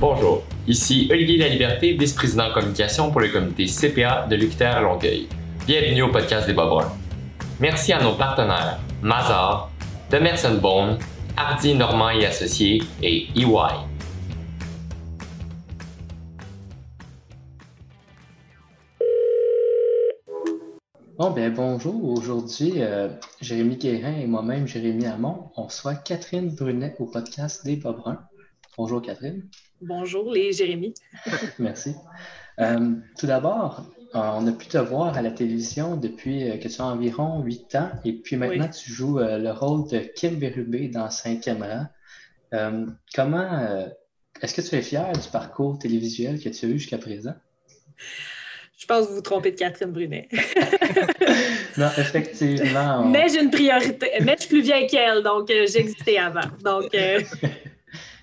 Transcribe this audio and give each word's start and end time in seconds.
Bonjour, 0.00 0.44
ici 0.68 1.08
Olivier 1.10 1.38
Laliberté, 1.38 1.94
vice-président 1.94 2.52
communication 2.52 3.10
pour 3.10 3.20
le 3.20 3.30
comité 3.30 3.66
CPA 3.66 4.28
de 4.30 4.36
l'UQTR 4.36 4.80
Longueuil. 4.80 5.26
Bienvenue 5.66 6.02
au 6.02 6.12
podcast 6.12 6.46
des 6.46 6.52
Bas 6.52 6.70
Merci 7.58 7.92
à 7.92 8.00
nos 8.00 8.12
partenaires 8.12 8.78
Mazar, 9.02 9.72
Demerson 10.08 10.54
Bone, 10.62 10.98
Hardy 11.36 11.74
Normand 11.74 12.10
et 12.10 12.26
Associés 12.26 12.80
et 13.02 13.26
EY. 13.34 13.48
Bon, 21.18 21.32
ben 21.32 21.52
bonjour. 21.52 22.08
Aujourd'hui, 22.08 22.74
euh, 22.76 23.08
Jérémy 23.40 23.76
Guérin 23.78 24.12
et 24.12 24.28
moi-même, 24.28 24.68
Jérémy 24.68 25.06
Hamon, 25.06 25.50
on 25.56 25.64
reçoit 25.64 25.96
Catherine 25.96 26.54
Brunet 26.54 26.94
au 27.00 27.06
podcast 27.06 27.64
des 27.64 27.76
Pas 27.76 27.94
Bonjour, 28.78 29.02
Catherine. 29.02 29.42
Bonjour, 29.82 30.32
les 30.32 30.52
Jérémy. 30.52 30.94
Merci. 31.58 31.94
Euh, 32.60 32.94
tout 33.18 33.26
d'abord, 33.26 33.84
euh, 34.14 34.18
on 34.36 34.46
a 34.46 34.52
pu 34.52 34.66
te 34.66 34.78
voir 34.78 35.18
à 35.18 35.22
la 35.22 35.30
télévision 35.30 35.96
depuis 35.96 36.58
que 36.60 36.68
tu 36.68 36.80
as 36.80 36.84
environ 36.86 37.42
huit 37.42 37.74
ans 37.74 37.90
et 38.04 38.12
puis 38.14 38.36
maintenant 38.36 38.68
tu 38.68 38.90
joues 38.90 39.18
le 39.18 39.50
rôle 39.50 39.88
de 39.90 39.98
Kim 39.98 40.36
Bérubé 40.36 40.88
dans 40.88 41.10
Cinquième 41.10 41.62
rang. 41.62 42.86
comment 43.14 43.88
est-ce 44.40 44.54
que 44.54 44.60
tu 44.60 44.74
es 44.76 44.82
fier 44.82 45.12
du 45.12 45.28
parcours 45.28 45.78
télévisuel 45.78 46.40
que 46.40 46.48
tu 46.48 46.66
as 46.66 46.68
eu 46.68 46.78
jusqu'à 46.78 46.98
présent? 46.98 47.34
Je 48.78 48.86
pense 48.86 49.06
que 49.06 49.08
vous 49.08 49.16
vous 49.16 49.22
trompez 49.22 49.50
de 49.50 49.56
Catherine 49.56 49.90
Brunet. 49.90 50.28
non, 51.76 51.88
effectivement. 51.98 53.04
Mais 53.06 53.28
j'ai 53.28 53.42
une 53.42 53.50
priorité. 53.50 54.08
Mais 54.20 54.36
je 54.36 54.42
suis 54.42 54.48
plus 54.48 54.62
vieille 54.62 54.86
qu'elle, 54.86 55.24
donc 55.24 55.50
euh, 55.50 55.66
j'existais 55.66 56.16
avant. 56.16 56.48
Donc, 56.62 56.94
euh, 56.94 57.20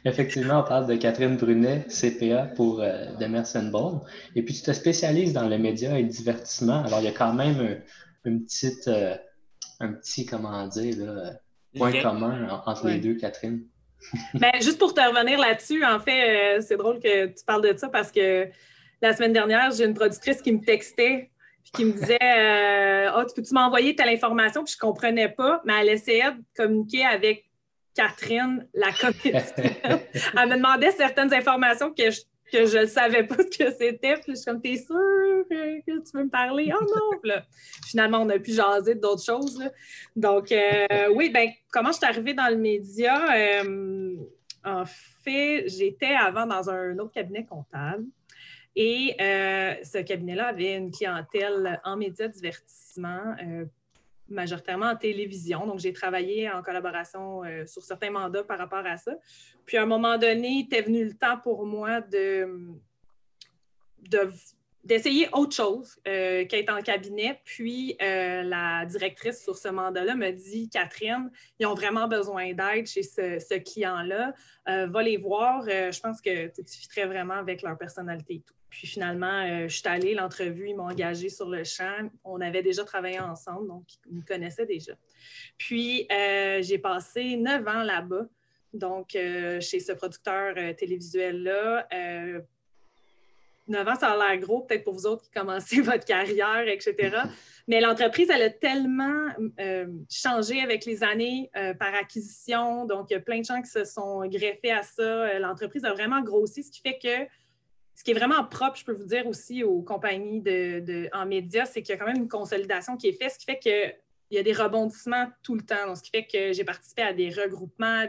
effectivement, 0.06 0.62
on 0.62 0.64
parle 0.64 0.88
de 0.88 0.96
Catherine 0.96 1.38
Brunet, 1.38 1.86
CPA 1.90 2.48
pour 2.56 2.82
euh, 2.82 3.06
Demerson 3.20 3.70
Ball. 3.72 4.00
Et 4.36 4.42
puis, 4.42 4.54
tu 4.54 4.62
te 4.62 4.72
spécialises 4.72 5.34
dans 5.34 5.48
les 5.48 5.58
médias 5.58 5.98
et 5.98 6.04
le 6.04 6.10
divertissement. 6.10 6.84
Alors, 6.84 7.00
il 7.00 7.06
y 7.06 7.10
a 7.10 7.12
quand 7.12 7.34
même 7.34 7.60
un, 7.60 8.30
une 8.30 8.44
petite, 8.44 8.90
un 9.80 9.94
petit, 9.94 10.26
comment 10.26 10.68
dire, 10.68 10.96
point 11.78 12.02
commun 12.02 12.64
entre 12.66 12.88
les 12.88 13.00
deux, 13.00 13.16
Catherine. 13.16 13.64
ben, 14.36 14.52
juste 14.62 14.78
pour 14.78 14.94
te 14.94 15.02
revenir 15.02 15.40
là-dessus, 15.40 15.84
en 15.84 16.00
fait, 16.00 16.62
c'est 16.62 16.78
drôle 16.78 17.00
que 17.00 17.28
tu 17.28 17.44
parles 17.46 17.64
de 17.64 17.78
ça 17.78 17.90
parce 17.90 18.12
que 18.12 18.48
la 19.02 19.14
semaine 19.14 19.34
dernière, 19.34 19.72
j'ai 19.72 19.86
une 19.86 19.94
productrice 19.94 20.42
qui 20.42 20.52
me 20.52 20.64
textait 20.64 21.30
puis 21.64 21.72
qui 21.74 21.86
me 21.86 21.92
disait 21.94 22.18
euh, 22.22 23.12
Ah, 23.14 23.26
tu 23.28 23.34
peux-tu 23.36 23.54
m'envoyer 23.54 23.96
telle 23.96 24.10
information? 24.10 24.64
Puis 24.64 24.74
je 24.74 24.86
ne 24.86 24.90
comprenais 24.90 25.30
pas, 25.30 25.62
mais 25.66 25.74
elle 25.82 25.90
essayait 25.90 26.32
de 26.32 26.44
communiquer 26.56 27.04
avec 27.06 27.45
Catherine, 27.96 28.68
la 28.74 28.92
comédienne. 29.00 29.44
elle 30.38 30.50
me 30.50 30.56
demandait 30.56 30.92
certaines 30.92 31.34
informations 31.34 31.94
que 31.94 32.12
je 32.12 32.22
que 32.52 32.66
je 32.66 32.78
ne 32.80 32.86
savais 32.86 33.24
pas 33.24 33.38
ce 33.38 33.58
que 33.58 33.72
c'était. 33.72 34.16
Puis 34.16 34.24
je 34.30 34.36
suis 34.36 34.46
comme, 34.46 34.62
t'es 34.62 34.78
sûr 34.78 34.96
que, 35.50 35.80
tu 35.86 36.18
veux 36.18 36.26
me 36.26 36.30
parler? 36.30 36.72
Oh 36.80 36.84
non! 36.84 37.34
finalement, 37.88 38.20
on 38.20 38.30
a 38.30 38.40
pu 38.40 38.52
jaser 38.52 38.96
d'autres 38.96 39.24
choses. 39.24 39.62
Donc, 40.16 40.52
euh, 40.52 41.10
oui, 41.14 41.30
ben 41.30 41.50
comment 41.72 41.92
je 41.92 41.98
suis 41.98 42.06
arrivée 42.06 42.34
dans 42.34 42.48
le 42.50 42.58
média? 42.58 43.36
Euh, 43.36 44.16
en 44.64 44.86
fait, 45.24 45.66
j'étais 45.68 46.16
avant 46.16 46.46
dans 46.46 46.70
un 46.70 46.98
autre 47.00 47.12
cabinet 47.12 47.46
comptable. 47.46 48.06
Et 48.76 49.16
euh, 49.22 49.74
ce 49.84 50.00
cabinet-là 50.00 50.48
avait 50.48 50.76
une 50.76 50.92
clientèle 50.92 51.80
en 51.86 51.96
médias 51.96 52.28
divertissement, 52.28 53.36
majoritairement 54.30 54.88
en 54.88 54.96
télévision. 54.96 55.66
Donc, 55.66 55.80
j'ai 55.80 55.94
travaillé 55.94 56.50
en 56.50 56.62
collaboration 56.62 57.44
euh, 57.44 57.66
sur 57.66 57.84
certains 57.84 58.12
mandats 58.12 58.44
par 58.44 58.58
rapport 58.58 58.86
à 58.86 58.98
ça. 58.98 59.14
Puis, 59.66 59.78
à 59.78 59.84
un 59.84 59.86
moment 59.86 60.18
donné, 60.18 60.60
était 60.60 60.82
venu 60.82 61.06
le 61.06 61.14
temps 61.14 61.38
pour 61.38 61.66
moi 61.66 62.02
de, 62.02 62.72
d'essayer 64.84 65.28
autre 65.34 65.56
chose 65.56 65.96
qu'être 66.04 66.72
en 66.72 66.82
cabinet. 66.82 67.42
Puis 67.44 67.96
la 68.00 68.86
directrice 68.86 69.44
sur 69.44 69.58
ce 69.58 69.68
mandat-là 69.70 70.14
me 70.14 70.30
dit 70.30 70.70
Catherine, 70.70 71.32
ils 71.60 71.66
ont 71.66 71.74
vraiment 71.74 72.08
besoin 72.08 72.54
d'aide 72.54 72.86
chez 72.86 73.02
ce, 73.02 73.58
client-là. 73.58 74.36
va 74.68 75.02
les 75.02 75.18
voir. 75.18 75.64
je 75.68 76.00
pense 76.00 76.22
que 76.22 76.48
tu 76.48 76.64
fitterais 76.68 77.08
vraiment 77.08 77.34
avec 77.34 77.64
leur 77.64 77.76
personnalité 77.80 78.36
et 78.36 78.42
tout. 78.42 78.54
Puis 78.70 78.88
finalement, 78.88 79.42
euh, 79.44 79.68
je 79.68 79.78
suis 79.78 79.88
allée, 79.88 80.14
l'entrevue, 80.14 80.70
ils 80.70 80.76
m'ont 80.76 80.90
engagée 80.90 81.30
sur 81.30 81.50
le 81.50 81.64
champ. 81.64 82.10
On 82.24 82.42
avait 82.42 82.62
déjà 82.62 82.84
travaillé 82.84 83.20
ensemble, 83.20 83.68
donc 83.68 83.84
ils 84.06 84.18
me 84.18 84.22
connaissaient 84.22 84.66
déjà. 84.66 84.94
Puis 85.58 86.08
euh, 86.12 86.62
j'ai 86.62 86.78
passé 86.78 87.38
neuf 87.38 87.66
ans 87.68 87.84
là-bas, 87.84 88.28
donc 88.74 89.16
euh, 89.16 89.62
chez 89.62 89.80
ce 89.80 89.94
producteur 89.94 90.56
télévisuel-là. 90.76 91.88
Neuf 93.68 93.88
ans, 93.88 93.96
ça 93.96 94.12
a 94.12 94.18
l'air 94.18 94.40
gros, 94.40 94.62
peut-être 94.62 94.84
pour 94.84 94.94
vous 94.94 95.08
autres 95.08 95.24
qui 95.24 95.32
commencez 95.32 95.82
votre 95.82 96.06
carrière, 96.06 96.68
etc. 96.68 97.18
Mais 97.68 97.82
l'entreprise, 97.82 98.30
elle 98.30 98.44
a 98.44 98.50
tellement 98.52 99.28
changé 100.12 100.62
avec 100.62 100.86
les 100.86 101.04
années 101.04 101.50
par 101.80 101.96
acquisition. 101.96 102.86
Donc, 102.86 103.08
il 103.10 103.14
y 103.14 103.16
a 103.16 103.22
plein 103.22 103.40
de 103.40 103.46
gens 103.46 103.62
qui 103.62 103.70
se 103.70 103.86
sont 103.86 104.28
greffés 104.28 104.72
à 104.72 104.84
ça. 104.84 105.40
L'entreprise 105.40 105.84
a 105.84 105.94
vraiment 105.94 106.22
grossi, 106.22 106.62
ce 106.62 106.70
qui 106.70 106.82
fait 106.82 107.00
que 107.02 107.28
ce 107.96 108.04
qui 108.04 108.12
est 108.12 108.14
vraiment 108.14 108.44
propre, 108.44 108.78
je 108.78 108.84
peux 108.84 108.94
vous 108.94 109.06
dire 109.06 109.26
aussi 109.26 109.64
aux 109.64 109.82
compagnies 109.82 110.42
de, 110.42 111.10
en 111.14 111.26
médias, 111.26 111.66
c'est 111.66 111.82
qu'il 111.82 111.94
y 111.94 111.96
a 111.96 111.98
quand 111.98 112.12
même 112.12 112.24
une 112.24 112.28
consolidation 112.28 112.98
qui 112.98 113.08
est 113.08 113.14
faite, 113.14 113.32
ce 113.32 113.40
qui 113.40 113.46
fait 113.46 113.60
qu'il 113.60 113.96
y 114.32 114.38
a 114.38 114.44
des 114.44 114.54
rebondissements 114.54 115.32
tout 115.42 115.56
le 115.56 115.62
temps. 115.62 115.96
ce 115.96 116.02
qui 116.04 116.12
fait 116.12 116.26
que 116.26 116.52
j'ai 116.52 116.66
participé 116.66 117.04
à 117.04 117.14
des 117.14 117.30
regroupements, 117.30 118.06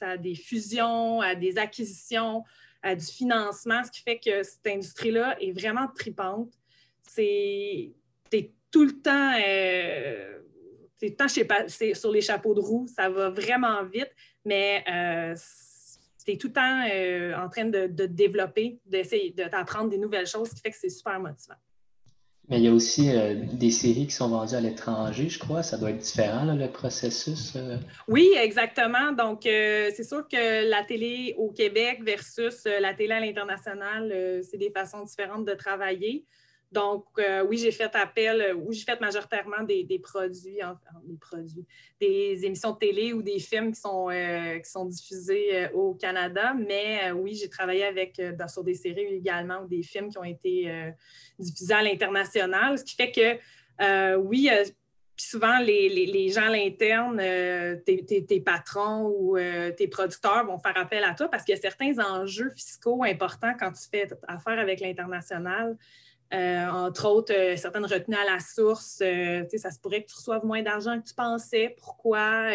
à 0.00 0.16
des, 0.16 0.34
fusions, 0.34 1.20
à 1.20 1.34
des 1.34 1.58
acquisitions, 1.58 2.44
à 2.82 2.94
du 2.94 3.04
financement, 3.04 3.84
ce 3.84 3.90
qui 3.90 4.00
fait 4.00 4.18
que 4.18 4.42
cette 4.42 4.66
industrie-là 4.66 5.36
est 5.38 5.52
vraiment 5.52 5.86
tripante. 5.94 6.52
C'est 7.06 7.92
tout 8.70 8.84
le 8.84 9.00
temps, 9.00 9.32
euh, 9.46 10.40
sur 11.94 12.10
les 12.10 12.20
chapeaux 12.20 12.54
de 12.54 12.60
roue, 12.60 12.88
ça 12.88 13.08
va 13.08 13.30
vraiment 13.30 13.84
vite, 13.84 14.10
mais 14.44 14.82
euh, 14.88 15.36
tu 16.24 16.38
tout 16.38 16.48
le 16.48 16.52
temps 16.52 16.84
euh, 16.90 17.34
en 17.36 17.48
train 17.48 17.66
de, 17.66 18.06
développer, 18.06 18.78
d'essayer 18.86 19.30
d'apprendre 19.30 19.90
des 19.90 19.98
nouvelles 19.98 20.26
choses, 20.26 20.48
ce 20.48 20.54
qui 20.54 20.60
fait 20.60 20.70
que 20.70 20.76
c'est 20.78 20.88
super 20.88 21.20
motivant. 21.20 21.56
Mais 22.48 22.58
il 22.58 22.64
y 22.64 22.68
a 22.68 22.72
aussi 22.72 23.10
euh, 23.10 23.34
des 23.52 23.70
séries 23.70 24.06
qui 24.06 24.12
sont 24.12 24.28
vendues 24.28 24.54
à 24.54 24.60
l'étranger, 24.60 25.30
je 25.30 25.38
crois. 25.38 25.62
Ça 25.62 25.78
doit 25.78 25.90
être 25.90 25.98
différent, 25.98 26.44
le 26.44 26.68
processus. 26.68 27.54
Euh. 27.56 27.78
Oui, 28.06 28.34
exactement. 28.36 29.12
Donc, 29.12 29.40
c'est 29.44 30.04
sûr 30.04 30.28
que 30.28 30.68
la 30.68 30.84
télé 30.84 31.34
au 31.38 31.50
Québec 31.50 32.00
versus 32.02 32.64
la 32.66 32.92
télé 32.92 33.12
à 33.14 33.20
l'international, 33.20 34.42
c'est 34.42 34.58
des 34.58 34.70
façons 34.70 35.02
différentes 35.04 35.46
de 35.46 35.54
travailler. 35.54 36.26
Donc, 36.74 37.04
euh, 37.20 37.46
oui, 37.48 37.56
j'ai 37.56 37.70
fait 37.70 37.94
appel, 37.94 38.40
euh, 38.40 38.52
oui, 38.54 38.74
j'ai 38.74 38.84
fait 38.84 39.00
majoritairement 39.00 39.62
des, 39.62 39.86
produits, 40.02 40.58
des 41.04 41.16
produits, 41.20 41.66
des 42.00 42.44
émissions 42.44 42.72
de 42.72 42.78
télé 42.78 43.12
ou 43.12 43.22
des 43.22 43.38
films 43.38 43.70
qui 43.70 43.80
sont, 43.80 44.10
euh, 44.10 44.58
qui 44.58 44.68
sont 44.68 44.84
diffusés 44.86 45.68
au 45.72 45.94
Canada, 45.94 46.52
mais 46.52 47.12
oui, 47.12 47.36
j'ai 47.36 47.48
travaillé 47.48 47.84
avec, 47.84 48.20
sur 48.48 48.64
des 48.64 48.74
séries 48.74 49.14
également 49.14 49.60
ou 49.60 49.68
des 49.68 49.84
films 49.84 50.08
qui 50.08 50.18
ont 50.18 50.24
été 50.24 50.92
diffusés 51.38 51.74
à 51.74 51.82
l'international, 51.82 52.76
ce 52.76 52.82
qui 52.82 52.96
fait 52.96 53.12
que, 53.12 54.16
oui, 54.16 54.50
souvent, 55.16 55.60
les, 55.60 56.28
gens 56.30 56.46
à 56.46 56.50
l'interne, 56.50 57.18
tes, 57.86 58.42
patrons 58.44 59.14
ou 59.16 59.38
tes 59.76 59.86
producteurs 59.86 60.44
vont 60.44 60.58
faire 60.58 60.76
appel 60.76 61.04
à 61.04 61.14
toi 61.14 61.28
parce 61.28 61.44
qu'il 61.44 61.54
y 61.54 61.58
a 61.58 61.60
certains 61.60 61.96
enjeux 62.04 62.50
fiscaux 62.50 63.04
importants 63.04 63.54
quand 63.60 63.70
tu 63.70 63.88
fais 63.88 64.08
affaire 64.26 64.58
avec 64.58 64.80
l'international. 64.80 65.78
Euh, 66.32 66.66
entre 66.66 67.06
autres, 67.06 67.32
euh, 67.32 67.56
certaines 67.56 67.84
retenues 67.84 68.16
à 68.16 68.24
la 68.24 68.40
source, 68.40 69.00
euh, 69.02 69.44
ça 69.56 69.70
se 69.70 69.78
pourrait 69.78 70.02
que 70.02 70.08
tu 70.08 70.16
reçoives 70.16 70.44
moins 70.44 70.62
d'argent 70.62 70.98
que 71.00 71.06
tu 71.06 71.14
pensais. 71.14 71.76
Pourquoi? 71.78 72.50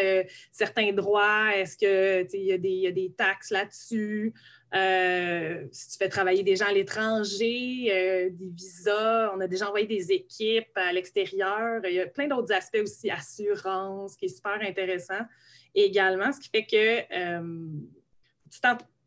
certains 0.51 0.91
droits, 0.91 1.55
est-ce 1.55 1.77
qu'il 1.77 2.41
y, 2.41 2.47
y, 2.47 2.87
a 2.87 2.91
des 2.91 3.13
taxes 3.17 3.51
là-dessus? 3.51 4.33
si 4.71 5.89
tu 5.89 5.97
fais 5.97 6.09
travailler 6.09 6.43
des 6.43 6.55
gens 6.55 6.67
à 6.67 6.71
l'étranger, 6.71 8.29
des 8.31 8.49
visas, 8.49 9.31
on 9.35 9.39
a 9.39 9.47
déjà 9.47 9.67
envoyé 9.67 9.87
des 9.87 10.11
équipes 10.11 10.69
à 10.75 10.93
l'extérieur. 10.93 11.81
Il 11.85 11.93
y 11.93 11.99
a 11.99 12.05
plein 12.05 12.27
d'autres 12.27 12.53
aspects 12.53 12.81
aussi, 12.83 13.09
assurance, 13.09 14.15
qui 14.15 14.25
est 14.25 14.35
super 14.35 14.59
intéressant 14.61 15.21
également, 15.73 16.31
ce 16.31 16.39
qui 16.39 16.49
fait 16.49 16.65
que 16.65 17.01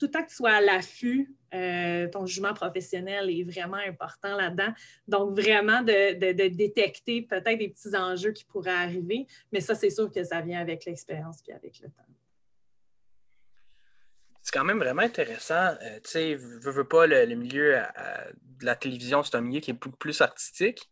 tout 0.02 0.06
le 0.06 0.10
temps 0.10 0.24
que 0.24 0.30
tu 0.30 0.34
sois 0.34 0.50
à 0.50 0.60
l'affût 0.60 1.32
euh, 1.54 2.08
ton 2.08 2.26
jugement 2.26 2.54
professionnel 2.54 3.30
est 3.30 3.44
vraiment 3.44 3.76
important 3.76 4.36
là-dedans. 4.36 4.72
Donc, 5.06 5.38
vraiment 5.38 5.80
de, 5.82 6.48
détecter 6.48 7.22
peut-être 7.22 7.58
des 7.58 7.68
petits 7.68 7.94
enjeux 7.94 8.32
qui 8.32 8.44
pourraient 8.44 8.70
arriver, 8.70 9.28
mais 9.52 9.60
ça, 9.60 9.76
c'est 9.76 9.90
sûr 9.90 10.10
que 10.10 10.24
ça 10.24 10.40
vient 10.40 10.60
avec 10.60 10.84
l'expérience 10.86 11.38
et 11.46 11.52
avec 11.52 11.78
le 11.80 11.88
temps. 11.88 12.02
C'est 14.42 14.52
quand 14.52 14.64
même 14.64 14.78
vraiment 14.78 15.02
intéressant. 15.02 15.76
Euh, 15.82 16.00
tu 16.02 16.10
sais, 16.10 16.34
veux, 16.34 16.72
veux 16.72 16.88
pas, 16.88 17.06
le, 17.06 17.34
milieu 17.36 17.80
de 18.58 18.66
la 18.66 18.74
télévision, 18.74 19.22
c'est 19.22 19.36
un 19.36 19.40
milieu 19.40 19.60
qui 19.60 19.70
est 19.70 19.74
beaucoup 19.74 19.96
plus 19.96 20.20
artistique. 20.20 20.90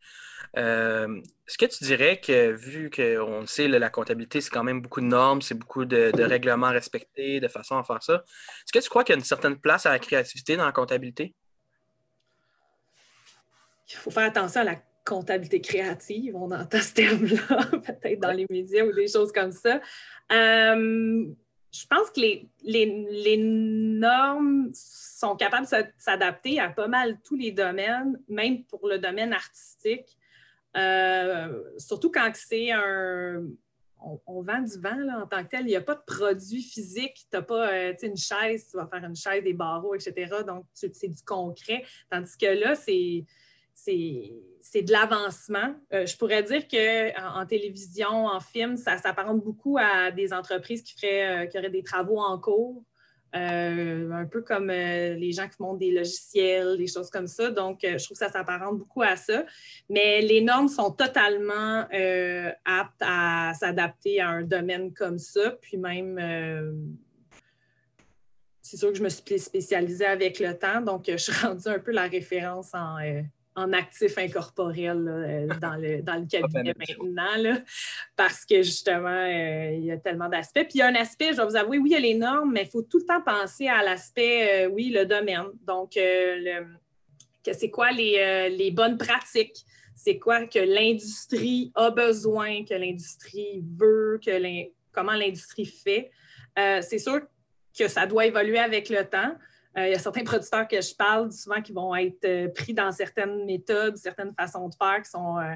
Euh, 0.57 1.21
est-ce 1.47 1.59
que 1.59 1.67
tu 1.67 1.85
dirais 1.85 2.21
que, 2.21 2.51
vu 2.51 2.91
qu'on 2.91 3.47
sait, 3.47 3.69
la 3.69 3.91
comptabilité, 3.91 4.41
c'est 4.41 4.51
quand 4.51 4.65
même 4.65 4.81
beaucoup 4.81 5.01
de 5.01 5.07
normes, 5.07 5.43
c'est 5.43 5.55
beaucoup 5.55 5.85
de, 5.85 6.13
règlements 6.23 6.71
respectés, 6.71 7.41
de 7.41 7.49
façon 7.49 7.77
à 7.77 7.85
faire 7.85 8.03
ça, 8.03 8.25
est-ce 8.65 8.73
que 8.73 8.83
tu 8.83 8.89
crois 8.89 9.05
qu'il 9.05 9.15
y 9.15 9.17
a 9.17 9.19
une 9.19 9.25
certaine 9.25 9.57
place 9.57 9.87
à 9.87 9.91
la 9.91 9.99
créativité 9.99 10.57
dans 10.57 10.67
la 10.67 10.73
comptabilité? 10.73 11.35
Il 13.89 13.97
faut 13.97 14.11
faire 14.11 14.25
attention 14.25 14.61
à 14.61 14.65
la 14.65 14.77
comptabilité 15.05 15.61
créative, 15.61 16.37
on 16.37 16.51
entend 16.53 16.81
ce 16.81 16.95
terme-là, 16.95 17.67
peut-être 17.73 18.21
dans 18.21 18.33
les 18.33 18.47
médias 18.49 18.85
ou 18.85 18.93
des 18.93 19.09
choses 19.09 19.33
comme 19.33 19.53
ça. 19.53 19.81
Euh, 20.31 21.27
je 21.73 21.87
pense 21.87 22.11
que 22.11 22.21
les, 22.21 22.49
les, 22.65 23.37
normes 23.37 24.71
sont 24.73 25.37
capables 25.37 25.67
de 25.67 25.87
s'adapter 25.99 26.59
à 26.59 26.69
pas 26.69 26.89
mal 26.89 27.19
tous 27.23 27.37
les 27.37 27.53
domaines, 27.53 28.21
même 28.29 28.65
pour 28.65 28.89
le 28.89 28.99
domaine 28.99 29.33
artistique. 29.33 30.17
Euh, 30.77 31.63
surtout 31.79 32.11
quand 32.11 32.31
c'est 32.35 32.71
un. 32.71 33.45
On, 34.27 34.41
vend 34.41 34.63
du 34.63 34.81
vent 34.81 35.21
en 35.21 35.27
tant 35.27 35.45
que 35.45 35.49
tel. 35.49 35.63
Il 35.63 35.67
n'y 35.67 35.77
a 35.77 35.83
pas 35.83 35.95
de 35.95 36.03
produit 36.07 36.63
physique. 36.63 37.27
Tu 37.31 37.37
n'as 37.37 37.43
pas 37.43 37.71
euh, 37.71 37.93
une 38.03 38.17
chaise, 38.17 38.69
tu 38.71 38.79
vas 38.79 38.87
faire 38.87 39.05
une 39.05 39.15
chaise, 39.15 39.45
des 39.45 39.53
barreaux, 39.53 39.95
etc. 39.95 40.37
Donc, 40.47 40.65
c'est 40.73 41.09
du 41.09 41.23
concret. 41.23 41.85
Tandis 42.09 42.39
que 42.39 42.47
là, 42.47 42.75
c'est 42.75 43.27
c'est 44.63 44.83
de 44.83 44.93
l'avancement. 44.93 45.75
Euh, 45.93 46.07
je 46.07 46.17
pourrais 46.17 46.43
dire 46.43 46.67
qu'en 46.69 47.41
en, 47.41 47.47
télévision, 47.47 48.27
en 48.27 48.41
film, 48.41 48.77
ça 48.77 48.99
s'apparente 48.99 49.43
beaucoup 49.43 49.79
à 49.79 50.11
des 50.11 50.33
entreprises 50.33 50.83
qui, 50.83 50.95
feraient, 50.95 51.45
euh, 51.45 51.47
qui 51.47 51.59
auraient 51.59 51.71
des 51.71 51.83
travaux 51.83 52.19
en 52.19 52.39
cours, 52.39 52.83
euh, 53.35 54.11
un 54.11 54.27
peu 54.27 54.43
comme 54.43 54.69
les 54.69 55.33
gens 55.33 55.49
qui 55.49 55.61
montent 55.61 55.79
des 55.79 55.91
logiciels, 55.91 56.77
des 56.77 56.87
choses 56.87 57.11
comme 57.11 57.27
ça. 57.27 57.51
Donc, 57.51 57.81
je 57.83 58.05
trouve 58.05 58.19
que 58.19 58.25
ça 58.25 58.31
s'apparente 58.31 58.79
beaucoup 58.79 59.03
à 59.03 59.17
ça. 59.17 59.45
Mais 59.89 60.21
les 60.21 60.41
normes 60.41 60.69
sont 60.69 60.91
totalement 60.91 61.87
aptes 62.65 63.01
à 63.01 63.53
s'adapter 63.59 64.21
à 64.21 64.29
un 64.29 64.43
domaine 64.43 64.93
comme 64.93 65.19
ça. 65.19 65.51
Puis 65.61 65.77
même 65.77 66.19
c'est 68.63 68.77
sûr 68.77 68.93
que 68.93 68.99
je 68.99 69.03
me 69.03 69.09
suis 69.09 69.39
spécialisée 69.39 70.07
avec 70.07 70.39
le 70.39 70.57
temps, 70.57 70.81
donc 70.81 71.05
je 71.09 71.17
suis 71.17 71.33
rendue 71.43 71.67
un 71.69 71.81
peu 71.81 71.91
la 71.91 72.07
référence 72.07 72.73
en, 72.73 72.99
en 73.61 73.73
actif 73.73 74.17
incorporel 74.19 75.07
euh, 75.07 75.47
dans, 75.61 75.77
le, 75.77 76.03
dans 76.03 76.17
le 76.17 76.27
cabinet 76.31 76.75
maintenant, 76.77 77.59
parce 78.17 78.45
que 78.45 78.63
justement, 78.63 79.09
euh, 79.09 79.73
il 79.75 79.85
y 79.85 79.91
a 79.91 79.99
tellement 79.99 80.29
d'aspects. 80.29 80.65
Puis 80.65 80.75
il 80.75 80.79
y 80.79 80.83
a 80.83 80.87
un 80.87 80.95
aspect, 80.95 81.33
je 81.33 81.37
vais 81.39 81.45
vous 81.45 81.57
avouer, 81.57 81.79
oui, 81.79 81.91
il 81.91 81.93
y 81.93 81.97
a 81.97 82.01
les 82.01 82.15
normes, 82.15 82.53
mais 82.53 82.63
il 82.63 82.71
faut 82.71 82.83
tout 82.83 82.99
le 82.99 83.05
temps 83.05 83.23
penser 83.23 83.69
à 83.69 83.83
l'aspect, 83.83 84.67
euh, 84.67 84.69
oui, 84.69 84.91
le 84.91 85.05
domaine. 85.05 85.45
Donc, 85.67 85.93
le, 85.97 86.65
que 87.45 87.53
c'est 87.53 87.71
quoi 87.71 87.91
les, 87.91 88.51
les, 88.51 88.71
bonnes 88.71 88.99
pratiques? 88.99 89.65
C'est 89.95 90.19
quoi 90.19 90.47
que 90.47 90.59
l'industrie 90.59 91.73
a 91.75 91.91
besoin, 91.91 92.65
que 92.65 92.75
l'industrie 92.75 93.63
veut, 93.79 94.21
que 94.25 94.71
comment 94.93 95.13
l'industrie 95.13 95.67
fait? 95.67 96.11
c'est 96.57 96.99
sûr 96.99 97.21
que 97.79 97.89
ça 97.89 98.07
doit 98.07 98.27
évoluer 98.27 98.59
avec 98.59 98.91
le 98.91 99.05
temps. 99.05 99.35
Euh, 99.77 99.87
il 99.87 99.93
y 99.93 99.95
a 99.95 99.99
certains 99.99 100.25
producteurs 100.25 100.67
que 100.67 100.81
je 100.81 100.95
parle 100.95 101.31
souvent 101.31 101.63
qui 101.63 101.73
vont 101.73 101.95
être 101.95 102.25
euh, 102.25 102.49
pris 102.49 102.75
dans 102.75 102.91
certaines 102.91 103.45
méthodes, 103.45 103.97
certaines 103.97 104.35
façons 104.35 104.69
de 104.69 104.75
faire 104.75 105.01
qui 105.03 105.11
sont, 105.11 105.39
euh, 105.39 105.55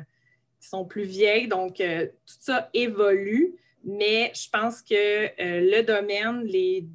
qui 0.61 0.69
sont 0.69 0.85
plus 0.85 1.03
vieilles. 1.03 1.49
Donc, 1.49 1.77
tout 1.79 2.37
ça 2.41 2.71
évolue, 2.73 3.57
mais 3.85 4.33
je 4.35 4.49
pense 4.51 4.83
que 4.83 5.31
le 5.39 5.83
domaine, 5.83 6.45
les 6.45 6.87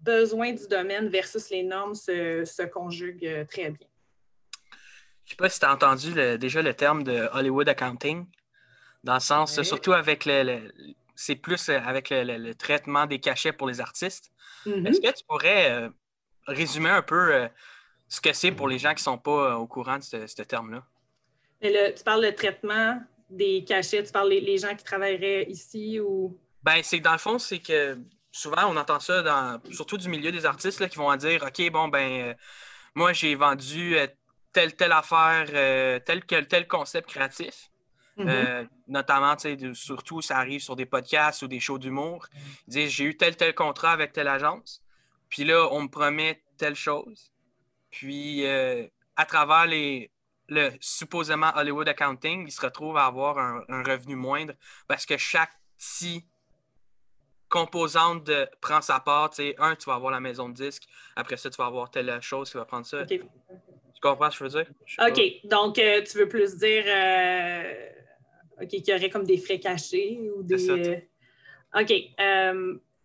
besoins 0.00 0.52
du 0.52 0.66
domaine 0.66 1.08
versus 1.08 1.50
les 1.50 1.62
normes 1.62 1.94
se, 1.94 2.66
conjuguent 2.66 3.46
très 3.48 3.70
bien. 3.70 3.86
Je 5.24 5.26
ne 5.26 5.30
sais 5.30 5.36
pas 5.36 5.48
si 5.48 5.60
tu 5.60 5.66
as 5.66 5.72
entendu 5.72 6.38
déjà 6.38 6.62
le 6.62 6.74
terme 6.74 7.04
de 7.04 7.28
Hollywood 7.32 7.68
Accounting, 7.68 8.26
dans 9.04 9.14
le 9.14 9.20
sens, 9.20 9.62
surtout 9.62 9.92
avec 9.92 10.24
le, 10.24 10.72
c'est 11.14 11.36
plus 11.36 11.68
avec 11.68 12.08
le, 12.10 12.54
traitement 12.54 13.06
des 13.06 13.20
cachets 13.20 13.52
pour 13.52 13.68
les 13.68 13.80
artistes. 13.80 14.32
Mm-hmm. 14.66 14.88
Est-ce 14.88 15.00
que 15.00 15.16
tu 15.16 15.24
pourrais 15.24 15.90
résumer 16.46 16.90
un 16.90 17.02
peu 17.02 17.34
euh, 17.34 17.48
ce 18.08 18.20
que 18.20 18.32
c'est 18.32 18.52
pour 18.52 18.68
les 18.68 18.78
gens 18.78 18.90
qui 18.90 19.00
ne 19.00 19.04
sont 19.04 19.18
pas 19.18 19.52
euh, 19.52 19.54
au 19.54 19.66
courant 19.66 19.98
de 19.98 20.02
ce, 20.02 20.42
terme-là? 20.42 20.82
tu 21.60 22.04
parles 22.04 22.24
de 22.24 22.30
traitement 22.30 23.00
des 23.30 23.64
cachets, 23.64 24.02
tu 24.02 24.12
parles 24.12 24.30
des 24.30 24.58
gens 24.58 24.74
qui 24.74 24.84
travailleraient 24.84 25.44
ici 25.48 26.00
ou? 26.00 26.38
Ben, 26.62 26.80
c'est 26.82 27.00
dans 27.00 27.12
le 27.12 27.18
fond, 27.18 27.38
c'est 27.38 27.60
que 27.60 27.98
souvent 28.30 28.66
on 28.68 28.76
entend 28.76 29.00
ça 29.00 29.22
dans 29.22 29.60
surtout 29.70 29.96
du 29.96 30.08
milieu 30.08 30.32
des 30.32 30.44
artistes 30.46 30.80
là, 30.80 30.88
qui 30.88 30.96
vont 30.96 31.14
dire 31.16 31.44
OK, 31.46 31.70
bon 31.70 31.88
ben 31.88 32.30
euh, 32.30 32.34
moi 32.94 33.12
j'ai 33.12 33.34
vendu 33.34 33.96
telle, 34.52 34.74
telle 34.74 34.92
affaire, 34.92 35.46
tel, 36.04 36.24
tel 36.24 36.68
concept 36.68 37.08
créatif. 37.08 37.68
Mm-hmm. 38.18 38.68
notamment, 38.88 39.36
surtout, 39.72 40.20
ça 40.20 40.36
arrive 40.36 40.60
sur 40.60 40.76
des 40.76 40.84
podcasts 40.84 41.40
ou 41.40 41.48
des 41.48 41.60
shows 41.60 41.78
d'humour. 41.78 42.26
Ils 42.68 42.72
disent 42.72 42.90
J'ai 42.90 43.04
eu 43.04 43.16
tel, 43.16 43.36
tel 43.36 43.54
contrat 43.54 43.92
avec 43.92 44.12
telle 44.12 44.28
agence. 44.28 44.81
Puis 45.32 45.44
là, 45.44 45.66
on 45.70 45.84
me 45.84 45.88
promet 45.88 46.42
telle 46.58 46.74
chose. 46.74 47.32
Puis 47.90 48.46
euh, 48.46 48.86
à 49.16 49.24
travers 49.24 49.64
les, 49.64 50.10
le 50.48 50.68
supposément 50.78 51.50
Hollywood 51.56 51.88
Accounting, 51.88 52.44
il 52.46 52.52
se 52.52 52.60
retrouve 52.60 52.98
à 52.98 53.06
avoir 53.06 53.38
un, 53.38 53.82
revenu 53.82 54.14
moindre 54.14 54.52
parce 54.86 55.06
que 55.06 55.16
chaque 55.16 55.52
petit 55.78 56.26
composante 57.48 58.24
de, 58.24 58.46
prend 58.60 58.82
sa 58.82 59.00
part. 59.00 59.30
Tu 59.30 59.54
un, 59.56 59.74
tu 59.74 59.86
vas 59.86 59.94
avoir 59.94 60.12
la 60.12 60.20
maison 60.20 60.50
de 60.50 60.54
disque. 60.54 60.82
Après 61.16 61.38
ça, 61.38 61.48
tu 61.48 61.56
vas 61.56 61.66
avoir 61.66 61.90
telle 61.90 62.20
chose 62.20 62.50
qui 62.50 62.58
va 62.58 62.66
prendre 62.66 62.84
ça. 62.84 63.06
Tu 63.06 63.22
comprends 64.02 64.30
ce 64.30 64.38
que 64.38 64.50
je 64.50 64.58
veux 64.58 64.64
dire? 64.64 64.72
OK. 65.00 65.48
Donc, 65.48 65.78
euh, 65.78 66.02
tu 66.02 66.18
veux 66.18 66.28
plus 66.28 66.58
dire 66.58 66.84
euh, 66.86 68.66
qu'il 68.68 68.86
y 68.86 68.92
aurait 68.92 69.08
comme 69.08 69.24
des 69.24 69.38
frais 69.38 69.58
cachés 69.58 70.30
ou 70.36 70.42
des. 70.42 71.08
OK. 71.74 71.90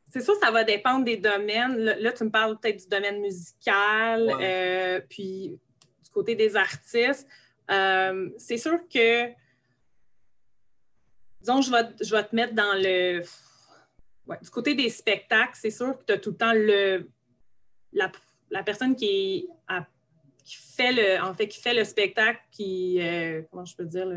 C'est 0.09 0.21
sûr, 0.21 0.36
ça 0.42 0.51
va 0.51 0.63
dépendre 0.63 1.04
des 1.04 1.18
domaines. 1.18 1.77
Là, 1.77 2.12
tu 2.13 2.24
me 2.24 2.30
parles 2.30 2.57
peut-être 2.59 2.80
du 2.80 2.88
domaine 2.88 3.19
musical, 3.19 4.31
euh, 4.42 5.01
puis 5.09 5.59
du 6.04 6.09
côté 6.12 6.36
des 6.36 6.56
artistes. 6.56 7.27
Euh, 7.69 8.30
c'est 8.38 8.57
sûr 8.57 8.80
que, 8.88 9.27
disons, 11.42 11.62
je 11.62 11.71
vais, 11.71 11.89
je 12.01 12.15
vais 12.15 12.24
te 12.24 12.36
mettre 12.36 12.54
dans 12.54 12.74
le. 12.74 13.21
du 14.42 14.50
côté 14.50 14.75
des 14.75 14.89
spectacles, 14.89 15.56
c'est 15.56 15.71
sûr 15.71 15.98
que 15.98 16.06
tu 16.06 16.13
as 16.13 16.18
tout 16.18 16.31
le 16.31 16.38
temps 16.38 16.54
le, 16.54 17.09
la, 17.92 18.63
personne 18.63 18.95
qui, 18.95 19.50
qui, 20.45 20.56
fait 20.56 20.94
le, 20.94 21.21
en 21.21 21.33
fait, 21.33 21.50
qui 21.50 21.59
fait 21.59 21.74
le 21.74 21.83
spectacle, 21.83 22.39
qui. 22.51 23.00
Euh, 23.01 23.42
comment 23.51 23.65
je 23.65 23.75
peux 23.75 23.86
dire? 23.86 24.07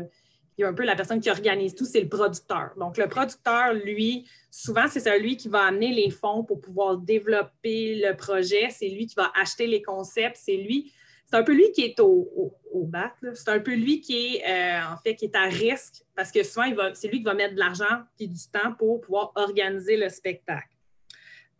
Il 0.57 0.61
y 0.61 0.63
a 0.63 0.67
un 0.67 0.73
peu 0.73 0.83
la 0.83 0.95
personne 0.95 1.19
qui 1.19 1.29
organise 1.29 1.75
tout, 1.75 1.85
c'est 1.85 2.01
le 2.01 2.09
producteur. 2.09 2.71
Donc, 2.77 2.97
le 2.97 3.07
producteur, 3.07 3.73
lui, 3.73 4.27
souvent, 4.49 4.87
c'est 4.87 4.99
celui 4.99 5.37
qui 5.37 5.47
va 5.47 5.63
amener 5.63 5.93
les 5.93 6.09
fonds 6.09 6.43
pour 6.43 6.59
pouvoir 6.59 6.97
développer 6.97 7.95
le 7.95 8.15
projet. 8.15 8.69
C'est 8.69 8.89
lui 8.89 9.07
qui 9.07 9.15
va 9.15 9.31
acheter 9.39 9.65
les 9.65 9.81
concepts. 9.81 10.37
C'est 10.37 10.57
lui, 10.57 10.91
c'est 11.25 11.37
un 11.37 11.43
peu 11.43 11.53
lui 11.53 11.71
qui 11.71 11.83
est 11.83 11.99
au, 12.01 12.53
au, 12.73 12.83
bat. 12.83 13.13
C'est 13.33 13.49
un 13.49 13.59
peu 13.59 13.73
lui 13.73 14.01
qui 14.01 14.35
est, 14.35 14.43
euh, 14.45 14.93
en 14.93 14.97
fait, 14.97 15.15
qui 15.15 15.25
est 15.25 15.35
à 15.35 15.45
risque 15.45 16.03
parce 16.15 16.31
que 16.31 16.43
souvent, 16.43 16.65
c'est 16.93 17.07
lui 17.07 17.19
qui 17.19 17.23
va 17.23 17.33
mettre 17.33 17.53
de 17.53 17.59
l'argent 17.59 18.03
et 18.19 18.27
du 18.27 18.39
temps 18.51 18.73
pour 18.77 18.99
pouvoir 18.99 19.31
organiser 19.35 19.95
le 19.95 20.09
spectacle. 20.09 20.67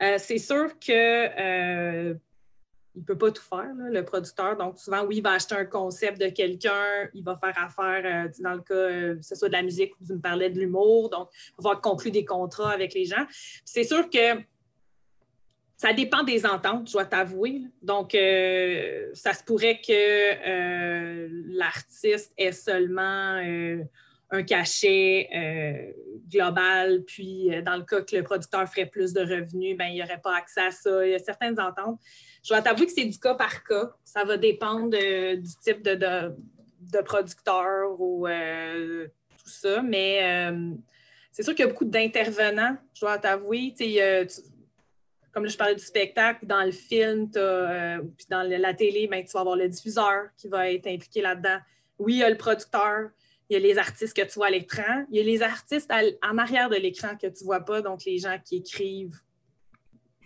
Euh, 0.02 0.18
c'est 0.18 0.40
sûr 0.40 0.78
que 0.80 0.92
euh, 0.92 2.16
il 2.96 3.02
ne 3.02 3.06
peut 3.06 3.18
pas 3.18 3.32
tout 3.32 3.42
faire, 3.42 3.72
le 3.74 4.04
producteur. 4.04 4.58
Donc, 4.58 4.78
souvent, 4.78 5.06
oui, 5.06 5.18
il 5.18 5.24
va 5.24 5.32
acheter 5.32 5.56
un 5.56 5.66
concept 5.66 6.20
de 6.20 6.28
quelqu'un, 6.28 7.10
il 7.14 7.24
va 7.24 7.38
faire 7.38 7.58
affaire, 7.58 8.26
euh, 8.26 8.30
dans 8.40 8.54
le 8.54 8.62
cas, 8.62 8.74
euh, 8.74 9.16
que 9.16 9.26
ce 9.26 9.36
soit 9.36 9.48
de 9.48 9.54
la 9.54 9.64
musique 9.64 9.94
ou 10.00 10.06
tu 10.06 10.14
me 10.14 10.20
parlais 10.20 10.50
de 10.50 10.60
l'humour. 10.60 11.10
Donc, 11.10 11.30
il 11.58 11.64
va 11.64 11.76
conclure 11.78 12.12
des 12.12 12.26
contrats 12.26 12.72
avec 12.72 12.94
les 12.94 13.06
gens. 13.06 13.26
C'est 13.64 13.86
sûr 13.86 14.10
que 14.10 14.42
ça 15.78 15.94
dépend 15.94 16.24
des 16.24 16.46
ententes, 16.46 16.88
je 16.88 16.94
dois 16.94 17.06
t'avouer. 17.06 17.62
Donc, 17.82 18.14
euh, 18.14 19.10
ça 19.14 19.34
se 19.34 19.44
pourrait 19.44 19.80
que 19.80 21.28
l'artiste 21.58 22.34
ait 22.38 22.52
seulement 22.52 23.42
un 24.34 24.44
cachet 24.44 25.96
global, 26.30 27.04
puis 27.06 27.50
dans 27.66 27.78
le 27.78 27.84
cas 27.84 28.02
que 28.02 28.16
le 28.16 28.22
producteur 28.22 28.70
ferait 28.70 28.86
plus 28.86 29.12
de 29.12 29.22
revenus, 29.22 29.76
ben, 29.76 29.86
il 29.86 29.96
n'y 29.96 30.04
aurait 30.04 30.22
pas 30.22 30.38
accès 30.38 30.62
à 30.62 30.72
ça. 30.72 31.06
Il 31.06 31.12
y 31.12 31.16
a 31.16 31.20
certaines 31.20 31.60
ententes. 31.60 32.00
Je 32.44 32.54
vais 32.54 32.62
t'avouer 32.62 32.88
que 32.88 32.92
c'est 32.92 33.06
du 33.06 33.20
cas 33.20 33.36
par 33.36 33.64
cas. 33.64 33.92
Ça 34.04 34.24
va 34.24 34.38
dépendre 34.38 34.90
du 34.90 35.56
type 35.64 35.84
de, 35.84 35.96
de, 35.96 37.02
producteur 37.02 38.00
ou 38.00 38.28
euh, 38.28 39.08
tout 39.38 39.50
ça. 39.50 39.82
Mais 39.82 40.20
euh, 40.24 40.72
c'est 41.32 41.44
sûr 41.44 41.54
qu'il 41.54 41.66
y 41.66 41.68
a 41.68 41.72
beaucoup 41.72 41.86
d'intervenants, 41.86 42.78
je 42.94 43.02
dois 43.02 43.18
t'avouer. 43.18 43.74
comme 45.32 45.48
je 45.48 45.56
parlais 45.56 45.76
du 45.76 45.84
spectacle, 45.84 46.46
dans 46.46 46.64
le 46.64 46.72
film, 46.72 47.30
euh, 47.36 48.02
puis 48.18 48.26
dans 48.30 48.44
la 48.44 48.74
télé, 48.74 49.08
ben, 49.08 49.24
tu 49.24 49.32
vas 49.34 49.42
avoir 49.42 49.56
le 49.56 49.70
diffuseur 49.70 50.30
qui 50.36 50.48
va 50.48 50.72
être 50.72 50.88
impliqué 50.88 51.22
là-dedans. 51.22 51.60
Oui, 52.00 52.14
il 52.14 52.20
y 52.20 52.24
a 52.24 52.30
le 52.30 52.38
producteur, 52.38 53.12
il 53.50 53.54
y 53.54 53.56
a 53.56 53.60
les 53.60 53.78
artistes 53.78 54.16
que 54.16 54.24
tu 54.24 54.34
vois 54.34 54.48
à 54.48 54.50
l'écran, 54.50 55.06
il 55.12 55.18
y 55.18 55.20
a 55.22 55.24
les 55.24 55.44
artistes 55.44 55.92
en 56.24 56.38
arrière 56.40 56.70
de 56.70 56.76
l'écran 56.76 57.16
que 57.16 57.28
tu 57.28 57.44
ne 57.44 57.46
vois 57.46 57.62
pas, 57.62 57.82
donc 57.82 58.04
les 58.06 58.18
gens 58.18 58.38
qui 58.44 58.58
écrivent 58.58 59.22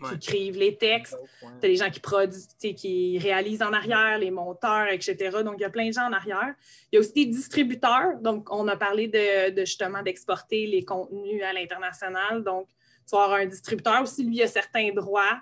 qui 0.04 0.16
écrivent 0.16 0.58
les 0.58 0.76
textes, 0.76 1.18
tu 1.40 1.66
as 1.66 1.68
les 1.68 1.76
gens 1.76 1.90
qui 1.90 2.00
produisent, 2.00 2.50
qui 2.60 3.18
réalisent 3.20 3.62
en 3.62 3.74
arrière, 3.74 4.18
les 4.20 4.32
monteurs, 4.32 4.88
etc. 4.92 5.38
Donc, 5.44 5.56
il 5.58 5.62
y 5.62 5.66
a 5.66 5.70
plein 5.70 5.88
de 5.88 5.94
gens 5.94 6.08
en 6.08 6.14
arrière. 6.14 6.54
Il 6.92 6.96
y 6.96 6.98
a 6.98 7.00
aussi 7.00 7.14
des 7.14 7.26
distributeurs. 7.26 8.20
Donc, 8.22 8.52
on 8.52 8.68
a 8.68 8.76
parlé 8.76 9.08
de, 9.08 9.66
justement 9.66 10.02
d'exporter 10.02 10.68
les 10.68 10.84
contenus 10.84 11.42
à 11.44 11.54
l'international. 11.54 12.44
Donc, 12.44 12.68
tu 13.08 13.16
vas 13.16 13.24
avoir 13.24 13.40
un 13.40 13.46
distributeur 13.46 14.02
aussi, 14.02 14.24
lui, 14.24 14.42
a 14.42 14.48
certains 14.48 14.92
droits. 14.92 15.40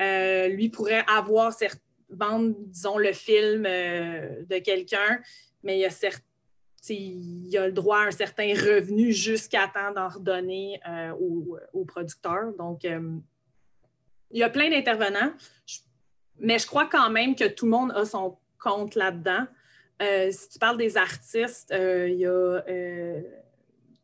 Euh, 0.00 0.48
lui 0.48 0.68
pourrait 0.68 1.04
avoir, 1.08 1.52
vendre, 2.10 2.54
disons, 2.58 2.98
le 2.98 3.12
film 3.12 3.64
euh, 3.66 4.44
de 4.44 4.58
quelqu'un, 4.58 5.20
mais 5.62 5.78
il 5.78 5.80
y 5.80 5.86
a 5.86 5.90
il 6.88 7.58
a 7.58 7.66
le 7.66 7.72
droit 7.72 7.98
à 7.98 8.06
un 8.06 8.10
certain 8.12 8.54
revenu 8.54 9.10
jusqu'à 9.10 9.66
temps 9.66 9.90
d'en 9.92 10.06
redonner 10.06 10.78
euh, 10.88 11.10
au, 11.18 11.58
au, 11.72 11.84
producteur. 11.84 12.52
Donc, 12.56 12.86
il 14.30 14.38
y 14.38 14.42
a 14.42 14.50
plein 14.50 14.70
d'intervenants, 14.70 15.32
mais 16.38 16.58
je 16.58 16.66
crois 16.66 16.86
quand 16.86 17.10
même 17.10 17.34
que 17.34 17.46
tout 17.46 17.66
le 17.66 17.70
monde 17.70 17.92
a 17.92 18.04
son 18.04 18.36
compte 18.58 18.94
là-dedans. 18.94 19.46
Euh, 20.02 20.30
si 20.30 20.48
tu 20.50 20.58
parles 20.58 20.76
des 20.76 20.96
artistes, 20.96 21.72
euh, 21.72 22.08
il 22.08 22.18
y 22.18 22.26
a 22.26 22.30
euh, 22.30 23.22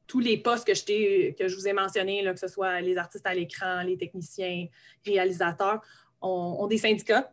tous 0.07 0.21
les 0.21 0.39
postes 0.39 0.67
que 0.67 0.75
je, 0.75 1.33
que 1.33 1.49
je 1.49 1.57
vous 1.57 1.69
ai 1.69 1.73
mentionnés, 1.73 2.23
là, 2.23 2.33
que 2.33 2.41
ce 2.41 2.49
soit 2.49 2.81
les 2.81 2.97
artistes 2.97 3.27
à 3.27 3.35
l'écran, 3.35 3.83
les 3.83 3.99
techniciens, 3.99 4.67
réalisateurs, 5.05 5.83
ont, 6.21 6.67
des 6.67 6.79
syndicats. 6.79 7.33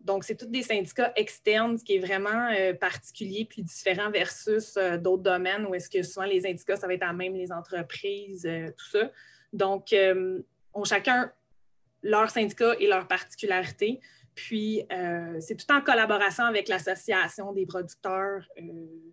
Donc, 0.00 0.24
c'est 0.24 0.34
tous 0.34 0.46
des 0.46 0.62
syndicats 0.62 1.12
externes, 1.16 1.78
ce 1.78 1.84
qui 1.84 1.96
est 1.96 1.98
vraiment 1.98 2.50
particulier 2.80 3.46
puis 3.48 3.62
différent 3.62 4.10
versus 4.10 4.76
d'autres 5.00 5.22
domaines 5.22 5.64
où 5.66 5.74
est-ce 5.74 5.88
que 5.88 6.02
souvent 6.02 6.26
les 6.26 6.40
syndicats, 6.40 6.76
ça 6.76 6.86
va 6.86 6.94
être 6.94 7.04
à 7.04 7.12
même 7.12 7.34
les 7.34 7.52
entreprises, 7.52 8.42
tout 8.76 8.90
ça. 8.90 9.10
Donc, 9.52 9.94
on 10.74 10.84
chacun 10.84 11.32
leur 12.04 12.30
syndicat 12.30 12.74
et 12.78 12.86
leurs 12.86 13.08
particularités. 13.08 14.00
Puis, 14.36 14.84
euh, 14.92 15.36
c'est 15.40 15.56
tout 15.56 15.72
en 15.72 15.80
collaboration 15.80 16.44
avec 16.44 16.68
l'Association 16.68 17.52
des 17.52 17.66
producteurs, 17.66 18.48
euh, 18.58 18.62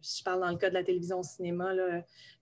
je 0.01 0.23
parle 0.23 0.41
dans 0.41 0.49
le 0.49 0.57
cas 0.57 0.69
de 0.69 0.73
la 0.75 0.83
télévision 0.83 1.19
au 1.19 1.23
cinéma, 1.23 1.73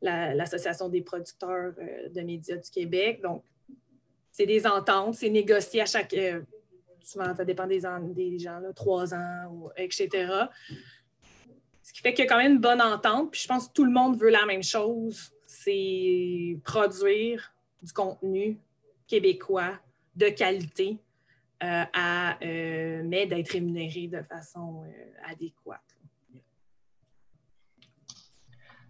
l'Association 0.02 0.90
des 0.90 1.02
producteurs 1.02 1.74
euh, 1.78 2.10
de 2.10 2.22
médias 2.22 2.58
du 2.58 2.70
Québec. 2.70 3.22
Donc, 3.22 3.44
c'est 4.32 4.46
des 4.46 4.66
ententes, 4.66 5.16
c'est 5.16 5.30
négocié 5.30 5.82
à 5.82 5.86
chaque. 5.86 6.16
souvent, 7.02 7.36
ça 7.36 7.46
dépend 7.46 7.68
des, 7.68 7.82
des 8.14 8.40
gens, 8.40 8.62
trois 8.76 9.14
ans, 9.14 9.70
etc. 9.76 10.10
Ce 11.84 11.94
qui 11.94 12.02
fait 12.02 12.14
qu'il 12.14 12.24
y 12.24 12.28
a 12.28 12.30
quand 12.30 12.38
même 12.38 12.54
une 12.54 12.62
bonne 12.62 12.82
entente. 12.82 13.32
Puis, 13.32 13.42
je 13.42 13.48
pense 13.48 13.68
que 13.68 13.74
tout 13.74 13.86
le 13.86 13.92
monde 13.92 14.18
veut 14.18 14.30
la 14.30 14.46
même 14.46 14.64
chose 14.64 15.34
c'est 15.50 16.60
produire 16.64 17.54
du 17.82 17.92
contenu 17.92 18.60
québécois 19.08 19.80
de 20.20 20.30
qualité, 20.30 21.00
euh, 21.64 21.84
à, 21.94 22.38
euh, 22.44 23.02
mais 23.06 23.26
d'être 23.26 23.52
rémunéré 23.52 24.08
de 24.08 24.22
façon 24.22 24.84
euh, 24.84 25.32
adéquate. 25.32 25.82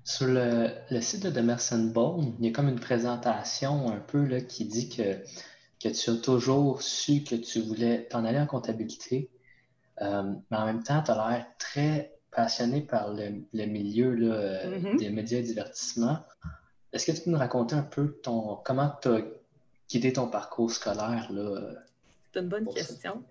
Sur 0.03 0.27
le, 0.27 1.01
site 1.01 1.24
de 1.24 1.29
Demerson 1.29 1.91
Bone, 1.93 2.36
il 2.39 2.45
y 2.45 2.50
a 2.50 2.51
comme 2.51 2.67
une 2.67 2.79
présentation 2.79 3.91
un 3.91 4.00
peu 4.00 4.25
là, 4.25 4.41
qui 4.41 4.65
dit 4.65 4.89
que, 4.89 5.17
que 5.81 5.89
tu 5.93 6.09
as 6.09 6.15
toujours 6.15 6.81
su 6.81 7.24
que 7.24 7.36
tu 7.36 7.62
voulais 7.62 8.07
t'en 8.07 8.25
aller 8.25 8.39
en 8.39 8.48
comptabilité, 8.48 9.29
mais 10.01 10.57
en 10.57 10.65
même 10.65 10.81
temps, 10.81 11.03
tu 11.03 11.12
as 11.12 11.29
l'air 11.29 11.45
très 11.59 12.15
passionné 12.31 12.81
par 12.81 13.13
le, 13.13 13.65
milieu 13.65 14.15
là, 14.15 14.65
mm-hmm. 14.65 14.98
des 14.98 15.09
médias 15.12 15.39
et 15.39 15.43
divertissement. 15.43 16.19
Est-ce 16.91 17.05
que 17.05 17.12
tu 17.12 17.24
peux 17.24 17.31
nous 17.31 17.38
raconter 17.38 17.75
un 17.75 17.83
peu 17.83 18.19
ton, 18.24 18.55
comment 18.63 18.91
tu 19.01 19.09
as 19.09 19.21
quitter 19.89 20.13
ton 20.13 20.29
parcours 20.29 20.72
scolaire? 20.72 21.27
Là, 21.31 21.84
C'est 22.31 22.39
une 22.39 22.48
bonne 22.48 22.69
question. 22.74 23.25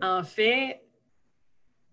En 0.00 0.22
fait, 0.22 0.82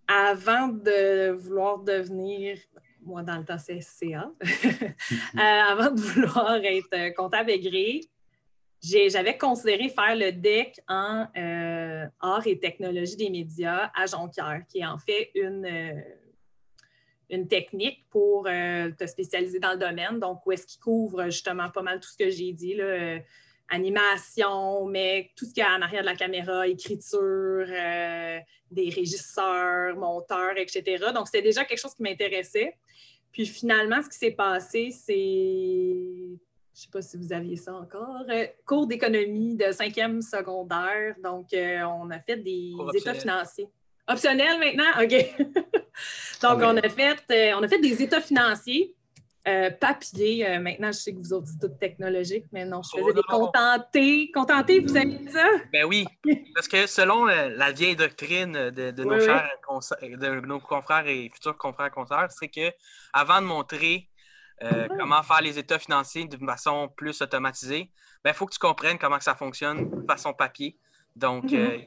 avant 0.07 0.67
de 0.67 1.31
vouloir 1.31 1.79
devenir, 1.79 2.57
moi 3.01 3.23
dans 3.23 3.37
le 3.37 3.45
temps 3.45 3.57
c'est 3.57 3.81
SCA, 3.81 4.29
euh, 4.43 5.39
avant 5.39 5.91
de 5.91 5.99
vouloir 5.99 6.55
être 6.63 7.15
comptable 7.15 7.51
agréé, 7.51 8.01
j'avais 8.81 9.37
considéré 9.37 9.87
faire 9.87 10.15
le 10.15 10.31
DEC 10.31 10.81
en 10.89 11.25
euh, 11.37 12.05
art 12.19 12.45
et 12.45 12.59
technologie 12.59 13.15
des 13.15 13.29
médias 13.29 13.89
à 13.95 14.05
Jonquière, 14.05 14.63
qui 14.67 14.79
est 14.79 14.85
en 14.85 14.97
fait 14.97 15.31
une, 15.35 15.65
euh, 15.65 16.01
une 17.29 17.47
technique 17.47 18.05
pour 18.09 18.43
te 18.43 19.07
spécialiser 19.07 19.59
dans 19.59 19.71
le 19.71 19.77
domaine. 19.77 20.19
Donc, 20.19 20.45
où 20.45 20.51
est-ce 20.51 20.67
qu'il 20.67 20.81
couvre 20.81 21.23
justement 21.25 21.69
pas 21.69 21.81
mal 21.81 22.01
tout 22.01 22.09
ce 22.09 22.17
que 22.17 22.29
j'ai 22.29 22.51
dit, 22.51 22.75
là, 22.75 23.19
animation, 23.73 24.85
mais 24.85 25.31
tout 25.35 25.45
ce 25.45 25.53
qu'il 25.53 25.63
y 25.63 25.65
a 25.65 25.75
en 25.75 25.81
arrière 25.81 26.01
de 26.01 26.07
la 26.07 26.15
caméra, 26.15 26.67
écriture, 26.67 27.65
euh, 27.67 28.39
des 28.71 28.89
régisseurs, 28.89 29.95
monteurs, 29.95 30.57
etc. 30.57 31.05
Donc, 31.13 31.27
c'était 31.27 31.41
déjà 31.41 31.65
quelque 31.65 31.79
chose 31.79 31.95
qui 31.95 32.03
m'intéressait. 32.03 32.77
Puis 33.31 33.45
finalement, 33.45 34.01
ce 34.01 34.09
qui 34.09 34.17
s'est 34.17 34.31
passé, 34.31 34.91
c'est, 34.91 35.15
je 35.15 36.31
ne 36.31 36.37
sais 36.73 36.89
pas 36.91 37.01
si 37.01 37.17
vous 37.17 37.33
aviez 37.33 37.55
ça 37.55 37.73
encore, 37.73 38.23
euh, 38.29 38.45
cours 38.65 38.85
d'économie 38.87 39.55
de 39.55 39.71
cinquième 39.71 40.21
secondaire. 40.21 41.15
Donc, 41.23 41.53
euh, 41.53 41.81
on 41.83 42.09
a 42.11 42.19
fait 42.19 42.37
des 42.37 42.73
états 42.93 43.15
financiers. 43.15 43.67
Optionnel 44.07 44.59
maintenant? 44.59 45.01
OK. 45.01 45.35
Donc, 46.41 46.59
on 46.61 46.77
a, 46.77 46.89
fait, 46.89 47.53
on 47.55 47.63
a 47.63 47.67
fait 47.67 47.79
des 47.79 48.03
états 48.03 48.21
financiers 48.21 48.93
euh, 49.45 49.71
papier, 49.71 50.47
euh, 50.47 50.59
maintenant, 50.61 50.87
je 50.87 50.99
sais 50.99 51.13
que 51.13 51.19
vous 51.19 51.33
autres 51.33 51.49
tout 51.59 51.67
technologique, 51.67 52.45
mais 52.53 52.63
non, 52.63 52.81
je 52.81 52.97
faisais 52.97 53.09
oh, 53.09 53.13
des 53.13 53.23
contentés. 53.23 54.31
Contentés, 54.31 54.79
vous 54.79 54.95
avez 54.95 55.05
dit 55.05 55.29
ça? 55.29 55.45
Ben 55.73 55.83
oui, 55.83 56.05
parce 56.55 56.69
que 56.69 56.87
selon 56.87 57.27
euh, 57.27 57.49
la 57.49 57.73
vieille 57.73 57.97
doctrine 57.97 58.69
de, 58.69 59.03
nos 59.03 59.19
chers 59.19 59.49
de 60.01 60.45
nos 60.45 60.61
confrères 60.61 61.07
et 61.07 61.29
futurs 61.33 61.57
confrères 61.57 61.91
compteurs, 61.91 62.31
c'est 62.31 62.47
que 62.47 62.71
avant 63.11 63.41
de 63.41 63.45
montrer 63.45 64.07
ah. 64.61 64.87
comment 64.97 65.21
faire 65.23 65.41
les 65.41 65.59
états 65.59 65.79
financiers 65.79 66.25
de 66.25 66.37
façon 66.45 66.87
plus 66.95 67.21
automatisée, 67.21 67.91
il 67.91 68.19
ben, 68.23 68.33
faut 68.33 68.45
que 68.45 68.53
tu 68.53 68.59
comprennes 68.59 68.97
comment 68.97 69.19
ça 69.19 69.35
fonctionne 69.35 69.89
de 69.89 70.05
façon 70.05 70.33
papier. 70.33 70.77
Donc, 71.17 71.45
mm-hmm. 71.47 71.85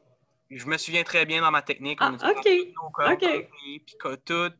je 0.51 0.67
me 0.67 0.77
souviens 0.77 1.05
très 1.05 1.25
bien 1.25 1.41
dans 1.41 1.51
ma 1.51 1.63
technique. 1.63 2.01
Ah, 2.03 2.13
OK. 2.13 2.49
OK. 3.13 3.49
Puis 3.87 3.97
tout 4.27 4.53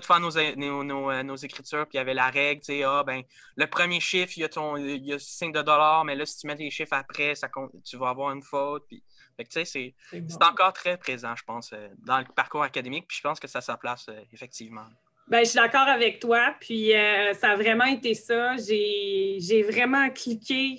tout 0.00 0.06
faire 0.06 0.20
euh, 0.20 1.22
nos, 1.22 1.36
écritures, 1.36 1.86
puis 1.86 1.94
il 1.94 1.96
y 1.98 2.00
avait 2.00 2.14
la 2.14 2.28
règle, 2.28 2.60
tu 2.60 2.66
sais, 2.66 2.82
ah, 2.82 3.04
ben, 3.06 3.22
le 3.56 3.66
premier 3.66 4.00
chiffre, 4.00 4.32
il 4.36 4.40
y 4.40 4.44
a, 4.44 4.48
ton, 4.48 4.76
il 4.76 5.04
y 5.04 5.12
a 5.12 5.18
5 5.18 5.54
de 5.54 5.62
dollars, 5.62 6.04
mais 6.04 6.16
là, 6.16 6.26
si 6.26 6.38
tu 6.38 6.46
mets 6.46 6.56
tes 6.56 6.70
chiffres 6.70 6.94
après, 6.94 7.34
ça 7.34 7.48
tu 7.84 7.96
vas 7.96 8.08
avoir 8.08 8.32
une 8.32 8.42
faute. 8.42 8.84
Puis, 8.88 9.02
tu 9.38 9.44
sais, 9.50 9.64
c'est, 9.64 9.94
encore 10.42 10.72
très 10.72 10.96
présent, 10.96 11.34
je 11.36 11.44
pense, 11.44 11.72
euh, 11.72 11.88
dans 11.98 12.18
le 12.18 12.24
parcours 12.24 12.62
académique, 12.62 13.06
puis 13.06 13.18
je 13.18 13.22
pense 13.22 13.38
que 13.38 13.46
ça 13.46 13.60
sa 13.60 13.76
place, 13.76 14.06
euh, 14.08 14.20
effectivement. 14.32 14.86
Ben, 15.28 15.40
je 15.40 15.50
suis 15.50 15.58
d'accord 15.58 15.88
avec 15.88 16.20
toi, 16.20 16.54
puis 16.60 16.92
ça 17.32 17.52
a 17.52 17.56
vraiment 17.56 17.86
été 17.86 18.12
ça. 18.12 18.56
J'ai, 18.58 19.62
vraiment 19.62 20.10
cliqué, 20.10 20.76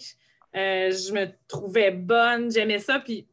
je 0.53 1.13
me 1.13 1.25
trouvais 1.47 1.89
bonne, 1.89 2.51
j'aimais 2.51 2.77
ça, 2.77 2.99
puis 2.99 3.25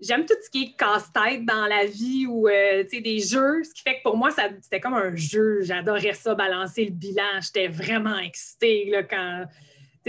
j'aime 0.00 0.26
tout 0.26 0.34
ce 0.42 0.50
qui 0.50 0.64
est 0.64 0.76
casse-tête 0.76 1.44
dans 1.44 1.66
la 1.66 1.84
vie 1.84 2.26
ou 2.26 2.48
euh, 2.48 2.84
des 2.84 3.18
jeux, 3.20 3.62
ce 3.64 3.74
qui 3.74 3.82
fait 3.82 3.98
que 3.98 4.02
pour 4.02 4.16
moi, 4.16 4.30
c'était 4.30 4.80
comme 4.80 4.94
un 4.94 5.14
jeu. 5.14 5.60
J'adorais 5.62 6.14
ça, 6.14 6.34
balancer 6.34 6.84
le 6.84 6.92
bilan. 6.92 7.40
J'étais 7.40 7.68
vraiment 7.68 8.18
excitée 8.18 8.86
là, 8.90 9.02
quand 9.02 9.46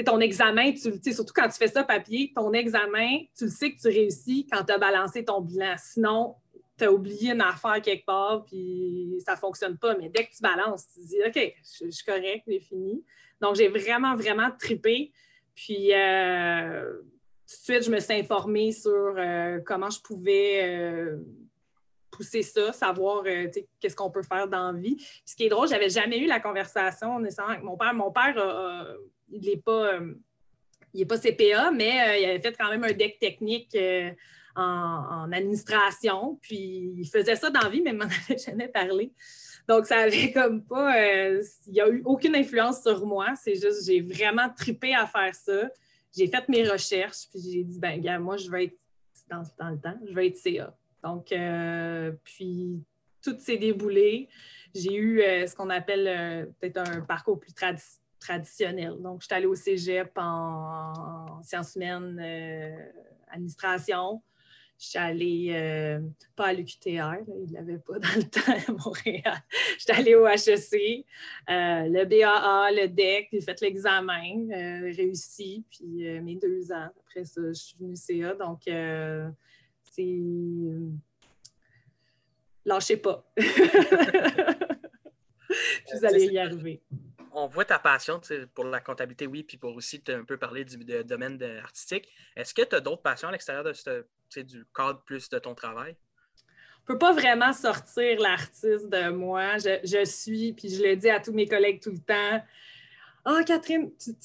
ton 0.05 0.19
examen, 0.19 0.71
tu, 0.71 1.13
surtout 1.13 1.33
quand 1.35 1.49
tu 1.49 1.57
fais 1.57 1.67
ça 1.67 1.83
papier, 1.83 2.31
ton 2.35 2.53
examen, 2.53 3.19
tu 3.37 3.45
le 3.45 3.49
sais 3.49 3.73
que 3.73 3.81
tu 3.81 3.87
réussis 3.87 4.47
quand 4.51 4.63
tu 4.63 4.73
as 4.73 4.77
balancé 4.77 5.25
ton 5.25 5.41
bilan. 5.41 5.75
Sinon, 5.77 6.35
tu 6.77 6.85
as 6.85 6.91
oublié 6.91 7.33
une 7.33 7.41
affaire 7.41 7.81
quelque 7.81 8.05
part, 8.05 8.45
puis 8.45 9.15
ça 9.25 9.33
ne 9.33 9.37
fonctionne 9.37 9.77
pas. 9.77 9.95
Mais 9.97 10.09
dès 10.09 10.25
que 10.25 10.31
tu 10.31 10.41
balances, 10.41 10.87
tu 10.93 11.01
te 11.01 11.07
dis 11.07 11.17
OK, 11.25 11.55
je, 11.81 11.91
suis 11.91 12.05
correct, 12.05 12.43
j'ai 12.47 12.59
fini. 12.59 13.03
Donc, 13.41 13.55
j'ai 13.55 13.67
vraiment, 13.67 14.15
vraiment 14.15 14.49
trippé. 14.57 15.11
Puis, 15.55 15.93
euh, 15.93 17.01
de 17.57 17.63
suite, 17.63 17.83
je 17.83 17.91
me 17.91 17.99
suis 17.99 18.13
informée 18.13 18.71
sur 18.71 19.15
euh, 19.17 19.59
comment 19.65 19.89
je 19.89 20.01
pouvais 20.01 20.61
euh, 20.63 21.17
pousser 22.11 22.41
ça, 22.43 22.71
savoir 22.71 23.23
euh, 23.25 23.47
qu'est-ce 23.79 23.95
qu'on 23.95 24.11
peut 24.11 24.23
faire 24.23 24.47
dans 24.47 24.71
la 24.71 24.79
vie. 24.79 24.97
ce 25.25 25.35
qui 25.35 25.45
est 25.45 25.49
drôle, 25.49 25.67
je 25.67 25.73
n'avais 25.73 25.89
jamais 25.89 26.19
eu 26.19 26.27
la 26.27 26.39
conversation 26.39 27.17
avec 27.17 27.63
mon 27.63 27.77
père. 27.77 27.93
Mon 27.93 28.11
père, 28.11 28.95
il 29.29 29.41
n'est 29.41 29.57
pas, 29.57 29.99
il 30.93 31.07
pas 31.07 31.17
CPA, 31.17 31.71
mais 31.71 32.21
il 32.21 32.25
avait 32.29 32.41
fait 32.41 32.55
quand 32.57 32.69
même 32.69 32.83
un 32.83 32.93
deck 32.93 33.19
technique. 33.19 33.77
En, 34.53 35.31
administration, 35.31 36.37
puis 36.41 36.93
il 36.97 37.07
faisait 37.07 37.37
ça 37.37 37.49
dans 37.49 37.61
la 37.61 37.69
vie, 37.69 37.79
mais 37.81 37.91
il 37.91 37.95
m'en 37.95 38.03
avait 38.27 38.37
jamais 38.37 38.67
parlé. 38.67 39.13
Donc, 39.65 39.85
ça 39.85 39.99
avait 39.99 40.33
comme 40.33 40.61
pas. 40.65 40.93
il 41.67 41.79
a 41.79 41.87
eu 41.87 42.01
aucune 42.03 42.35
influence 42.35 42.81
sur 42.81 43.05
moi. 43.05 43.27
C'est 43.41 43.55
juste, 43.55 43.85
j'ai 43.85 44.01
vraiment 44.01 44.49
tripé 44.49 44.93
à 44.93 45.07
faire 45.07 45.33
ça 45.33 45.69
j'ai 46.15 46.27
fait 46.27 46.47
mes 46.49 46.67
recherches, 46.67 47.27
puis 47.29 47.39
j'ai 47.41 47.63
dit, 47.63 47.79
ben, 47.79 47.99
gars, 48.01 48.19
moi, 48.19 48.37
je 48.37 48.49
vais 48.49 48.65
être 48.65 48.77
dans, 49.29 49.43
dans, 49.59 49.69
le 49.69 49.79
temps, 49.79 49.97
je 50.07 50.13
vais 50.13 50.27
être 50.27 50.37
CA. 50.37 50.75
Donc, 51.03 51.31
euh, 51.31 52.11
puis, 52.23 52.83
tout 53.23 53.37
s'est 53.39 53.57
déboulé. 53.57 54.29
J'ai 54.73 54.93
eu 54.93 55.21
euh, 55.21 55.47
ce 55.47 55.55
qu'on 55.55 55.69
appelle 55.69 56.07
euh, 56.07 56.45
peut-être 56.59 56.77
un 56.77 57.01
parcours 57.01 57.39
plus 57.39 57.53
traditionnelle. 58.19 58.97
Donc, 58.99 59.21
je 59.21 59.25
suis 59.25 59.35
allée 59.35 59.45
au 59.45 59.55
cégep 59.55 60.11
en, 60.17 61.41
sciences 61.43 61.75
humaines, 61.75 62.19
administration. 63.29 64.21
Je 64.81 64.87
suis 64.87 64.97
allée, 64.97 65.51
euh, 65.51 65.99
pas 66.35 66.47
à 66.47 66.53
l'UQTR, 66.53 66.87
il 66.87 67.51
ne 67.51 67.53
l'avait 67.53 67.77
pas 67.77 67.99
dans 67.99 68.15
le 68.15 68.23
temps 68.23 68.51
à 68.51 68.71
Montréal. 68.83 69.43
Je 69.77 69.83
suis 69.83 69.91
allée 69.91 70.15
au 70.15 70.25
HEC, 70.25 71.05
euh, 71.47 71.87
le 71.87 72.03
BAA, 72.05 72.71
le 72.71 72.87
DEC, 72.87 73.27
j'ai 73.31 73.41
fait 73.41 73.61
l'examen, 73.61 74.49
euh, 74.49 74.91
réussi, 74.97 75.63
puis 75.69 76.19
mes 76.21 76.35
deux 76.35 76.71
ans. 76.71 76.89
Après 77.05 77.25
ça, 77.25 77.41
je 77.49 77.53
suis 77.53 77.75
venue 77.79 77.95
CA. 77.95 78.33
Donc, 78.33 78.61
c'est. 79.91 80.19
Lâchez 82.65 82.97
pas. 82.97 83.23
Vous 85.93 86.05
allez 86.05 86.25
y 86.25 86.39
arriver 86.39 86.81
on 87.33 87.47
voit 87.47 87.63
ta 87.63 87.79
passion 87.79 88.19
pour 88.53 88.65
la 88.65 88.81
comptabilité, 88.81 89.25
oui, 89.25 89.43
puis 89.43 89.55
pour 89.55 89.73
aussi 89.73 90.03
un 90.09 90.25
peu 90.25 90.35
parler 90.35 90.65
du 90.65 90.75
domaine 91.05 91.41
artistique. 91.63 92.09
Est-ce 92.35 92.53
que 92.53 92.61
tu 92.61 92.75
as 92.75 92.81
d'autres 92.81 93.01
passions 93.01 93.29
à 93.29 93.31
l'extérieur 93.31 93.63
de 93.63 93.71
ce, 93.71 94.03
du 94.39 94.65
cadre 94.75 95.01
plus 95.03 95.29
de 95.29 95.39
ton 95.39 95.53
travail? 95.53 95.95
Je 96.87 96.93
ne 96.93 96.97
peux 96.97 96.97
pas 96.97 97.13
vraiment 97.13 97.53
sortir 97.53 98.19
l'artiste 98.19 98.89
de 98.89 99.09
moi. 99.09 99.57
Je, 99.57 100.03
suis, 100.05 100.53
puis 100.53 100.69
je 100.69 100.83
le 100.83 100.95
dis 100.95 101.09
à 101.09 101.19
tous 101.19 101.31
mes 101.31 101.45
collègues 101.45 101.81
tout 101.81 101.91
le 101.91 101.99
temps. 101.99 102.43
Ah, 103.23 103.37
oh, 103.39 103.43
Catherine, 103.45 103.91
tu, 103.99 104.15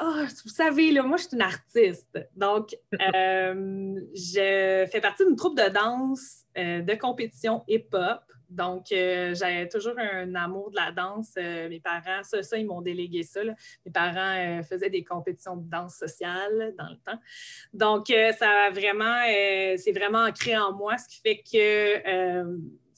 oh, 0.00 0.22
vous 0.44 0.50
savez, 0.50 0.92
là, 0.92 1.02
moi, 1.02 1.18
je 1.18 1.24
suis 1.24 1.34
une 1.34 1.42
artiste. 1.42 2.18
Donc, 2.34 2.74
euh, 3.14 4.00
je 4.14 4.88
fais 4.90 5.00
partie 5.02 5.26
d'une 5.26 5.36
troupe 5.36 5.58
de 5.58 5.68
danse 5.68 6.44
euh, 6.56 6.80
de 6.80 6.94
compétition 6.94 7.62
hip-hop. 7.68 8.22
Donc, 8.50 8.90
euh, 8.90 9.32
j'avais 9.34 9.68
toujours 9.68 9.94
un 9.96 10.34
amour 10.34 10.70
de 10.70 10.76
la 10.76 10.90
danse. 10.90 11.34
Euh, 11.38 11.68
mes 11.68 11.78
parents, 11.78 12.22
ça, 12.24 12.42
ça 12.42 12.58
ils 12.58 12.66
m'ont 12.66 12.82
délégué 12.82 13.22
ça. 13.22 13.40
Mes 13.86 13.92
parents 13.92 14.34
euh, 14.36 14.62
faisaient 14.64 14.90
des 14.90 15.04
compétitions 15.04 15.56
de 15.56 15.70
danse 15.70 15.94
sociale 15.94 16.74
dans 16.76 16.88
le 16.88 16.96
temps. 16.96 17.18
Donc, 17.72 18.06
ça 18.08 18.66
a 18.66 18.70
vraiment, 18.70 19.22
c'est 19.76 19.92
vraiment 19.92 20.24
ancré 20.24 20.56
en 20.58 20.72
moi, 20.72 20.98
ce 20.98 21.08
qui 21.08 21.20
fait 21.20 21.42
que, 21.42 22.44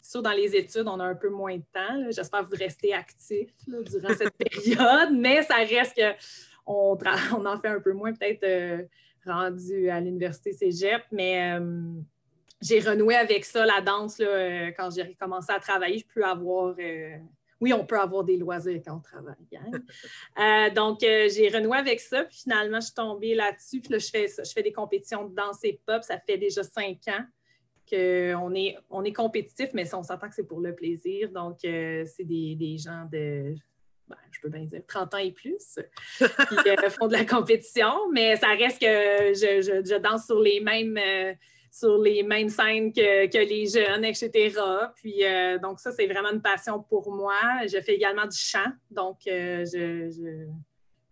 sûr, 0.03 0.23
dans 0.23 0.33
les 0.33 0.57
études, 0.57 0.89
on 0.89 0.99
a 1.01 1.05
un 1.05 1.15
peu 1.15 1.29
moins 1.29 1.57
de 1.57 1.65
temps. 1.73 2.11
J'espère 2.11 2.41
que 2.41 2.57
vous 2.57 2.63
restez 2.63 2.95
actifs 2.95 3.55
durant 3.67 4.15
cette 4.15 4.37
période, 4.39 5.11
mais 5.13 5.43
ça 5.43 5.57
reste 5.57 6.01
qu'on 6.65 6.99
on 7.37 7.47
en 7.47 7.61
fait 7.61 7.69
un 7.69 7.81
peu 7.81 7.93
moins, 7.93 8.13
peut-être 8.15 8.89
rendu 9.27 9.91
à 9.91 10.01
l'université 10.01 10.53
cégep, 10.53 11.03
mais 11.13 11.59
j'ai 12.62 12.81
renoué 12.81 13.16
avec 13.16 13.45
ça, 13.45 13.66
la 13.66 13.81
danse, 13.81 14.19
euh, 14.21 14.71
quand 14.76 14.90
j'ai 14.90 15.14
commencé 15.14 15.52
à 15.52 15.59
travailler. 15.59 15.99
Je 15.99 16.07
peux 16.07 16.25
avoir. 16.25 16.75
Euh, 16.78 17.16
oui, 17.61 17.73
on 17.73 17.85
peut 17.85 17.99
avoir 17.99 18.25
des 18.25 18.37
loisirs 18.37 18.81
quand 18.85 18.97
on 18.97 19.00
travaille. 19.00 19.35
Hein. 19.54 19.71
Euh, 20.38 20.71
donc, 20.71 21.00
j'ai 21.00 21.49
renoué 21.49 21.76
avec 21.76 22.00
ça. 22.00 22.25
Puis 22.25 22.38
finalement, 22.42 22.81
je 22.81 22.87
suis 22.87 22.95
tombée 22.95 23.35
là-dessus. 23.35 23.81
Puis 23.81 23.92
là, 23.92 23.99
je 23.99 24.09
fais, 24.09 24.26
je 24.26 24.50
fais 24.50 24.62
des 24.62 24.73
compétitions 24.73 25.28
de 25.28 25.35
danse 25.35 25.59
et 25.62 25.81
pop. 25.87 26.02
Ça 26.02 26.19
fait 26.19 26.38
déjà 26.38 26.62
cinq 26.62 26.99
ans 27.09 27.25
qu'on 27.88 28.54
est, 28.54 28.76
on 28.90 29.04
est 29.04 29.12
compétitif, 29.12 29.69
mais 29.75 29.92
on 29.95 30.02
s'entend 30.02 30.28
que 30.28 30.35
c'est 30.35 30.47
pour 30.47 30.61
le 30.61 30.75
plaisir. 30.75 31.31
Donc, 31.31 31.59
c'est 31.61 32.25
des, 32.25 32.76
gens 32.78 33.07
de 33.12 33.54
ben, 34.09 34.16
je 34.31 34.40
peux 34.40 34.49
bien 34.49 34.64
dire 34.64 34.83
30 34.87 35.14
ans 35.14 35.19
et 35.19 35.33
plus, 35.33 35.78
qui 36.19 36.25
font 36.90 37.07
de 37.07 37.12
la 37.12 37.25
compétition, 37.25 38.11
mais 38.12 38.37
ça 38.37 38.49
reste 38.49 38.81
que 38.81 38.87
je, 38.87 39.83
je 39.85 39.99
danse 39.99 40.26
sur 40.26 40.40
les 40.40 40.61
mêmes, 40.61 40.99
sur 41.73 41.99
les 41.99 42.23
mêmes 42.23 42.50
scènes 42.50 42.93
que, 42.93 43.38
les 43.38 43.67
jeunes, 43.67 44.05
etc. 44.05 44.31
Puis, 44.95 45.25
euh, 45.25 45.59
donc, 45.59 45.81
ça, 45.81 45.91
c'est 45.91 46.07
vraiment 46.07 46.31
une 46.31 46.43
passion 46.43 46.83
pour 46.83 47.11
moi. 47.11 47.35
Je 47.62 47.81
fais 47.81 47.95
également 47.95 48.26
du 48.26 48.37
chant. 48.37 48.71
Donc, 48.91 49.21
euh, 49.26 49.64
je, 49.64 50.47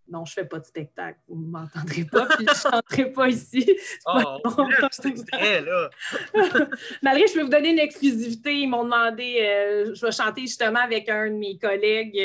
Non, 0.06 0.26
je 0.26 0.32
ne 0.32 0.34
fais 0.34 0.44
pas 0.44 0.58
de 0.58 0.66
spectacle. 0.66 1.18
Vous 1.26 1.42
ne 1.42 1.50
m'entendrez 1.50 2.04
pas, 2.04 2.26
puis 2.26 2.46
je 2.46 2.68
ne 2.68 2.72
chanterai 2.72 3.10
pas 3.10 3.28
ici. 3.28 3.74
Oh, 4.06 4.66
extrait, 5.06 5.62
là! 5.62 5.90
Malgré, 7.02 7.26
je 7.26 7.34
peux 7.34 7.42
vous 7.42 7.48
donner 7.48 7.70
une 7.70 7.78
exclusivité. 7.78 8.54
Ils 8.54 8.66
m'ont 8.66 8.84
demandé, 8.84 9.38
euh, 9.40 9.94
je 9.94 10.04
vais 10.04 10.12
chanter 10.12 10.42
justement 10.42 10.80
avec 10.80 11.08
un 11.08 11.30
de 11.30 11.36
mes 11.36 11.56
collègues 11.56 12.18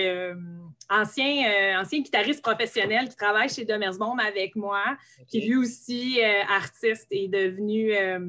ancien, 0.89 1.49
euh, 1.49 1.81
ancien 1.81 2.01
guitariste 2.01 2.41
professionnel 2.41 3.09
qui 3.09 3.15
travaille 3.15 3.49
chez 3.49 3.65
Demersbaum 3.65 4.19
avec 4.19 4.55
moi, 4.55 4.97
qui 5.27 5.41
lui 5.41 5.55
aussi 5.55 6.21
euh, 6.21 6.43
artiste 6.49 7.07
est 7.11 7.27
devenu 7.27 7.93
euh, 7.93 8.19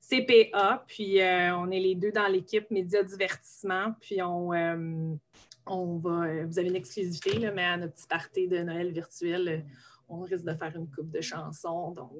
CPA. 0.00 0.84
Puis 0.86 1.18
on 1.20 1.70
est 1.70 1.80
les 1.80 1.94
deux 1.94 2.12
dans 2.12 2.26
l'équipe 2.26 2.70
média 2.70 3.02
divertissement. 3.02 3.94
Puis 4.00 4.20
on, 4.22 4.50
on 5.66 5.98
va, 5.98 6.44
vous 6.44 6.58
avez 6.58 6.68
une 6.68 6.76
exclusivité, 6.76 7.38
là, 7.38 7.52
mais 7.52 7.64
à 7.64 7.76
notre 7.76 7.94
petit 7.94 8.08
party 8.08 8.48
de 8.48 8.58
Noël 8.58 8.90
virtuel, 8.90 9.64
on 10.08 10.22
risque 10.22 10.44
de 10.44 10.54
faire 10.54 10.74
une 10.74 10.90
coupe 10.90 11.12
de 11.12 11.20
chansons 11.20 11.92
donc 11.92 12.10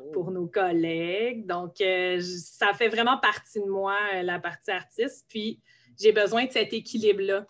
oh. 0.00 0.10
pour 0.12 0.30
nos 0.30 0.46
collègues. 0.46 1.44
Donc 1.44 1.74
ça 2.22 2.72
fait 2.72 2.88
vraiment 2.88 3.18
partie 3.18 3.60
de 3.60 3.66
moi 3.68 3.94
la 4.22 4.38
partie 4.38 4.70
artiste. 4.70 5.26
Puis 5.28 5.60
j'ai 6.00 6.12
besoin 6.12 6.46
de 6.46 6.52
cet 6.52 6.72
équilibre-là 6.72 7.46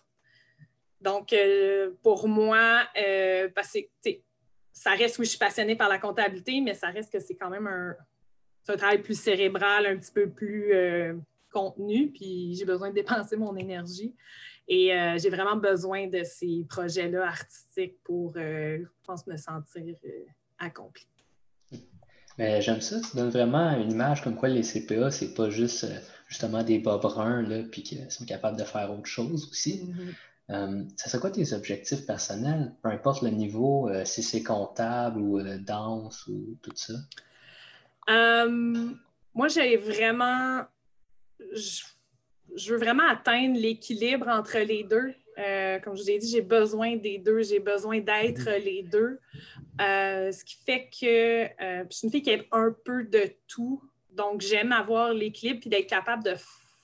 donc, 1.01 1.31
euh, 1.31 1.91
pour 2.03 2.27
moi, 2.27 2.83
euh, 2.97 3.49
parce 3.55 3.73
que 3.73 4.09
ça 4.73 4.91
reste, 4.91 5.17
oui, 5.19 5.25
je 5.25 5.31
suis 5.31 5.39
passionnée 5.39 5.75
par 5.75 5.89
la 5.89 5.97
comptabilité, 5.97 6.61
mais 6.61 6.73
ça 6.73 6.87
reste 6.87 7.11
que 7.11 7.19
c'est 7.19 7.35
quand 7.35 7.49
même 7.49 7.67
un, 7.67 7.95
travail 8.77 9.01
plus 9.01 9.19
cérébral, 9.19 9.87
un 9.87 9.97
petit 9.97 10.11
peu 10.11 10.29
plus 10.29 10.73
euh, 10.73 11.15
contenu, 11.51 12.11
puis 12.11 12.53
j'ai 12.53 12.65
besoin 12.65 12.89
de 12.89 12.93
dépenser 12.93 13.35
mon 13.35 13.55
énergie. 13.55 14.13
Et 14.71 14.91
j'ai 15.17 15.31
vraiment 15.31 15.55
besoin 15.55 16.05
de 16.05 16.23
ces 16.23 16.63
projets-là 16.69 17.25
artistiques 17.25 17.97
pour, 18.03 18.35
je 18.35 18.85
pense, 19.03 19.25
me 19.25 19.35
sentir 19.35 19.95
accomplie. 20.59 21.07
Mais 22.37 22.61
j'aime 22.61 22.79
ça, 22.79 23.01
ça 23.01 23.17
donne 23.17 23.31
vraiment 23.31 23.71
une 23.71 23.91
image 23.91 24.23
comme 24.23 24.35
quoi 24.35 24.47
les 24.47 24.61
CPA, 24.61 25.09
c'est 25.09 25.33
pas 25.33 25.49
juste 25.49 25.87
justement 26.27 26.61
des 26.61 26.77
bas 26.77 26.99
bruns, 26.99 27.41
là, 27.41 27.63
puis 27.63 27.81
qu'ils 27.81 28.11
sont 28.11 28.25
capables 28.25 28.59
de 28.59 28.63
faire 28.63 28.91
autre 28.91 29.07
chose 29.07 29.49
aussi. 29.49 29.85
Mm-hmm. 29.85 30.13
Euh, 30.49 30.83
ça 30.95 31.09
serait 31.09 31.19
quoi 31.19 31.29
tes 31.29 31.53
objectifs 31.53 32.05
personnels, 32.05 32.73
peu 32.81 32.89
importe 32.89 33.21
le 33.21 33.29
niveau, 33.29 33.87
euh, 33.87 34.03
si 34.05 34.23
c'est 34.23 34.41
comptable 34.41 35.19
ou 35.19 35.39
euh, 35.39 35.57
danse 35.59 36.25
ou 36.27 36.57
tout 36.61 36.75
ça? 36.75 36.93
moi, 39.35 39.47
j'ai 39.47 39.77
vraiment. 39.77 40.63
Je, 41.53 42.73
veux 42.73 42.79
vraiment 42.79 43.07
atteindre 43.07 43.59
l'équilibre 43.59 44.27
entre 44.27 44.57
les 44.57 44.83
deux. 44.83 45.13
comme 45.83 45.95
je 45.95 46.01
vous 46.01 46.09
ai 46.09 46.17
dit, 46.17 46.27
j'ai 46.27 46.41
besoin 46.41 46.95
des 46.95 47.19
deux, 47.19 47.43
j'ai 47.43 47.59
besoin 47.59 47.99
d'être 47.99 48.49
mm-hmm. 48.49 48.63
les 48.63 48.83
deux. 48.83 49.19
ce 49.79 50.43
qui 50.43 50.57
fait 50.65 50.89
que 50.89 51.85
je 51.87 51.95
suis 51.95 52.07
une 52.07 52.11
fille 52.11 52.23
qui 52.23 52.31
aime 52.31 52.45
un 52.51 52.75
peu 52.83 53.03
de 53.03 53.31
tout. 53.47 53.83
Donc, 54.11 54.41
j'aime 54.41 54.71
avoir 54.71 55.13
l'équilibre 55.13 55.61
et 55.67 55.69
d'être 55.69 55.87
capable 55.87 56.23
de 56.23 56.33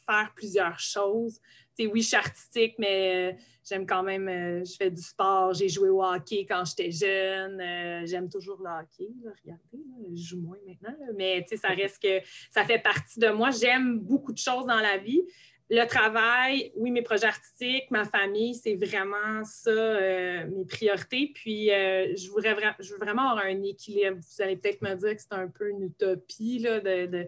faire 0.05 0.31
plusieurs 0.35 0.79
choses 0.79 1.41
oui, 1.79 2.01
je 2.01 2.07
suis 2.07 2.15
artistique, 2.15 2.75
mais 2.79 3.33
euh, 3.33 3.37
j'aime 3.67 3.85
quand 3.85 4.03
même, 4.03 4.27
euh, 4.27 4.63
je 4.63 4.75
fais 4.75 4.89
du 4.89 5.01
sport, 5.01 5.53
j'ai 5.53 5.67
joué 5.67 5.89
au 5.89 6.03
hockey 6.03 6.45
quand 6.47 6.63
j'étais 6.65 6.91
jeune, 6.91 7.59
euh, 7.59 8.05
j'aime 8.05 8.29
toujours 8.29 8.57
le 8.61 8.69
hockey, 8.69 9.09
regardez, 9.43 10.15
je 10.15 10.29
joue 10.29 10.41
moins 10.41 10.57
maintenant, 10.65 10.95
mais 11.15 11.45
ça 11.55 11.69
reste 11.69 12.01
que 12.01 12.25
ça 12.51 12.63
fait 12.63 12.79
partie 12.79 13.19
de 13.19 13.29
moi. 13.29 13.49
J'aime 13.51 13.99
beaucoup 13.99 14.31
de 14.31 14.37
choses 14.37 14.65
dans 14.65 14.79
la 14.79 14.97
vie, 14.97 15.21
le 15.69 15.85
travail, 15.87 16.71
oui, 16.75 16.91
mes 16.91 17.01
projets 17.01 17.25
artistiques, 17.25 17.89
ma 17.89 18.05
famille, 18.05 18.53
c'est 18.53 18.75
vraiment 18.75 19.43
ça, 19.43 19.71
euh, 19.71 20.45
mes 20.47 20.65
priorités. 20.65 21.31
Puis, 21.33 21.71
euh, 21.71 22.15
je, 22.15 22.29
voudrais 22.29 22.53
veux 22.53 22.97
vraiment 22.97 23.31
avoir 23.31 23.45
un 23.45 23.63
équilibre. 23.63 24.17
Vous 24.17 24.41
allez 24.43 24.57
peut-être 24.57 24.81
me 24.83 24.93
dire 24.93 25.15
que 25.15 25.21
c'est 25.21 25.33
un 25.33 25.47
peu 25.47 25.69
une 25.69 25.83
utopie. 25.83 26.61
De, 26.61 27.27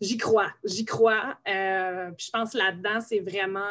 J'y 0.00 0.16
crois, 0.16 0.52
j'y 0.64 0.84
crois. 0.84 1.38
Euh, 1.48 2.10
puis, 2.10 2.26
je 2.26 2.30
pense 2.30 2.54
là-dedans, 2.54 3.00
c'est 3.00 3.20
vraiment. 3.20 3.70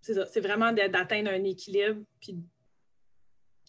c'est 0.00 0.40
vraiment 0.40 0.72
d'atteindre 0.72 1.30
un 1.32 1.42
équilibre, 1.42 2.02
puis 2.20 2.36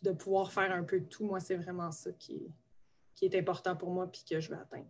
de 0.04 0.12
pouvoir 0.12 0.52
faire 0.52 0.72
un 0.72 0.84
peu 0.84 1.00
de 1.00 1.06
tout. 1.06 1.26
Moi, 1.26 1.40
c'est 1.40 1.56
vraiment 1.56 1.92
ça 1.92 2.12
qui 2.12 2.48
qui 3.16 3.26
est 3.26 3.38
important 3.38 3.76
pour 3.76 3.92
moi, 3.92 4.12
puis 4.12 4.24
que 4.28 4.40
je 4.40 4.50
veux 4.50 4.58
atteindre 4.58 4.88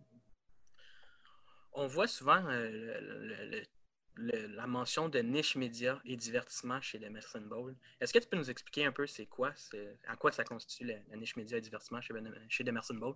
on 1.74 1.86
voit 1.86 2.06
souvent 2.06 2.42
euh, 2.48 3.62
la 4.16 4.66
mention 4.66 5.08
de 5.08 5.18
niche 5.20 5.56
média 5.56 6.00
et 6.04 6.16
divertissement 6.16 6.80
chez 6.80 6.98
Demerson 6.98 7.40
Bowl. 7.40 7.74
Est-ce 8.00 8.12
que 8.12 8.18
tu 8.18 8.28
peux 8.28 8.36
nous 8.36 8.50
expliquer 8.50 8.84
un 8.84 8.92
peu 8.92 9.06
c'est 9.06 9.26
quoi, 9.26 9.52
à 10.06 10.16
quoi 10.16 10.32
ça 10.32 10.44
constitue 10.44 10.84
la, 10.84 11.16
niche 11.16 11.36
média 11.36 11.58
et 11.58 11.60
divertissement 11.60 12.00
chez, 12.00 12.14
chez 12.48 12.64
Demerson 12.64 12.94
Bowl? 12.94 13.14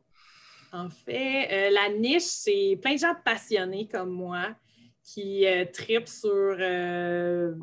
En 0.73 0.89
fait, 0.89 1.49
euh, 1.53 1.71
la 1.71 1.91
niche, 1.91 2.23
c'est 2.23 2.79
plein 2.81 2.95
de 2.95 2.99
gens 2.99 3.15
passionnés 3.25 3.89
comme 3.89 4.11
moi 4.11 4.57
qui 5.03 5.47
euh, 5.47 5.65
tripent 5.73 6.09
sur 6.09 6.57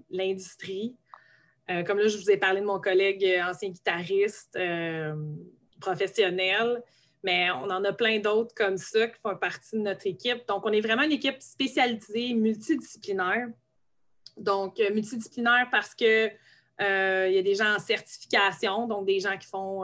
l'industrie. 0.10 0.96
comme 1.68 2.00
là, 2.00 2.08
je 2.08 2.18
vous 2.18 2.32
ai 2.32 2.38
parlé 2.38 2.62
de 2.62 2.66
mon 2.66 2.80
collègue 2.80 3.26
ancien 3.44 3.70
guitariste 3.70 4.58
professionnel 5.82 6.82
mais 7.24 7.50
on 7.52 7.70
en 7.70 7.84
a 7.84 7.94
plein 7.94 8.20
d'autres 8.20 8.54
comme 8.54 8.78
ça 8.78 9.08
qui 9.08 9.20
font 9.22 9.36
partie 9.36 9.78
de 9.78 9.82
notre 9.82 10.06
équipe. 10.08 10.48
Donc, 10.48 10.66
on 10.66 10.72
est 10.72 10.82
vraiment 10.82 11.04
une 11.04 11.14
équipe 11.14 11.42
spécialisée, 11.42 12.34
multidisciplinaire. 12.34 13.48
Donc, 14.38 14.80
euh, 14.80 14.94
multidisciplinaire 14.94 15.68
parce 15.72 15.96
que 15.96 16.30
il 16.80 17.34
y 17.34 17.38
a 17.38 17.42
des 17.42 17.56
gens 17.56 17.76
en 17.76 17.80
certification, 17.80 18.88
donc 18.88 19.06
des 19.06 19.20
gens 19.22 19.38
qui 19.38 19.48
font 19.48 19.84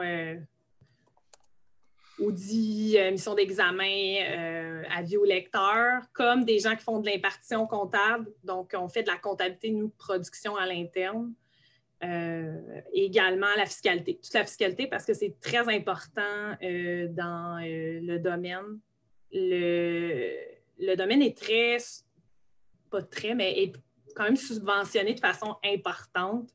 audit, 2.19 2.97
mission 3.11 3.35
d'examen, 3.35 4.83
avis 4.93 5.15
au 5.15 5.23
lecteur, 5.23 6.01
comme 6.11 6.43
des 6.43 6.59
gens 6.59 6.75
qui 6.75 6.83
font 6.83 6.99
de 6.99 7.09
l'impartition 7.09 7.65
comptable. 7.67 8.29
Donc, 8.43 8.73
on 8.75 8.89
fait 8.89 9.03
de 9.03 9.07
la 9.07 9.17
comptabilité, 9.17 9.69
nous, 9.69 9.89
production 9.89 10.57
à 10.57 10.65
l'interne. 10.65 11.31
Euh, 12.01 12.81
également 12.93 13.53
la 13.57 13.65
fiscalité, 13.65 14.17
toute 14.23 14.33
la 14.33 14.45
fiscalité 14.45 14.87
parce 14.87 15.03
que 15.03 15.13
c'est 15.13 15.35
très 15.41 15.67
important 15.67 16.55
euh, 16.63 17.09
dans 17.09 17.61
euh, 17.61 17.99
le 18.01 18.19
domaine. 18.19 18.79
Le, 19.33 20.95
domaine 20.95 21.21
est 21.21 21.37
très, 21.37 21.77
pas 22.89 23.01
très, 23.01 23.35
mais 23.35 23.63
est 23.63 23.73
quand 24.15 24.23
même 24.23 24.37
subventionné 24.37 25.13
de 25.13 25.19
façon 25.19 25.57
importante. 25.63 26.49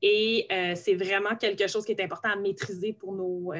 Et 0.00 0.46
c'est 0.74 0.94
vraiment 0.94 1.36
quelque 1.36 1.66
chose 1.66 1.84
qui 1.84 1.92
est 1.92 2.02
important 2.02 2.30
à 2.30 2.36
maîtriser 2.36 2.92
pour 2.92 3.12
nos, 3.12 3.52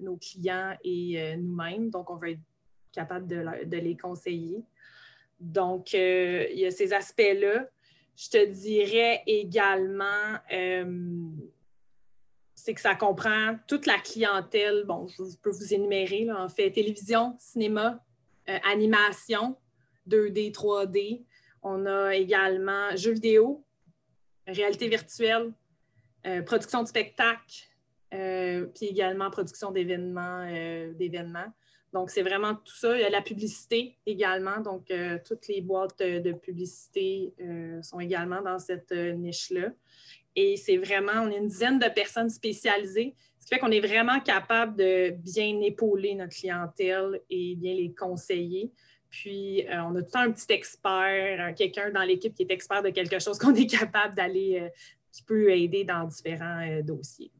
nos 0.00 0.16
clients 0.16 0.76
et 0.84 1.36
nous-mêmes. 1.36 1.90
Donc, 1.90 2.10
on 2.10 2.16
va 2.16 2.30
être 2.30 2.40
capable 2.92 3.26
de, 3.26 3.64
de 3.64 3.76
les 3.78 3.96
conseiller. 3.96 4.62
Donc, 5.40 5.92
il 5.92 6.58
y 6.58 6.66
a 6.66 6.70
ces 6.70 6.92
aspects-là. 6.92 7.66
Je 8.18 8.30
te 8.30 8.46
dirais 8.46 9.22
également, 9.28 10.34
euh, 10.52 11.30
c'est 12.52 12.74
que 12.74 12.80
ça 12.80 12.96
comprend 12.96 13.56
toute 13.68 13.86
la 13.86 13.98
clientèle. 13.98 14.82
Bon, 14.86 15.06
je 15.06 15.36
peux 15.40 15.50
vous 15.50 15.72
énumérer, 15.72 16.28
en 16.32 16.48
fait, 16.48 16.72
télévision, 16.72 17.36
cinéma, 17.38 18.04
euh, 18.48 18.58
animation, 18.64 19.56
2D, 20.08 20.50
3D. 20.50 21.22
On 21.62 21.86
a 21.86 22.16
également 22.16 22.96
jeux 22.96 23.12
vidéo, 23.12 23.64
réalité 24.48 24.88
virtuelle, 24.88 25.52
euh, 26.26 26.42
production 26.42 26.82
de 26.82 26.88
spectacles, 26.88 27.68
puis 28.10 28.86
également 28.86 29.30
production 29.30 29.70
d'événements. 29.70 30.44
d'événements. 30.94 31.52
Donc, 31.92 32.10
c'est 32.10 32.22
vraiment 32.22 32.54
tout 32.54 32.74
ça. 32.74 32.94
Il 32.96 33.00
y 33.00 33.04
a 33.04 33.10
la 33.10 33.22
publicité 33.22 33.96
également. 34.04 34.60
Donc, 34.60 34.90
euh, 34.90 35.18
toutes 35.26 35.48
les 35.48 35.62
boîtes 35.62 36.00
de 36.00 36.32
publicité 36.32 37.32
euh, 37.40 37.80
sont 37.82 38.00
également 38.00 38.42
dans 38.42 38.58
cette 38.58 38.92
euh, 38.92 39.12
niche-là. 39.12 39.70
Et 40.36 40.56
c'est 40.56 40.76
vraiment, 40.76 41.22
on 41.22 41.30
est 41.30 41.38
une 41.38 41.48
dizaine 41.48 41.78
de 41.78 41.88
personnes 41.88 42.28
spécialisées, 42.28 43.14
ce 43.40 43.46
qui 43.46 43.54
fait 43.54 43.58
qu'on 43.58 43.70
est 43.70 43.80
vraiment 43.80 44.20
capable 44.20 44.76
de 44.76 45.10
bien 45.10 45.60
épauler 45.62 46.14
notre 46.14 46.36
clientèle 46.36 47.22
et 47.30 47.56
bien 47.56 47.74
les 47.74 47.94
conseiller. 47.94 48.70
Puis, 49.10 49.64
on 49.72 49.96
a 49.96 50.02
tout 50.02 50.18
un 50.18 50.30
petit 50.30 50.52
expert, 50.52 51.54
quelqu'un 51.54 51.90
dans 51.90 52.02
l'équipe 52.02 52.34
qui 52.34 52.42
est 52.42 52.50
expert 52.50 52.82
de 52.82 52.90
quelque 52.90 53.18
chose 53.18 53.38
qu'on 53.38 53.54
est 53.54 53.66
capable 53.66 54.14
d'aller, 54.14 54.70
qui 55.10 55.22
peut 55.22 55.50
aider 55.50 55.84
dans 55.84 56.04
différents 56.04 56.82
dossiers. 56.82 57.32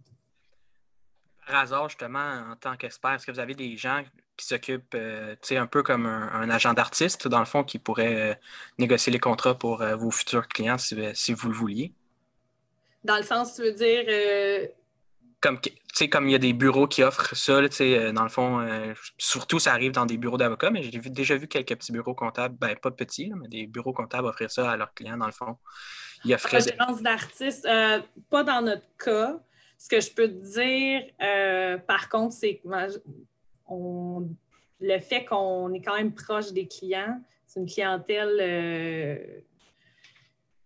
Par 1.47 1.57
hasard, 1.57 1.91
justement, 1.91 2.51
en 2.51 2.57
tant 2.57 2.75
qu'expert, 2.77 3.13
est-ce 3.13 3.27
que 3.27 3.33
vous 3.33 3.39
avez 3.39 3.55
des 3.55 3.77
gens 3.77 4.03
qui 4.39 4.47
s'occupe, 4.47 4.95
euh, 4.95 5.35
un 5.51 5.67
peu 5.67 5.83
comme 5.83 6.07
un, 6.07 6.49
agent 6.49 6.73
d'artiste, 6.73 7.29
dans 7.29 7.41
le 7.41 7.45
fond, 7.45 7.65
qui 7.65 7.79
pourrait 7.79 8.31
euh, 8.31 8.35
négocier 8.79 9.13
les 9.13 9.19
contrats 9.19 9.59
pour 9.59 9.83
euh, 9.83 9.97
vos 9.97 10.11
futurs 10.11 10.49
clients 10.49 10.79
si, 10.79 10.95
vous 11.35 11.49
le 11.49 11.55
vouliez. 11.55 11.93
Dans 13.05 13.17
le 13.17 13.25
sens, 13.25 13.57
tu 13.57 13.63
veux 13.63 13.73
dire. 13.73 14.05
Comme, 15.41 15.61
comme 16.11 16.29
il 16.29 16.33
y 16.33 16.35
a 16.35 16.39
des 16.39 16.53
bureaux 16.53 16.89
qui 16.89 17.03
offrent 17.03 17.37
ça, 17.37 17.61
dans 17.61 18.23
le 18.23 18.29
fond, 18.29 18.67
surtout 19.19 19.61
ça 19.61 19.73
arrive 19.73 19.93
dans 19.93 20.07
des 20.07 20.17
bureaux 20.17 20.37
d'avocats, 20.37 20.71
mais 20.71 20.83
j'ai 20.83 20.99
déjà 20.99 21.37
vu 21.37 21.47
quelques 21.47 21.77
petits 21.77 21.93
bureaux 21.93 22.15
comptables, 22.15 22.57
ben 22.59 22.75
pas 22.75 22.91
petits, 22.91 23.33
mais 23.37 23.47
des 23.47 23.67
bureaux 23.69 23.93
comptables 23.93 24.27
offrir 24.27 24.51
ça 24.51 24.69
à 24.71 24.77
leurs 24.77 24.93
clients, 24.95 25.17
dans 25.17 25.27
le 25.27 25.33
fond. 25.33 25.57
Il 26.25 26.35
offraient. 26.35 26.73
Agence 26.81 27.03
d'artiste, 27.03 27.69
pas 28.31 28.43
dans 28.43 28.63
notre 28.63 28.87
cas. 28.99 29.39
Ce 29.79 29.89
que 29.89 30.01
je 30.01 30.11
peux 30.11 30.27
te 30.27 30.53
dire, 30.53 31.81
par 31.87 32.09
contre, 32.09 32.35
c'est 32.35 32.57
que 32.57 32.69
le 33.71 34.99
fait 35.01 35.25
qu'on 35.25 35.73
est 35.73 35.81
quand 35.81 35.97
même 35.97 36.15
proche 36.15 36.53
des 36.53 36.67
clients, 36.67 37.21
c'est 37.47 37.61
une 37.61 37.67
clientèle 37.67 38.39
euh, 38.41 39.41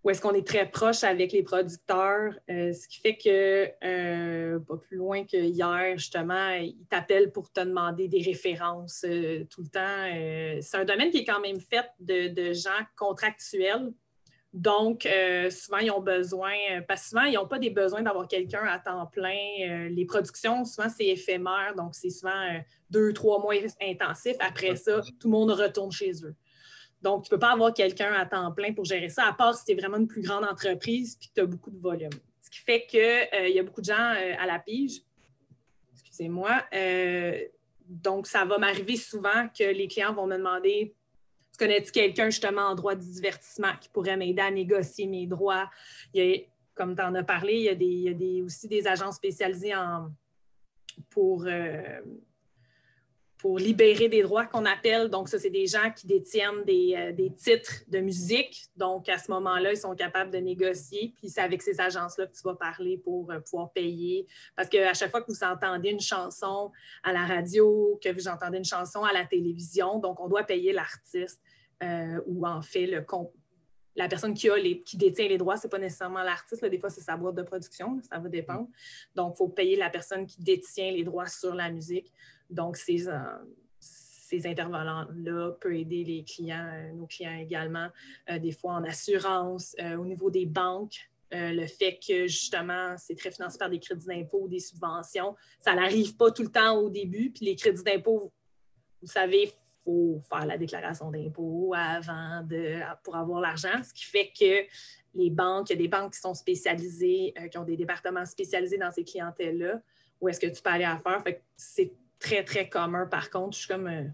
où 0.02 0.10
est-ce 0.10 0.20
qu'on 0.20 0.34
est 0.34 0.46
très 0.46 0.68
proche 0.68 1.04
avec 1.04 1.32
les 1.32 1.42
producteurs, 1.42 2.34
euh, 2.50 2.72
ce 2.72 2.88
qui 2.88 3.00
fait 3.00 3.16
que, 3.16 3.70
euh, 3.84 4.58
pas 4.58 4.76
plus 4.76 4.96
loin 4.96 5.24
que 5.24 5.36
hier, 5.36 5.96
justement, 5.96 6.50
ils 6.54 6.86
t'appellent 6.90 7.30
pour 7.30 7.52
te 7.52 7.60
demander 7.60 8.08
des 8.08 8.22
références 8.22 9.06
tout 9.50 9.62
le 9.62 9.68
temps. 9.68 10.60
c'est 10.60 10.76
un 10.76 10.84
domaine 10.84 11.10
qui 11.10 11.18
est 11.18 11.24
quand 11.24 11.40
même 11.40 11.60
fait 11.60 11.88
de 12.00 12.52
gens 12.52 12.70
contractuels 12.96 13.92
donc, 14.52 15.06
euh, 15.06 15.48
souvent, 15.48 15.78
ils 15.78 15.90
ont 15.90 16.00
besoin, 16.00 16.52
euh, 16.70 16.80
parce 16.86 17.04
que 17.04 17.08
souvent, 17.08 17.22
ils 17.22 17.34
n'ont 17.34 17.48
pas 17.48 17.58
des 17.58 17.70
besoins 17.70 18.02
d'avoir 18.02 18.28
quelqu'un 18.28 18.64
à 18.64 18.78
temps 18.78 19.06
plein. 19.06 19.38
Euh, 19.62 19.88
les 19.88 20.04
productions, 20.04 20.66
souvent, 20.66 20.90
c'est 20.90 21.06
éphémère, 21.06 21.74
donc 21.74 21.94
c'est 21.94 22.10
souvent 22.10 22.60
deux, 22.90 23.14
trois 23.14 23.40
mois 23.40 23.54
intensifs. 23.80 24.36
Après 24.40 24.76
ça, 24.76 25.00
tout 25.00 25.28
le 25.28 25.30
monde 25.30 25.52
retourne 25.52 25.90
chez 25.90 26.12
eux. 26.24 26.34
Donc, 27.00 27.24
tu 27.24 27.28
ne 27.28 27.36
peux 27.36 27.40
pas 27.40 27.52
avoir 27.52 27.72
quelqu'un 27.72 28.12
à 28.12 28.26
temps 28.26 28.52
plein 28.52 28.74
pour 28.74 28.84
gérer 28.84 29.08
ça, 29.08 29.24
à 29.26 29.32
part 29.32 29.56
si 29.56 29.64
tu 29.64 29.72
es 29.72 29.74
vraiment 29.74 29.96
une 29.96 30.06
plus 30.06 30.22
grande 30.22 30.44
entreprise 30.44 31.16
et 31.20 31.26
que 31.26 31.32
tu 31.34 31.40
as 31.40 31.46
beaucoup 31.46 31.70
de 31.70 31.80
volume. 31.80 32.10
Ce 32.42 32.50
qui 32.50 32.58
fait 32.58 32.84
qu'il 32.86 33.54
y 33.54 33.58
a 33.58 33.62
beaucoup 33.62 33.80
de 33.80 33.86
gens 33.86 34.14
à 34.38 34.46
la 34.46 34.58
pige. 34.58 35.00
Excusez-moi. 35.94 36.62
donc, 37.88 38.26
ça 38.26 38.44
va 38.44 38.58
m'arriver 38.58 38.96
souvent 38.96 39.48
que 39.48 39.64
les 39.64 39.88
clients 39.88 40.12
vont 40.12 40.26
me 40.26 40.36
demander 40.36 40.94
connais-tu 41.58 41.92
quelqu'un 41.92 42.26
justement 42.30 42.62
en 42.62 42.74
droit 42.74 42.94
du 42.94 43.10
divertissement 43.10 43.72
qui 43.80 43.88
pourrait 43.88 44.16
m'aider 44.16 44.42
à 44.42 44.50
négocier 44.50 45.06
mes 45.06 45.26
droits? 45.26 45.68
comme 46.74 46.96
tu 46.96 47.02
en 47.02 47.14
as 47.14 47.22
parlé, 47.22 47.68
il 47.70 47.82
y 47.82 48.40
a, 48.40 48.44
aussi 48.44 48.66
des 48.66 48.86
agents 48.86 49.12
spécialisés 49.12 49.74
en, 49.74 50.10
pour, 51.10 51.44
euh, 51.46 52.00
pour 53.42 53.58
libérer 53.58 54.08
des 54.08 54.22
droits 54.22 54.46
qu'on 54.46 54.64
appelle. 54.64 55.08
Donc, 55.08 55.28
ça, 55.28 55.36
c'est 55.36 55.50
des 55.50 55.66
gens 55.66 55.90
qui 55.90 56.06
détiennent 56.06 56.62
des, 56.64 56.94
euh, 56.96 57.28
titres 57.36 57.82
de 57.88 57.98
musique. 57.98 58.66
Donc, 58.76 59.08
à 59.08 59.18
ce 59.18 59.32
moment-là, 59.32 59.72
ils 59.72 59.76
sont 59.76 59.96
capables 59.96 60.30
de 60.30 60.38
négocier. 60.38 61.12
Puis, 61.16 61.28
c'est 61.28 61.40
avec 61.40 61.60
ces 61.60 61.80
agences-là 61.80 62.28
que 62.28 62.32
tu 62.32 62.42
vas 62.44 62.54
parler 62.54 62.98
pour 62.98 63.32
euh, 63.32 63.40
pouvoir 63.40 63.72
payer. 63.72 64.28
Parce 64.54 64.68
qu'à 64.68 64.94
chaque 64.94 65.10
fois 65.10 65.22
que 65.22 65.32
vous 65.32 65.42
entendez 65.42 65.90
une 65.90 66.00
chanson 66.00 66.70
à 67.02 67.12
la 67.12 67.26
radio, 67.26 67.98
que 68.00 68.10
vous 68.10 68.28
entendez 68.28 68.58
une 68.58 68.64
chanson 68.64 69.02
à 69.02 69.12
la 69.12 69.24
télévision, 69.24 69.98
donc 69.98 70.20
on 70.20 70.28
doit 70.28 70.44
payer 70.44 70.72
l'artiste. 70.72 71.40
Euh, 71.82 72.20
ou 72.26 72.46
en 72.46 72.62
fait 72.62 72.86
le 72.86 73.04
la 73.96 74.08
personne 74.08 74.34
qui, 74.34 74.48
a 74.48 74.56
les, 74.56 74.82
qui 74.82 74.96
détient 74.96 75.28
les 75.28 75.36
droits, 75.36 75.56
ce 75.56 75.66
n'est 75.66 75.70
pas 75.70 75.78
nécessairement 75.78 76.22
l'artiste. 76.22 76.64
Des 76.64 76.78
fois, 76.78 76.90
c'est 76.90 77.00
sa 77.00 77.16
boîte 77.16 77.34
de 77.34 77.42
production, 77.42 78.00
ça 78.08 78.18
va 78.18 78.28
dépendre. 78.28 78.68
Donc, 79.14 79.34
il 79.34 79.38
faut 79.38 79.48
payer 79.48 79.76
la 79.76 79.90
personne 79.90 80.26
qui 80.26 80.40
détient 80.40 80.92
les 80.92 81.04
droits 81.04 81.26
sur 81.26 81.54
la 81.54 81.70
musique. 81.70 82.10
Donc, 82.52 82.76
ces, 82.76 83.08
euh, 83.08 83.18
ces 83.78 84.46
intervenants-là 84.46 85.52
peuvent 85.60 85.72
aider 85.72 86.04
les 86.04 86.24
clients, 86.24 86.68
euh, 86.72 86.92
nos 86.92 87.06
clients 87.06 87.38
également, 87.38 87.88
des 88.28 88.52
fois 88.52 88.74
en 88.74 88.84
assurance, 88.84 89.76
au 89.98 90.04
niveau 90.04 90.30
des 90.30 90.46
banques. 90.46 91.10
le 91.30 91.66
fait 91.66 91.98
que 92.06 92.26
justement, 92.26 92.94
c'est 92.98 93.14
très 93.14 93.30
financé 93.30 93.56
par 93.58 93.70
des 93.70 93.80
crédits 93.80 94.06
d'impôt 94.06 94.42
ou 94.42 94.48
des 94.48 94.60
subventions, 94.60 95.34
ça 95.58 95.74
n'arrive 95.74 96.14
pas 96.16 96.30
tout 96.30 96.42
le 96.42 96.50
temps 96.50 96.76
au 96.76 96.90
début. 96.90 97.30
Puis 97.30 97.46
les 97.46 97.56
crédits 97.56 97.82
d'impôt, 97.82 98.30
vous 99.00 99.08
savez, 99.08 99.50
faut 99.84 100.20
faire 100.28 100.46
la 100.46 100.56
déclaration 100.56 101.10
d'impôt 101.10 101.72
avant 101.76 102.42
de, 102.42 102.80
pour 103.02 103.16
avoir 103.16 103.40
l'argent, 103.40 103.82
ce 103.82 103.92
qui 103.92 104.04
fait 104.04 104.32
que 104.38 104.68
les 105.14 105.30
banques, 105.30 105.70
il 105.70 105.74
y 105.74 105.76
a 105.76 105.78
des 105.82 105.88
banques 105.88 106.14
qui 106.14 106.20
sont 106.20 106.34
spécialisées, 106.34 107.34
euh, 107.38 107.48
qui 107.48 107.58
ont 107.58 107.64
des 107.64 107.76
départements 107.76 108.24
spécialisés 108.24 108.78
dans 108.78 108.90
ces 108.90 109.04
clientèles-là, 109.04 109.80
où 110.20 110.28
est-ce 110.28 110.40
que 110.40 110.46
tu 110.46 110.62
peux 110.62 110.70
aller 110.70 110.84
à 110.84 110.98
faire. 110.98 111.22
c'est 111.56 111.92
très, 112.22 112.44
très 112.44 112.68
commun. 112.68 113.06
Par 113.06 113.30
contre, 113.30 113.56
je 113.56 113.58
suis 113.60 113.68
comme 113.68 113.88
euh, 113.88 114.04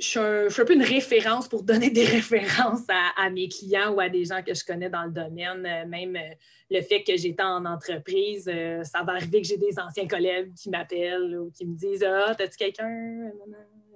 je 0.00 0.06
suis, 0.06 0.18
un, 0.18 0.64
peu 0.64 0.74
une 0.74 0.82
référence 0.82 1.48
pour 1.48 1.62
donner 1.62 1.90
des 1.90 2.04
références 2.18 2.86
à, 2.88 3.30
mes 3.30 3.48
clients 3.48 3.92
ou 3.92 4.00
à 4.00 4.08
des 4.08 4.24
gens 4.24 4.42
que 4.42 4.54
je 4.54 4.64
connais 4.64 4.90
dans 4.90 5.04
le 5.04 5.12
domaine. 5.12 5.64
Euh, 5.64 5.86
même 5.86 6.16
euh, 6.16 6.34
le 6.70 6.80
fait 6.80 7.04
que 7.04 7.16
j'étais 7.16 7.42
en 7.42 7.64
entreprise, 7.64 8.50
ça 8.82 9.02
va 9.04 9.12
arriver 9.12 9.42
que 9.42 9.46
j'ai 9.46 9.58
des 9.58 9.78
anciens 9.78 10.08
collègues 10.08 10.52
qui 10.54 10.70
m'appellent 10.70 11.38
ou 11.38 11.50
qui 11.50 11.66
me 11.66 11.76
disent 11.76 12.02
Ah, 12.02 12.34
as-tu 12.38 12.56
quelqu'un? 12.56 13.30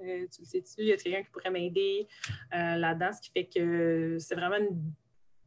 Tu 0.01 0.43
le 0.43 0.47
sais-tu? 0.47 0.85
Y 0.85 0.93
a 0.93 0.97
quelqu'un 0.97 1.23
qui 1.23 1.31
pourrait 1.31 1.51
m'aider? 1.51 2.07
Là-dedans 2.53 3.11
Ce 3.13 3.21
qui 3.21 3.31
fait 3.33 3.47
que 3.47 4.19
c'est 4.21 4.37
vraiment 4.37 4.65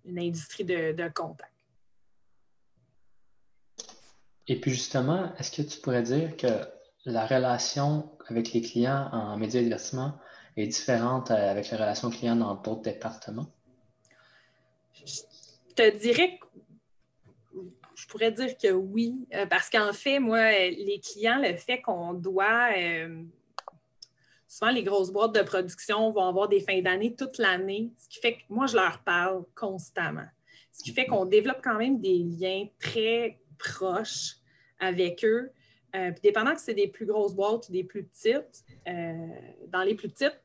une, 0.03 0.19
industrie 0.19 0.65
de, 0.65 1.07
contact. 1.13 1.53
Et 4.47 4.60
puis 4.60 4.71
justement, 4.71 5.34
est-ce 5.38 5.51
que 5.51 5.62
tu 5.62 5.80
pourrais 5.80 6.04
dire 6.04 6.36
que 6.36 6.47
la 7.06 7.25
relation 7.25 8.12
avec 8.27 8.54
les 8.54 8.62
clients 8.62 9.10
en 9.12 9.38
médias 9.38 9.60
et 9.60 9.63
divertissement 9.63 10.13
est 10.58 10.67
différente 10.67 11.32
euh, 11.32 11.51
avec 11.51 11.69
les 11.69 11.77
relations 11.77 12.10
clients 12.10 12.36
dans 12.36 12.56
d'autres 12.56 12.82
départements? 12.82 13.47
Je 15.06 15.73
te 15.75 15.97
dirais 15.97 16.38
que 16.39 16.45
je 17.95 18.08
pourrais 18.08 18.32
dire 18.32 18.58
que 18.58 18.71
oui, 18.71 19.27
euh, 19.34 19.45
parce 19.45 19.69
qu'en 19.69 19.93
fait, 19.93 20.19
moi, 20.19 20.51
les 20.51 20.99
clients, 21.04 21.39
le 21.39 21.56
fait 21.56 21.82
qu'on 21.82 22.13
doit. 22.13 22.71
Euh, 22.77 23.23
souvent, 24.47 24.71
les 24.71 24.84
grosses 24.84 25.12
boîtes 25.12 25.34
de 25.34 25.41
production 25.41 26.12
vont 26.12 26.27
avoir 26.27 26.49
des 26.49 26.60
fins 26.60 26.82
d'année 26.82 27.15
toute 27.15 27.38
l'année, 27.38 27.91
ce 27.97 28.10
qui 28.10 28.19
fait 28.19 28.34
que 28.34 28.41
moi, 28.49 28.67
je 28.67 28.75
leur 28.75 29.01
parle 29.04 29.43
constamment. 29.56 30.27
ce 30.71 30.84
qui 30.84 30.91
fait 30.91 31.06
qu'on 31.06 31.25
développe 31.25 31.62
quand 31.63 31.77
même 31.77 31.99
des 31.99 32.17
liens 32.17 32.67
très 32.80 33.40
proches 33.62 34.36
avec 34.80 35.24
eux. 35.24 35.52
Euh, 35.95 36.12
puis 36.12 36.21
dépendant 36.24 36.54
que 36.54 36.62
c'est 36.62 36.74
des 36.74 36.88
plus 36.88 37.06
grosses 37.06 37.34
boîtes 37.34 37.67
ou 37.69 37.71
des 37.71 37.84
plus 37.84 38.04
petites, 38.04 38.63
euh, 38.88 39.28
dans 39.67 39.84
les 39.84 39.95
plus 39.95 40.10
petites, 40.10 40.39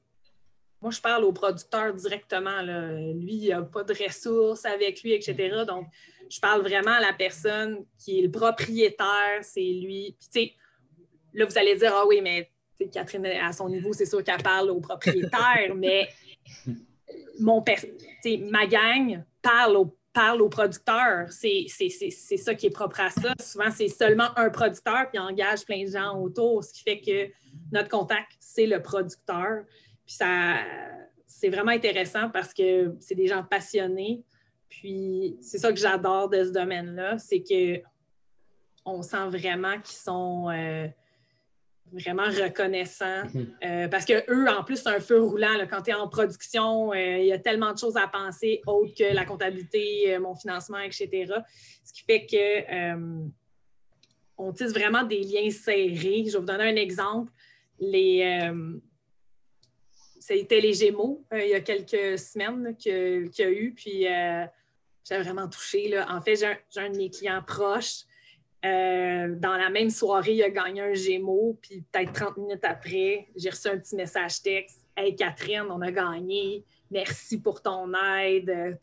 moi, 0.83 0.91
je 0.91 1.01
parle 1.01 1.25
au 1.25 1.33
producteur 1.33 1.95
directement. 1.95 2.63
Lui, 2.63 3.35
il 3.35 3.49
n'a 3.49 3.63
pas 3.63 3.83
de 3.83 3.95
ressources 3.95 4.65
avec 4.67 5.03
lui, 5.03 5.13
etc. 5.13 5.65
Donc, 5.67 5.87
je 6.31 6.39
parle 6.39 6.61
vraiment 6.61 6.93
à 6.93 7.01
la 7.01 7.13
personne 7.13 7.85
qui 7.99 8.19
est 8.19 8.23
le 8.23 8.31
propriétaire, 8.31 9.39
c'est 9.43 9.61
lui. 9.61 10.17
Puis, 10.19 10.29
tu 10.33 10.41
sais, 10.41 10.53
là, 11.33 11.47
vous 11.47 11.59
allez 11.59 11.77
dire, 11.77 11.93
ah 11.95 12.07
oui, 12.07 12.21
mais 12.21 12.51
Catherine, 12.93 13.25
à 13.27 13.53
son 13.53 13.69
niveau, 13.69 13.93
c'est 13.95 14.07
sûr 14.07 14.23
qu'elle 14.23 14.43
parle 14.43 14.71
au 14.71 14.81
propriétaire, 14.81 15.75
mais 15.75 16.09
mon 17.41 17.65
ma 18.51 18.67
gang 18.67 19.25
parle 19.41 19.77
au, 19.77 19.96
parle 20.17 20.41
au 20.41 20.49
producteur. 20.49 21.31
C'est 21.31 21.69
ça 21.69 22.55
qui 22.55 22.67
est 22.67 22.71
propre 22.71 23.01
à 23.01 23.11
ça. 23.11 23.35
Souvent, 23.39 23.71
c'est 23.71 23.89
seulement 23.89 24.31
un 24.37 24.49
producteur 24.49 25.11
qui 25.11 25.19
engage 25.19 25.67
plein 25.67 25.85
de 25.85 25.91
gens 25.91 26.19
autour, 26.19 26.65
ce 26.65 26.73
qui 26.73 26.83
fait 26.83 27.01
que 27.03 27.31
notre 27.71 27.91
contact, 27.91 28.33
c'est 28.41 28.67
le 28.67 28.81
producteur. 28.81 29.65
Puis 30.07 30.15
ça, 30.15 30.57
c'est 31.27 31.51
vraiment 31.51 31.73
intéressant 31.73 32.31
parce 32.31 32.55
que 32.55 32.97
c'est 32.99 33.15
des 33.15 33.27
gens 33.27 33.45
passionnés. 33.45 34.25
Puis 34.71 35.37
c'est 35.43 35.59
ça 35.59 35.71
que 35.71 35.79
j'adore 35.79 36.31
de 36.31 36.45
ce 36.45 36.51
domaine-là, 36.51 37.19
c'est 37.19 37.43
que 37.43 37.83
on 38.87 39.03
sent 39.03 39.29
vraiment 39.29 39.79
qu'ils 39.81 39.99
sont 39.99 40.49
euh, 40.49 40.87
vraiment 41.93 42.25
reconnaissants. 42.25 43.25
Mhm. 43.33 43.47
Euh, 43.65 43.89
parce 43.89 44.05
que 44.05 44.25
eux, 44.31 44.49
en 44.49 44.65
plus, 44.65 44.77
c'est 44.77 44.89
un 44.89 45.01
feu 45.01 45.21
roulant. 45.21 45.55
quand 45.71 45.83
tu 45.83 45.91
es 45.91 45.95
en 45.95 46.09
production, 46.09 46.93
euh, 46.93 47.19
il 47.19 47.27
y 47.27 47.33
a 47.33 47.39
tellement 47.39 47.73
de 47.73 47.79
choses 47.79 47.97
à 47.97 48.09
penser 48.09 48.63
autres 48.67 48.95
que 48.95 49.15
la 49.15 49.25
comptabilité, 49.25 50.19
mon 50.19 50.35
financement, 50.35 50.81
etc. 50.81 51.09
Ce 51.85 51.93
qui 51.93 52.03
fait 52.03 52.27
que 52.27 53.17
on 54.39 54.53
tisse 54.53 54.73
vraiment 54.73 55.03
des 55.03 55.21
liens 55.21 55.51
serrés. 55.51 56.25
Je 56.27 56.33
vais 56.33 56.39
vous 56.39 56.45
donner 56.45 56.65
un 56.65 56.77
exemple. 56.77 57.33
Les, 57.81 58.51
c'était 60.27 60.61
les 60.61 60.75
Gémeaux 60.75 61.25
euh, 61.33 61.45
il 61.45 61.51
y 61.51 61.55
a 61.55 61.61
quelques 61.61 62.19
semaines 62.19 62.77
qu'il 62.77 63.31
y 63.39 63.43
a 63.43 63.51
eu. 63.51 63.73
Puis 63.73 64.09
euh, 64.09 64.45
j'ai 65.05 65.19
vraiment 65.19 65.49
touché. 65.49 65.89
Là. 65.89 66.07
En 66.11 66.21
fait, 66.21 66.35
j'ai 66.37 66.81
un, 66.81 66.91
de 66.91 66.97
mes 66.97 67.11
clients 67.11 67.43
proches. 67.47 68.03
Euh, 68.67 69.35
dans 69.37 69.57
la 69.57 69.71
même 69.71 69.91
soirée, 69.91 70.35
il 70.35 70.43
a 70.43 70.51
gagné 70.51 70.81
un 70.81 70.95
Gémeaux. 70.95 71.59
Puis 71.63 71.85
peut-être 71.93 72.13
30 72.13 72.37
minutes 72.39 72.65
après, 72.65 73.29
j'ai 73.37 73.51
reçu 73.51 73.69
un 73.69 73.79
petit 73.79 73.97
message 73.97 74.43
texte. 74.43 74.85
Hey 74.97 75.15
Catherine, 75.15 75.67
on 75.71 75.81
a 75.81 75.91
gagné. 75.91 76.65
Merci 76.91 77.41
pour 77.41 77.63
ton 77.63 77.93
aide. 78.21 78.79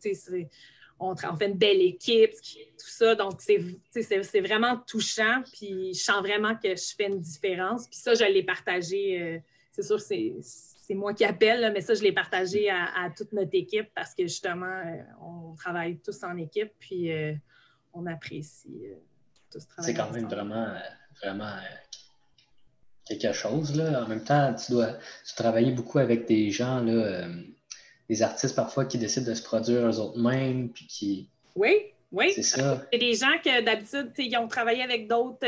On, 0.98 1.14
on, 1.14 1.36
fait 1.36 1.46
une 1.46 1.58
belle 1.58 1.82
équipe, 1.82 2.32
tout 2.32 2.88
ça. 2.88 3.14
Donc, 3.14 3.40
c'est 3.40 4.40
vraiment 4.40 4.76
touchant. 4.86 5.42
Puis 5.52 5.92
je 5.94 6.00
sens 6.02 6.20
vraiment 6.20 6.54
que 6.54 6.76
je 6.76 6.94
fais 6.96 7.08
une 7.08 7.20
différence. 7.20 7.86
Puis 7.88 7.98
ça, 7.98 8.14
je 8.14 8.24
l'ai 8.24 8.42
partagé. 8.42 9.42
c'est 9.72 9.82
sûr, 9.82 10.00
c'est 10.86 10.94
moi 10.94 11.14
qui 11.14 11.24
appelle, 11.24 11.72
mais 11.72 11.80
ça, 11.80 11.94
je 11.94 12.02
l'ai 12.02 12.12
partagé 12.12 12.68
à, 12.68 13.10
toute 13.16 13.32
notre 13.32 13.54
équipe 13.54 13.88
parce 13.94 14.14
que 14.14 14.24
justement, 14.24 14.66
euh, 14.66 15.02
on 15.22 15.54
travaille 15.54 15.98
tous 15.98 16.22
en 16.24 16.36
équipe, 16.36 16.72
puis 16.78 17.10
euh, 17.10 17.32
on 17.94 18.04
apprécie 18.06 18.86
euh. 18.86 18.96
C'est 19.78 19.94
quand 19.94 20.10
même 20.10 20.26
vraiment, 20.26 20.68
vraiment 21.22 21.54
quelque 23.06 23.32
chose. 23.32 23.76
Là. 23.76 24.04
En 24.04 24.08
même 24.08 24.24
temps, 24.24 24.54
tu 24.54 24.72
dois 24.72 24.96
travailler 25.36 25.72
beaucoup 25.72 25.98
avec 25.98 26.26
des 26.26 26.50
gens, 26.50 26.80
là, 26.80 27.26
des 28.08 28.22
artistes 28.22 28.56
parfois 28.56 28.84
qui 28.84 28.98
décident 28.98 29.30
de 29.30 29.34
se 29.34 29.42
produire 29.42 29.86
eux-mêmes, 29.86 30.70
puis 30.70 30.86
qui. 30.86 31.28
Oui, 31.54 31.92
oui. 32.12 32.32
C'est 32.34 32.42
ça. 32.42 32.82
C'est 32.92 32.98
des 32.98 33.14
gens 33.14 33.38
que 33.44 33.62
d'habitude, 33.62 34.12
ils 34.18 34.36
ont 34.36 34.48
travaillé 34.48 34.82
avec 34.82 35.08
d'autres 35.08 35.46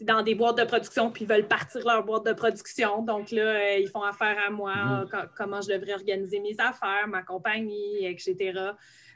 dans 0.00 0.22
des 0.22 0.34
boîtes 0.34 0.58
de 0.58 0.64
production, 0.64 1.10
puis 1.10 1.24
ils 1.24 1.28
veulent 1.28 1.48
partir 1.48 1.84
leur 1.86 2.04
boîte 2.04 2.24
de 2.26 2.32
production. 2.32 3.02
Donc 3.02 3.30
là, 3.30 3.42
euh, 3.42 3.78
ils 3.78 3.88
font 3.88 4.02
affaire 4.02 4.36
à 4.46 4.50
moi, 4.50 4.74
mhm. 4.74 5.28
comment 5.36 5.60
je 5.60 5.68
devrais 5.72 5.94
organiser 5.94 6.40
mes 6.40 6.54
affaires, 6.58 7.08
ma 7.08 7.22
compagnie, 7.22 8.06
etc. 8.06 8.36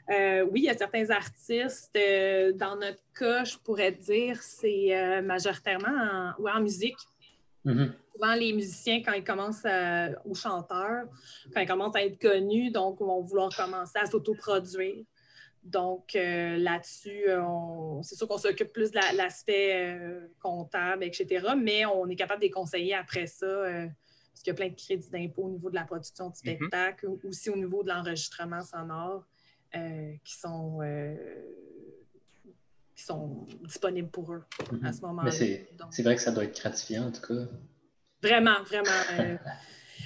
Euh, 0.09 0.43
oui, 0.51 0.61
il 0.61 0.65
y 0.65 0.69
a 0.69 0.77
certains 0.77 1.09
artistes. 1.09 1.95
Euh, 1.95 2.51
dans 2.53 2.75
notre 2.75 3.03
cas, 3.17 3.43
je 3.43 3.57
pourrais 3.57 3.91
dire, 3.91 4.41
c'est 4.41 5.21
majoritairement 5.21 6.33
en, 6.39 6.45
en 6.45 6.61
musique. 6.61 6.97
Mhm. 7.65 7.93
Souvent, 8.13 8.35
les 8.35 8.53
musiciens, 8.53 9.01
quand 9.01 9.13
ils 9.13 9.23
commencent 9.23 9.65
à, 9.65 10.09
ou 10.25 10.35
chanteurs, 10.35 11.05
quand 11.53 11.61
ils 11.61 11.67
commencent 11.67 11.95
à 11.95 12.03
être 12.03 12.19
connus, 12.19 12.69
donc 12.71 12.99
vont 12.99 13.21
vouloir 13.21 13.55
commencer 13.55 13.97
à 13.97 14.05
s'autoproduire. 14.05 15.03
Donc, 15.63 16.15
euh, 16.15 16.57
là-dessus, 16.57 17.25
c'est 18.01 18.15
sûr 18.15 18.27
qu'on 18.27 18.37
s'occupe 18.37 18.73
plus 18.73 18.91
de 18.91 18.99
l'aspect 19.15 19.95
euh, 19.95 20.27
comptable, 20.41 21.05
etc., 21.05 21.53
mais 21.57 21.85
on 21.85 22.07
est 22.09 22.17
capable 22.17 22.41
de 22.41 22.47
les 22.47 22.51
conseiller 22.51 22.93
après 22.93 23.27
ça, 23.27 23.45
euh, 23.45 23.87
parce 24.31 24.43
qu'il 24.43 24.47
y 24.47 24.51
a 24.51 24.55
plein 24.55 24.67
de 24.67 24.75
crédits 24.75 25.09
d'impôt 25.09 25.43
au 25.43 25.49
niveau 25.49 25.69
de 25.69 25.75
la 25.75 25.85
production 25.85 26.25
de 26.25 26.31
mhm. 26.31 26.35
spectacle, 26.35 27.07
aussi 27.23 27.49
au 27.49 27.55
niveau 27.55 27.81
de 27.81 27.89
l'enregistrement 27.89 28.61
sonore, 28.61 29.23
qui, 30.23 30.35
sont, 30.35 30.79
qui 32.95 33.03
sont 33.03 33.45
disponibles 33.63 34.09
pour 34.09 34.33
eux 34.33 34.43
à 34.83 34.87
mhm. 34.87 34.93
ce 34.93 35.01
moment-là. 35.01 35.31
C'est 35.31 36.03
vrai 36.03 36.15
que 36.15 36.21
ça 36.21 36.31
doit 36.31 36.43
être 36.43 36.59
gratifiant, 36.59 37.07
en 37.07 37.11
tout 37.11 37.21
cas. 37.21 37.47
Vraiment, 38.21 38.63
vraiment. 38.63 39.39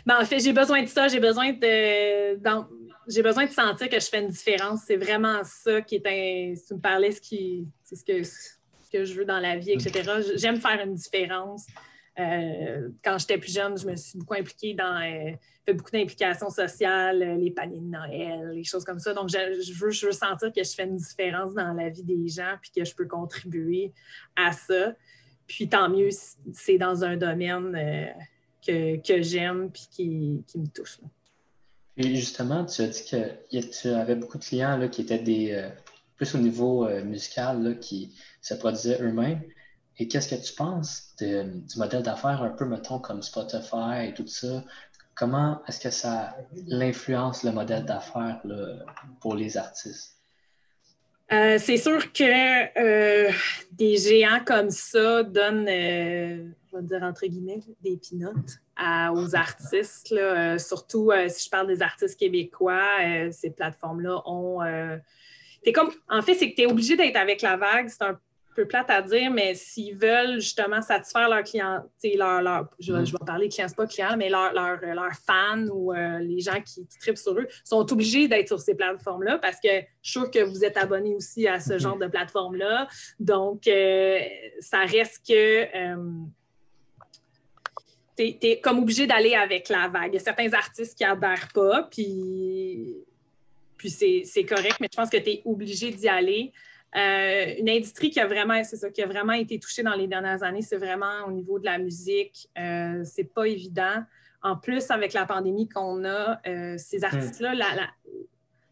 Ben, 0.05 0.21
en 0.21 0.25
fait, 0.25 0.39
j'ai 0.39 0.53
besoin 0.53 0.83
de 0.83 0.87
ça, 0.87 1.09
j'ai 1.09 1.19
besoin 1.19 1.51
de 1.51 2.37
j'ai 3.07 3.21
besoin 3.21 3.45
de 3.45 3.51
sentir 3.51 3.89
que 3.89 3.99
je 3.99 4.05
fais 4.05 4.21
une 4.21 4.29
différence. 4.29 4.81
C'est 4.85 4.97
vraiment 4.97 5.41
ça 5.43 5.81
qui 5.81 5.95
est 5.95 6.05
un. 6.05 6.55
Si 6.55 6.65
tu 6.65 6.73
me 6.75 6.79
parlais 6.79 7.11
ce 7.11 7.21
qui. 7.21 7.67
C'est 7.83 7.95
ce 7.95 8.03
que, 8.03 8.21
que 8.91 9.05
je 9.05 9.13
veux 9.13 9.25
dans 9.25 9.39
la 9.39 9.57
vie, 9.57 9.71
etc. 9.71 10.21
J'aime 10.35 10.59
faire 10.59 10.79
une 10.83 10.95
différence. 10.95 11.67
Euh, 12.19 12.89
quand 13.03 13.17
j'étais 13.19 13.37
plus 13.37 13.53
jeune, 13.53 13.77
je 13.77 13.85
me 13.85 13.95
suis 13.95 14.17
beaucoup 14.17 14.33
impliquée 14.33 14.73
dans 14.73 15.01
euh, 15.01 15.31
fait 15.65 15.73
beaucoup 15.73 15.91
d'implications 15.91 16.49
sociales, 16.49 17.21
euh, 17.21 17.35
les 17.35 17.51
paniers 17.51 17.79
de 17.79 17.85
Noël, 17.85 18.51
les 18.53 18.63
choses 18.63 18.83
comme 18.83 18.99
ça. 18.99 19.13
Donc, 19.13 19.29
je, 19.29 19.73
veux, 19.73 20.11
sentir 20.11 20.51
que 20.51 20.63
je 20.63 20.71
fais 20.71 20.85
une 20.85 20.97
différence 20.97 21.53
dans 21.53 21.73
la 21.73 21.89
vie 21.89 22.03
des 22.03 22.27
gens 22.27 22.55
puis 22.61 22.71
que 22.75 22.83
je 22.83 22.95
peux 22.95 23.05
contribuer 23.05 23.93
à 24.35 24.51
ça. 24.51 24.93
Puis 25.45 25.69
tant 25.69 25.89
mieux, 25.89 26.09
c'est 26.53 26.77
dans 26.77 27.03
un 27.03 27.15
domaine 27.17 27.71
que, 28.65 28.97
que 28.97 29.21
j'aime 29.21 29.71
puis 29.71 29.87
qui, 29.89 30.57
me 30.57 30.67
touche. 30.67 30.99
Et 31.97 32.15
justement, 32.15 32.65
tu 32.65 32.81
as 32.81 32.87
dit 32.87 33.03
que 33.09 33.81
tu 33.81 33.87
avais 33.89 34.15
beaucoup 34.15 34.37
de 34.37 34.43
clients 34.43 34.77
là, 34.77 34.87
qui 34.87 35.01
étaient 35.01 35.19
des, 35.19 35.51
euh, 35.51 35.69
plus 36.15 36.35
au 36.35 36.37
niveau 36.37 36.85
euh, 36.85 37.03
musical, 37.03 37.79
qui 37.79 38.15
se 38.41 38.53
produisaient 38.53 39.01
eux-mêmes. 39.01 39.41
Et 39.99 40.07
qu'est-ce 40.07 40.35
que 40.35 40.41
tu 40.41 40.53
penses 40.53 41.15
du 41.19 41.77
modèle 41.77 42.03
d'affaires 42.03 42.43
un 42.43 42.49
peu, 42.49 42.65
mettons, 42.65 42.99
comme 42.99 43.21
Spotify 43.21 44.07
et 44.07 44.13
tout 44.13 44.27
ça? 44.27 44.63
Comment 45.15 45.61
est-ce 45.67 45.79
que 45.79 45.89
ça 45.89 46.37
l'influence 46.67 47.43
le 47.43 47.51
modèle 47.51 47.85
d'affaires 47.85 48.41
pour 49.19 49.35
les 49.35 49.57
artistes? 49.57 50.13
Euh, 51.31 51.57
c'est 51.59 51.77
sûr 51.77 52.13
que 52.13 53.27
des 53.73 53.97
géants 53.97 54.43
comme 54.45 54.69
ça 54.69 55.23
donnent, 55.23 55.67
on 56.71 56.77
va 56.77 56.81
dire 56.81 57.03
entre 57.03 57.25
guillemets, 57.25 57.61
des 57.81 57.97
pinottes 57.97 58.61
aux 59.13 59.35
artistes. 59.35 60.11
Euh, 60.11 60.57
surtout 60.57 61.11
euh, 61.11 61.27
si 61.29 61.45
je 61.45 61.49
parle 61.49 61.67
des 61.67 61.81
artistes 61.81 62.19
québécois, 62.19 62.99
euh, 63.03 63.29
ces 63.31 63.51
plateformes-là 63.51 64.21
ont. 64.25 64.59
comme, 65.73 65.91
en 66.09 66.21
fait, 66.21 66.35
c'est 66.35 66.51
que 66.51 66.55
tu 66.55 66.61
es 66.61 66.65
obligé 66.65 66.95
d'être 66.95 67.17
avec 67.17 67.41
la 67.41 67.57
vague. 67.57 67.89
C'est 67.89 68.03
un 68.03 68.19
peu 68.57 68.67
plate 68.67 68.89
à 68.89 69.01
dire, 69.01 69.29
mais 69.29 69.53
s'ils 69.53 69.95
veulent 69.95 70.39
justement 70.39 70.81
satisfaire 70.81 71.29
leurs 71.29 71.43
clients, 71.43 71.83
leur, 72.03 72.41
leur, 72.41 72.67
je, 72.79 72.91
mm. 72.91 73.05
je, 73.05 73.11
vais 73.11 73.25
parler 73.25 73.49
clients, 73.49 73.67
c'est 73.67 73.77
pas 73.77 73.85
clients, 73.85 74.17
mais 74.17 74.29
leurs 74.29 74.51
leur, 74.53 74.79
leur 74.81 75.13
fans 75.13 75.67
ou 75.67 75.93
les 75.93 76.39
gens 76.39 76.59
qui, 76.61 76.87
qui 76.87 76.97
tripent 76.99 77.17
sur 77.17 77.33
eux 77.33 77.47
sont 77.63 77.91
obligés 77.91 78.27
d'être 78.27 78.47
sur 78.47 78.59
ces 78.59 78.75
plateformes-là 78.75 79.37
parce 79.37 79.59
que 79.59 79.69
je 80.01 80.11
suis 80.11 80.19
sûre 80.19 80.31
que 80.31 80.43
vous 80.43 80.65
êtes 80.65 80.75
abonné 80.77 81.13
aussi 81.13 81.47
à 81.47 81.59
ce 81.59 81.73
mm-hmm. 81.73 81.79
genre 81.79 81.97
de 81.97 82.07
plateforme-là. 82.07 82.87
Donc, 83.19 83.69
ça 84.59 84.79
reste 84.79 85.25
que 85.27 85.67
tu 88.17 88.37
es, 88.41 88.59
comme 88.59 88.79
obligé 88.79 89.05
d'aller 89.05 89.35
avec 89.35 89.69
la 89.69 89.87
vague. 89.87 90.13
Il 90.13 90.15
y 90.15 90.17
a 90.17 90.23
certains 90.23 90.51
artistes 90.53 90.97
qui 90.97 91.03
adhèrent 91.03 91.49
pas, 91.53 91.87
puis, 91.91 92.95
puis 93.77 93.89
c'est 93.89 94.45
correct, 94.45 94.77
mais 94.79 94.87
je 94.91 94.97
pense 94.97 95.09
que 95.09 95.17
tu 95.17 95.29
es 95.29 95.41
obligé 95.45 95.91
d'y 95.91 96.07
aller. 96.07 96.51
Euh, 96.97 97.53
une 97.59 97.69
industrie 97.69 98.09
qui 98.09 98.19
a 98.19 98.25
vraiment, 98.25 98.63
c'est 98.63 98.77
ça, 98.77 98.89
qui 98.89 99.03
a 99.03 99.07
vraiment 99.07 99.33
été 99.33 99.59
touchée 99.59 99.83
dans 99.83 99.93
les 99.93 100.07
dernières 100.07 100.41
années, 100.43 100.63
c'est 100.63 100.77
vraiment 100.77 101.25
au 101.27 101.31
niveau 101.31 101.59
de 101.59 101.65
la 101.65 101.77
musique. 101.77 102.49
Euh, 102.57 103.03
c'est 103.03 103.31
pas 103.31 103.45
évident. 103.45 104.03
En 104.41 104.55
plus, 104.55 104.89
avec 104.89 105.13
la 105.13 105.25
pandémie 105.25 105.67
qu'on 105.69 106.03
a, 106.05 106.39
euh, 106.47 106.75
ces 106.77 107.03
artistes-là, 107.03 107.53
la, 107.53 107.67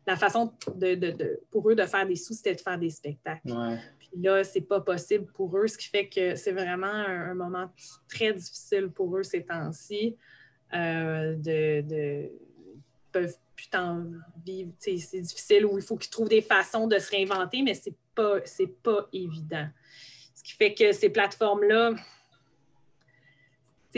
la 0.08 0.16
façon 0.16 0.54
de, 0.76 1.40
pour 1.52 1.70
eux 1.70 1.76
de 1.76 1.84
faire 1.84 2.08
des 2.08 2.16
sous, 2.16 2.34
c'était 2.34 2.56
de 2.56 2.62
faire 2.62 2.78
des 2.78 2.90
spectacles. 2.90 3.54
Puis 4.00 4.10
là, 4.22 4.44
c'est 4.44 4.62
pas 4.62 4.82
possible 4.82 5.26
pour 5.34 5.58
eux, 5.58 5.68
ce 5.68 5.78
qui 5.78 5.88
fait 5.88 6.08
que 6.08 6.36
c'est 6.36 6.52
vraiment 6.52 6.88
un, 6.88 7.34
moment 7.34 7.70
très 8.08 8.34
difficile 8.34 8.90
pour 8.90 9.18
eux 9.18 9.24
ces 9.24 9.44
temps-ci. 9.44 10.16
Euh, 10.74 11.36
de, 11.38 12.30
peuvent 13.12 13.38
plus 13.56 13.70
t'en 13.70 14.06
vivre. 14.44 14.72
C'est 14.80 15.22
difficile 15.22 15.66
ou 15.66 15.78
il 15.78 15.84
faut 15.84 15.96
qu'ils 15.96 16.10
trouvent 16.10 16.30
des 16.30 16.42
façons 16.42 16.88
de 16.88 16.98
se 16.98 17.12
réinventer, 17.12 17.62
mais 17.62 17.74
c'est 17.74 17.94
pas, 18.16 18.40
pas 18.84 19.10
évident. 19.14 19.68
Ce 20.34 20.44
qui 20.44 20.54
fait 20.54 20.74
que 20.74 20.92
ces 20.92 21.10
plateformes-là, 21.10 21.94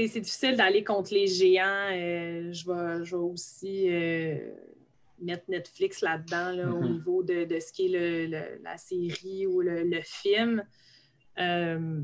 c'est 0.05 0.19
difficile 0.19 0.55
d'aller 0.55 0.83
contre 0.83 1.13
les 1.13 1.27
géants. 1.27 1.89
Euh, 1.91 2.53
je, 2.53 2.67
vais, 2.67 3.03
je, 3.03 3.15
vais, 3.15 3.21
aussi 3.21 3.89
euh, 3.89 4.37
mettre 5.19 5.45
Netflix 5.49 6.01
là-dedans 6.01 6.53
au 6.53 6.83
mm-hmm. 6.83 6.91
niveau 6.91 7.23
de, 7.23 7.45
de, 7.45 7.59
ce 7.59 7.73
qui 7.73 7.93
est 7.93 8.27
le, 8.27 8.63
la 8.63 8.77
série 8.77 9.47
ou 9.47 9.61
le, 9.61 10.01
film. 10.03 10.63
Euh, 11.39 12.01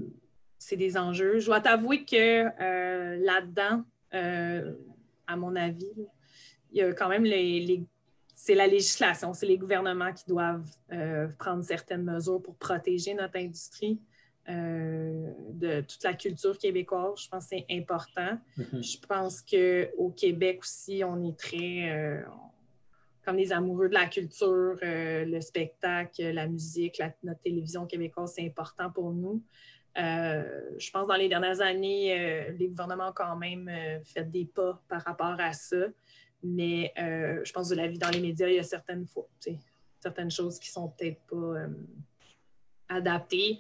c'est 0.58 0.78
des 0.78 0.98
enjeux. 0.98 1.40
Je 1.40 1.46
dois 1.46 1.60
t'avouer 1.60 2.06
que 2.06 2.46
là-dedans, 3.24 3.84
à 4.12 5.36
mon 5.36 5.56
avis, 5.56 6.08
il 6.72 6.78
y 6.78 6.82
a 6.82 6.94
quand 6.94 7.10
même 7.10 7.26
les, 7.26 7.84
c'est 8.36 8.56
la 8.56 8.68
législation, 8.68 9.34
c'est 9.34 9.46
les 9.46 9.58
gouvernements 9.58 10.12
qui 10.12 10.26
doivent 10.28 10.70
euh, 10.92 11.28
prendre 11.38 11.64
certaines 11.64 12.04
mesures 12.04 12.42
pour 12.42 12.56
protéger 12.56 13.14
notre 13.14 13.38
industrie 13.38 14.00
euh, 14.50 15.32
de 15.52 15.82
toute 15.82 16.04
la 16.04 16.14
culture 16.14 16.58
québécoise. 16.58 17.22
Je 17.24 17.30
pense 17.30 17.46
que 17.46 17.56
c'est 17.58 17.66
important. 17.70 18.38
Mm-hmm. 18.58 18.84
Je 18.84 19.08
pense 19.08 19.42
qu'au 19.42 20.10
Québec 20.12 20.60
aussi, 20.62 21.04
on 21.06 21.24
est 21.24 21.38
très 21.38 21.92
euh, 21.92 22.22
comme 23.24 23.38
des 23.38 23.54
amoureux 23.54 23.88
de 23.88 23.94
la 23.94 24.08
culture, 24.08 24.76
le 24.82 25.40
spectacle, 25.40 26.22
la 26.32 26.46
musique, 26.46 27.02
notre 27.24 27.40
télévision 27.40 27.86
québécoise, 27.86 28.34
c'est 28.36 28.46
important 28.46 28.92
pour 28.92 29.14
nous. 29.14 29.42
je 29.96 30.92
pense 30.92 31.04
que 31.04 31.08
dans 31.08 31.16
les 31.16 31.30
dernières 31.30 31.62
années, 31.62 32.52
les 32.60 32.68
gouvernements 32.68 33.12
ont 33.12 33.16
quand 33.16 33.38
même 33.38 33.72
fait 34.04 34.30
des 34.30 34.44
pas 34.44 34.84
par 34.90 35.04
rapport 35.04 35.40
à 35.40 35.54
ça. 35.54 35.86
Mais 36.44 36.92
euh, 36.98 37.42
je 37.44 37.52
pense 37.54 37.70
que 37.70 37.76
de 37.76 37.80
la 37.80 37.88
vie 37.88 37.98
dans 37.98 38.10
les 38.10 38.20
médias, 38.20 38.48
il 38.48 38.56
y 38.56 38.60
a 38.60 38.64
certaines 38.64 39.08
fois, 39.08 39.28
certaines 40.00 40.32
choses 40.32 40.60
qui 40.60 40.70
sont 40.70 40.90
peut-être 40.90 41.22
pas 41.30 41.36
euh, 41.36 41.68
adaptées. 42.90 43.60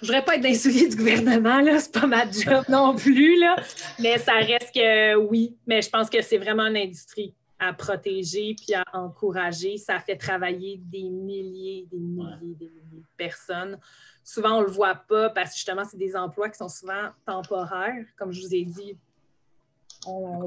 Je 0.00 0.06
voudrais 0.06 0.24
pas 0.24 0.36
être 0.36 0.42
d'insulier 0.42 0.88
du 0.88 0.96
gouvernement, 0.96 1.60
là, 1.60 1.78
c'est 1.78 1.92
pas 1.92 2.06
ma 2.06 2.30
job 2.30 2.64
non 2.68 2.96
plus, 2.96 3.38
là, 3.38 3.56
mais 3.98 4.18
ça 4.18 4.34
reste 4.34 4.74
que 4.74 5.14
oui, 5.14 5.56
mais 5.66 5.82
je 5.82 5.88
pense 5.88 6.10
que 6.10 6.20
c'est 6.20 6.38
vraiment 6.38 6.64
une 6.66 6.76
industrie 6.76 7.34
à 7.58 7.72
protéger 7.72 8.54
puis 8.54 8.74
à 8.74 8.84
encourager. 8.92 9.78
Ça 9.78 10.00
fait 10.00 10.16
travailler 10.16 10.78
des 10.78 11.08
milliers, 11.08 11.86
des 11.90 11.98
milliers, 11.98 12.54
des 12.54 12.70
milliers 12.70 13.00
de 13.00 13.16
personnes. 13.16 13.78
Souvent, 14.22 14.58
on 14.58 14.60
ne 14.60 14.66
le 14.66 14.72
voit 14.72 14.94
pas 14.94 15.30
parce 15.30 15.50
que 15.50 15.56
justement, 15.56 15.84
c'est 15.84 15.96
des 15.96 16.16
emplois 16.16 16.48
qui 16.48 16.58
sont 16.58 16.68
souvent 16.68 17.10
temporaires. 17.26 18.04
Comme 18.16 18.32
je 18.32 18.40
vous 18.40 18.54
ai 18.54 18.64
dit, 18.64 18.96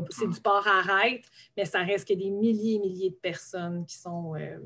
c'est 0.10 0.28
du 0.28 0.39
port 0.41 0.67
arrête, 0.67 1.26
mais 1.56 1.65
ça 1.65 1.84
reste 1.84 2.08
que 2.08 2.13
des 2.13 2.30
milliers 2.30 2.76
et 2.76 2.80
milliers 2.80 3.10
de 3.10 3.15
personnes 3.15 3.86
qui 3.86 3.96
sont 3.98 4.36
euh, 4.36 4.58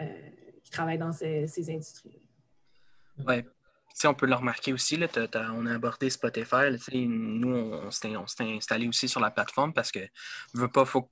euh, 0.00 0.30
qui 0.62 0.70
travaillent 0.70 0.98
dans 0.98 1.12
ces, 1.12 1.70
industries. 1.70 2.20
Oui. 3.26 3.44
on 4.04 4.14
peut 4.14 4.26
le 4.26 4.34
remarquer 4.34 4.72
aussi, 4.72 4.96
là, 4.96 5.08
on 5.54 5.66
a 5.66 5.74
abordé 5.74 6.10
Spotify. 6.10 6.70
nous, 6.94 7.54
on, 7.54 7.90
s'est 7.90 8.16
installé 8.40 8.88
aussi 8.88 9.08
sur 9.08 9.20
la 9.20 9.30
plateforme 9.30 9.72
parce 9.72 9.92
que 9.92 10.00
veut 10.54 10.68
pas, 10.68 10.84
faut, 10.84 11.08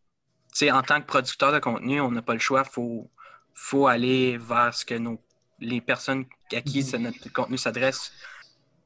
en 0.62 0.82
tant 0.82 1.00
que 1.00 1.06
producteur 1.06 1.52
de 1.52 1.58
contenu, 1.58 2.00
on 2.00 2.10
n'a 2.10 2.22
pas 2.22 2.34
le 2.34 2.38
choix. 2.38 2.62
Il 2.66 2.70
faut, 2.70 3.10
faut 3.54 3.86
aller 3.86 4.38
vers 4.38 4.74
ce 4.74 4.84
que 4.84 4.94
nos, 4.94 5.20
les 5.60 5.80
personnes 5.80 6.24
à 6.52 6.60
qui 6.60 6.80
mm-hmm. 6.80 6.98
notre 6.98 7.32
contenu 7.32 7.58
s'adresse 7.58 8.12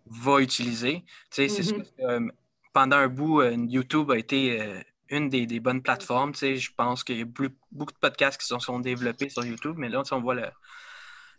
vont 0.07 0.39
utiliser. 0.39 1.05
C'est 1.31 1.47
mm-hmm 1.47 2.33
pendant 2.73 2.97
un 2.97 3.09
bout, 3.09 3.41
euh, 3.41 3.57
YouTube 3.69 4.11
a 4.11 4.19
été 4.19 4.61
euh, 4.61 4.81
une 5.09 5.29
des, 5.29 5.61
bonnes 5.61 5.83
plateformes. 5.83 6.35
Je 6.35 6.71
pense 6.77 7.05
qu'il 7.05 7.19
y 7.19 7.23
a 7.23 7.25
beaucoup 7.25 7.93
de 7.93 7.99
podcasts 8.01 8.41
qui 8.41 8.47
se 8.47 8.59
sont, 8.59 8.81
développés 8.81 9.29
sur 9.29 9.45
YouTube, 9.45 9.77
mais 9.77 9.89
là, 9.89 10.03
on 10.11 10.21
voit 10.21 10.37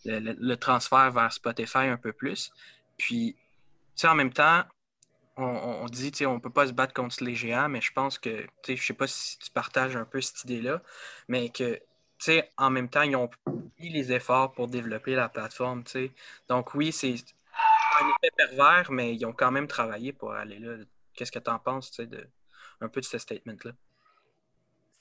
le, 0.06 0.56
transfert 0.58 1.12
vers 1.12 1.32
Spotify 1.34 1.80
un 1.80 1.98
peu 1.98 2.14
plus. 2.14 2.52
Puis, 2.98 3.36
en 4.04 4.16
même 4.16 4.32
temps, 4.32 4.64
on, 5.36 5.86
dit 5.86 6.14
on 6.26 6.36
ne 6.36 6.40
peut 6.40 6.52
pas 6.52 6.68
se 6.68 6.74
battre 6.74 6.94
contre 6.94 7.24
les 7.24 7.36
géants, 7.36 7.70
mais 7.70 7.82
je 7.82 7.92
pense 7.92 8.20
que, 8.20 8.46
je 8.68 8.74
ne 8.74 8.78
sais 8.78 8.94
pas 8.94 9.08
si 9.08 9.40
tu 9.40 9.50
partages 9.50 9.96
un 9.96 10.06
peu 10.06 10.22
cette 10.22 10.44
idée-là, 10.44 10.82
mais 11.28 11.50
que 11.50 11.80
en 12.58 12.70
même 12.70 12.90
temps, 12.90 13.02
ils 13.02 13.16
ont 13.16 13.28
pris 13.28 13.90
les 13.90 14.12
efforts 14.14 14.54
pour 14.54 14.68
développer 14.68 15.16
la 15.16 15.30
plateforme. 15.30 15.84
Donc 16.48 16.74
oui, 16.74 16.92
c'est 16.92 17.16
un 18.00 18.08
effet 18.08 18.32
pervers, 18.38 18.92
mais 18.92 19.14
ils 19.14 19.26
ont 19.26 19.34
quand 19.34 19.52
même 19.52 19.68
travaillé 19.68 20.14
pour 20.14 20.34
aller 20.34 20.60
là. 20.60 20.78
Qu'est-ce 21.16 21.32
que 21.32 21.40
tu 21.40 21.50
en 21.50 21.60
penses 21.60 21.98
de, 22.00 22.28
un 22.82 22.90
peu 22.90 23.02
de 23.02 23.06
ce 23.06 23.18
statement-là? 23.18 23.74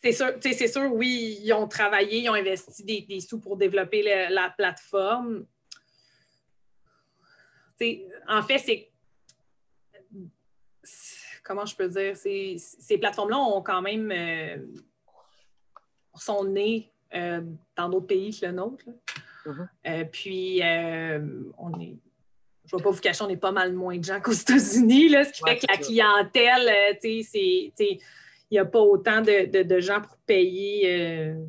C'est 0.02 0.12
sûr, 0.12 0.32
c'est 0.40 0.66
sûr, 0.66 0.92
oui, 0.92 1.38
ils 1.42 1.52
ont 1.52 1.68
travaillé, 1.68 2.22
ils 2.22 2.28
ont 2.28 2.34
investi 2.34 2.82
des, 2.82 3.20
sous 3.20 3.38
pour 3.38 3.56
développer 3.56 4.02
la 4.02 4.50
plateforme. 4.50 5.46
en 8.28 8.42
fait, 8.42 8.58
c'est. 8.58 8.90
Comment 11.44 11.66
je 11.66 11.76
peux 11.76 11.88
dire? 11.88 12.16
Ces, 12.16 12.98
plateformes-là 12.98 13.38
ont 13.38 13.62
quand 13.62 13.80
même. 13.80 14.10
Euh, 14.10 14.56
sont 16.14 16.44
nées 16.44 16.92
euh, 17.14 17.40
dans 17.76 17.88
d'autres 17.88 18.08
pays 18.08 18.38
que 18.38 18.46
le 18.46 18.52
nôtre. 18.52 18.84
Mm-hmm. 19.46 19.68
Euh, 19.86 20.04
puis, 20.04 20.60
on 21.58 21.80
est 21.80 21.96
je 22.72 22.76
ne 22.76 22.80
vais 22.80 22.84
pas 22.84 22.90
vous 22.90 23.00
cacher, 23.00 23.22
on 23.24 23.28
est 23.28 23.36
pas 23.36 23.52
mal 23.52 23.74
moins 23.74 23.98
de 23.98 24.04
gens 24.04 24.18
qu'aux 24.20 24.32
États-Unis, 24.32 25.10
ce 25.10 25.32
qui 25.32 25.42
fait 25.46 25.58
que 25.58 25.66
la 25.68 25.76
clientèle, 25.76 26.68
euh, 26.68 26.98
il 27.04 27.98
n'y 28.50 28.58
a 28.58 28.64
pas 28.64 28.80
autant 28.80 29.20
de, 29.20 29.80
gens 29.80 30.00
pour 30.00 30.16
payer 30.24 30.84
euh, 30.86 31.44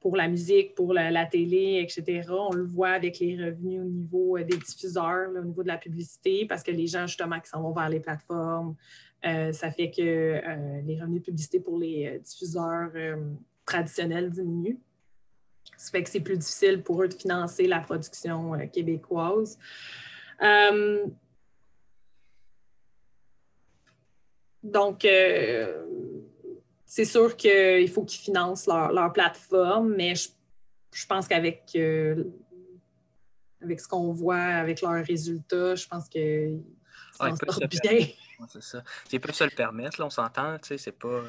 pour 0.00 0.16
la 0.16 0.26
musique, 0.26 0.74
pour 0.74 0.92
la, 0.92 1.26
télé, 1.26 1.80
etc. 1.80 2.28
On 2.28 2.52
le 2.52 2.64
voit 2.64 2.90
avec 2.90 3.20
les 3.20 3.36
revenus 3.36 3.80
au 3.80 3.84
niveau 3.84 4.36
euh, 4.36 4.42
des 4.42 4.56
diffuseurs, 4.56 5.30
au 5.30 5.44
niveau 5.44 5.62
de 5.62 5.68
la 5.68 5.78
publicité, 5.78 6.44
parce 6.46 6.64
que 6.64 6.72
les 6.72 6.88
gens, 6.88 7.06
justement, 7.06 7.38
qui 7.38 7.48
s'en 7.48 7.62
vont 7.62 7.72
vers 7.72 7.88
les 7.88 8.00
plateformes, 8.00 8.74
ça 9.22 9.70
fait 9.70 9.90
que 9.90 10.40
les 10.86 11.00
revenus 11.00 11.20
de 11.20 11.24
publicité 11.24 11.60
pour 11.60 11.78
les 11.78 12.20
diffuseurs 12.20 12.92
traditionnels 13.64 14.30
diminuent. 14.30 14.78
Ça 15.78 15.92
fait 15.92 16.02
que 16.02 16.10
c'est 16.10 16.20
plus 16.20 16.36
difficile 16.36 16.82
pour 16.82 17.00
eux 17.02 17.08
de 17.08 17.14
financer 17.14 17.68
la 17.68 17.78
production 17.78 18.54
euh, 18.54 18.66
québécoise. 18.66 19.56
Euh, 20.42 21.06
donc, 24.64 25.04
euh, 25.04 25.86
c'est 26.84 27.04
sûr 27.04 27.36
qu'il 27.36 27.88
faut 27.88 28.04
qu'ils 28.04 28.20
financent 28.20 28.66
leur, 28.66 29.12
plateforme, 29.12 29.94
mais 29.94 30.14
je, 30.16 31.06
pense 31.06 31.28
qu'avec 31.28 31.78
avec 33.62 33.80
ce 33.80 33.86
qu'on 33.86 34.12
voit, 34.12 34.36
avec 34.36 34.82
leurs 34.82 35.04
résultats, 35.04 35.76
je 35.76 35.86
pense 35.86 36.06
s'en 37.12 37.36
sortent 37.36 37.70
bien. 37.70 38.08
c'est 38.48 38.62
ça. 38.62 38.82
Ils 39.12 39.20
peuvent 39.20 39.34
se 39.34 39.44
le 39.44 39.50
permettre, 39.50 40.00
là, 40.00 40.06
on 40.06 40.10
s'entend, 40.10 40.56
c'est 40.62 40.90
pas... 40.92 41.22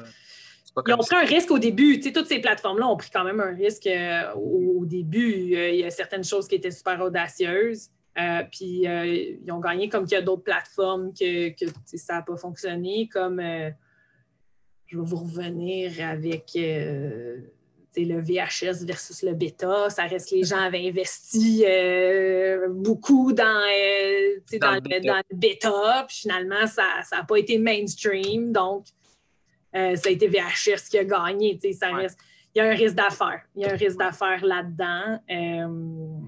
Ils 0.86 0.94
ont 0.94 0.98
pris 0.98 1.16
un 1.16 1.24
risque 1.24 1.50
au 1.50 1.58
début. 1.58 2.00
toutes 2.00 2.26
ces 2.26 2.40
plateformes-là 2.40 2.86
ont 2.88 2.96
pris 2.96 3.10
quand 3.10 3.24
même 3.24 3.40
un 3.40 3.54
risque 3.54 3.86
euh, 3.86 4.32
au, 4.34 4.84
début. 4.84 5.54
Euh, 5.54 5.70
il 5.70 5.80
y 5.80 5.84
a 5.84 5.90
certaines 5.90 6.24
choses 6.24 6.46
qui 6.46 6.54
étaient 6.54 6.70
super 6.70 7.00
audacieuses. 7.00 7.88
Euh, 8.18 8.42
puis 8.50 8.82
ils 8.84 9.52
ont 9.52 9.60
gagné 9.60 9.88
comme 9.88 10.04
qu'il 10.04 10.14
y 10.14 10.18
a 10.18 10.22
d'autres 10.22 10.42
plateformes 10.42 11.12
que, 11.12 11.52
ça 11.96 12.14
n'a 12.14 12.22
pas 12.22 12.36
fonctionné. 12.36 13.08
Comme 13.12 13.40
je 13.40 14.98
vais 14.98 15.04
vous 15.04 15.16
revenir 15.16 15.92
avec 16.04 16.52
le 16.54 17.50
VHS 17.96 18.84
versus 18.84 19.22
le 19.22 19.34
bêta. 19.34 19.90
Ça 19.90 20.04
reste 20.04 20.30
que 20.30 20.34
les 20.36 20.44
gens 20.44 20.58
avaient 20.58 20.88
investi 20.88 21.64
beaucoup 22.70 23.32
dans, 23.32 23.44
dans, 24.60 24.74
le, 24.74 25.36
bêta. 25.36 26.04
Puis 26.08 26.18
finalement, 26.18 26.66
ça 26.66 26.84
n'a 27.12 27.24
pas 27.24 27.36
été 27.36 27.58
mainstream. 27.58 28.52
Donc, 28.52 28.86
euh, 29.74 29.96
ça 29.96 30.08
a 30.08 30.12
été 30.12 30.28
VHS 30.28 30.88
qui 30.90 30.98
a 30.98 31.04
gagné. 31.04 31.58
Ça 31.72 31.92
reste, 31.92 32.18
il 32.54 32.58
y 32.58 32.60
a 32.60 32.70
un 32.70 32.74
risque 32.74 32.96
d'affaires. 32.96 33.42
Il 33.54 33.62
y 33.62 33.64
a 33.66 33.72
un 33.72 33.76
risque 33.76 33.98
d'affaires 33.98 34.44
là-dedans. 34.44 35.20
Euh, 35.30 36.26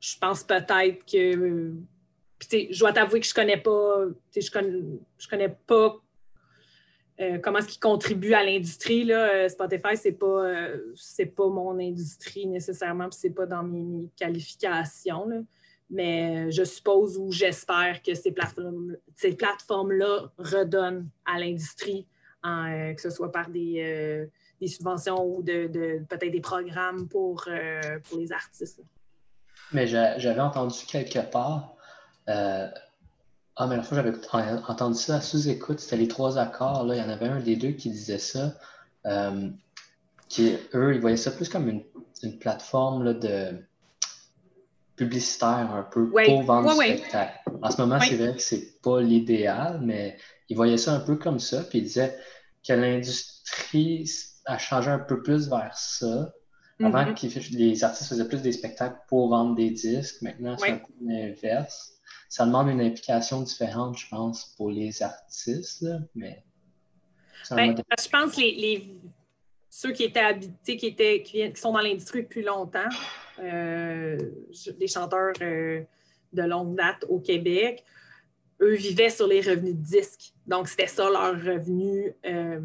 je 0.00 0.18
pense 0.18 0.44
peut-être 0.44 1.04
que. 1.04 1.72
je 2.50 2.78
dois 2.78 2.92
t'avouer 2.92 3.20
que 3.20 3.26
je 3.26 3.34
connais 3.34 3.56
pas. 3.56 4.04
Je 4.34 4.50
connais, 4.50 4.82
je 5.18 5.28
connais 5.28 5.48
pas 5.48 6.00
euh, 7.20 7.38
comment 7.38 7.58
est-ce 7.58 7.68
qu'ils 7.68 7.80
contribuent 7.80 8.34
à 8.34 8.44
l'industrie. 8.44 9.10
Spotify, 9.48 9.96
c'est 9.96 10.12
pas, 10.12 10.52
c'est 10.94 11.26
pas 11.26 11.48
mon 11.48 11.78
industrie 11.78 12.46
nécessairement, 12.46 13.08
puis 13.08 13.18
c'est 13.20 13.34
pas 13.34 13.46
dans 13.46 13.64
mes, 13.64 14.08
qualifications. 14.16 15.28
Là 15.28 15.40
mais 15.90 16.46
euh, 16.46 16.50
je 16.50 16.64
suppose 16.64 17.18
ou 17.18 17.32
j'espère 17.32 18.02
que 18.02 18.14
ces 18.14 18.32
plateformes-là 18.32 18.96
ces 19.16 19.34
plateformes 19.34 19.92
redonnent 20.38 21.08
à 21.26 21.38
l'industrie, 21.38 22.06
euh, 22.46 22.94
que 22.94 23.00
ce 23.00 23.10
soit 23.10 23.30
par 23.30 23.50
des, 23.50 23.80
euh, 23.80 24.26
des 24.60 24.68
subventions 24.68 25.22
ou 25.24 25.42
de, 25.42 25.66
de 25.66 26.04
peut-être 26.08 26.32
des 26.32 26.40
programmes 26.40 27.08
pour, 27.08 27.46
pour 28.08 28.18
les 28.18 28.32
artistes. 28.32 28.82
Mais 29.72 29.86
j'avais 29.86 30.40
entendu 30.40 30.78
quelque 30.86 31.20
part 31.30 31.74
Ah, 32.26 32.70
mais 33.68 33.76
la 33.76 33.82
fois 33.82 33.98
j'avais 33.98 34.16
entendu 34.68 34.98
ça 34.98 35.20
sous-écoute, 35.20 35.80
c'était 35.80 35.96
les 35.96 36.08
trois 36.08 36.38
accords. 36.38 36.84
Là. 36.86 36.94
Il 36.94 36.98
y 36.98 37.02
en 37.02 37.10
avait 37.10 37.28
un 37.28 37.40
des 37.40 37.56
deux 37.56 37.72
qui 37.72 37.90
disait 37.90 38.18
ça. 38.18 38.54
Euh, 39.06 39.50
qui, 40.28 40.56
eux, 40.74 40.94
ils 40.94 41.00
voyaient 41.00 41.16
ça 41.16 41.30
plus 41.30 41.48
comme 41.48 41.68
une, 41.68 41.82
une 42.22 42.38
plateforme 42.38 43.04
là, 43.04 43.14
de 43.14 43.62
publicitaire 45.00 45.72
un 45.72 45.82
peu 45.82 46.10
pour 46.10 46.42
vendre 46.42 46.68
du 46.68 46.74
spectacle. 46.74 47.40
En 47.62 47.70
ce 47.70 47.80
moment, 47.80 47.98
c'est 48.00 48.16
vrai 48.16 48.34
que 48.34 48.42
c'est 48.42 48.82
pas 48.82 49.00
l'idéal, 49.00 49.80
mais 49.82 50.18
ils 50.50 50.56
voyaient 50.56 50.76
ça 50.76 50.92
un 50.92 51.00
peu 51.00 51.16
comme 51.16 51.38
ça, 51.38 51.62
puis 51.62 51.78
ils 51.78 51.84
disaient 51.84 52.14
que 52.66 52.74
l'industrie 52.74 54.10
a 54.44 54.58
changé 54.58 54.90
un 54.90 54.98
peu 54.98 55.22
plus 55.22 55.48
vers 55.48 55.74
ça. 55.74 56.34
Avant, 56.82 57.02
mm 57.02 57.14
les 57.52 57.84
artistes 57.84 58.08
faisaient 58.10 58.28
plus 58.28 58.42
des 58.42 58.52
spectacles 58.52 58.98
pour 59.08 59.30
vendre 59.30 59.54
des 59.54 59.70
disques. 59.70 60.20
Maintenant, 60.20 60.56
c'est 60.58 60.70
un 60.70 60.76
peu 60.76 60.92
l'inverse. 61.02 61.94
Ça 62.28 62.44
demande 62.44 62.68
une 62.68 62.82
implication 62.82 63.40
différente, 63.40 63.98
je 63.98 64.06
pense, 64.08 64.54
pour 64.56 64.70
les 64.70 65.02
artistes, 65.02 65.86
mais... 66.14 66.44
Ben, 67.50 67.74
je 67.74 68.08
pense 68.08 68.36
que 68.36 68.40
les, 68.40 69.00
ceux 69.70 69.92
qui 69.92 70.04
étaient 70.04 70.20
habités, 70.20 70.76
qui, 70.76 70.86
étaient, 70.88 71.22
qui, 71.22 71.50
sont 71.54 71.72
dans 71.72 71.80
l'industrie 71.80 72.22
depuis 72.22 72.42
longtemps, 72.42 72.88
des 73.40 74.86
chanteurs 74.86 75.32
euh, 75.42 75.82
de 76.32 76.42
longue 76.42 76.76
date 76.76 77.04
au 77.08 77.20
Québec, 77.20 77.84
eux 78.60 78.74
vivaient 78.74 79.10
sur 79.10 79.26
les 79.26 79.40
revenus 79.40 79.74
de 79.74 79.82
disques. 79.82 80.32
Donc, 80.46 80.68
c'était 80.68 80.86
ça 80.86 81.08
leur 81.10 81.34
revenu 81.34 82.14
euh, 82.26 82.60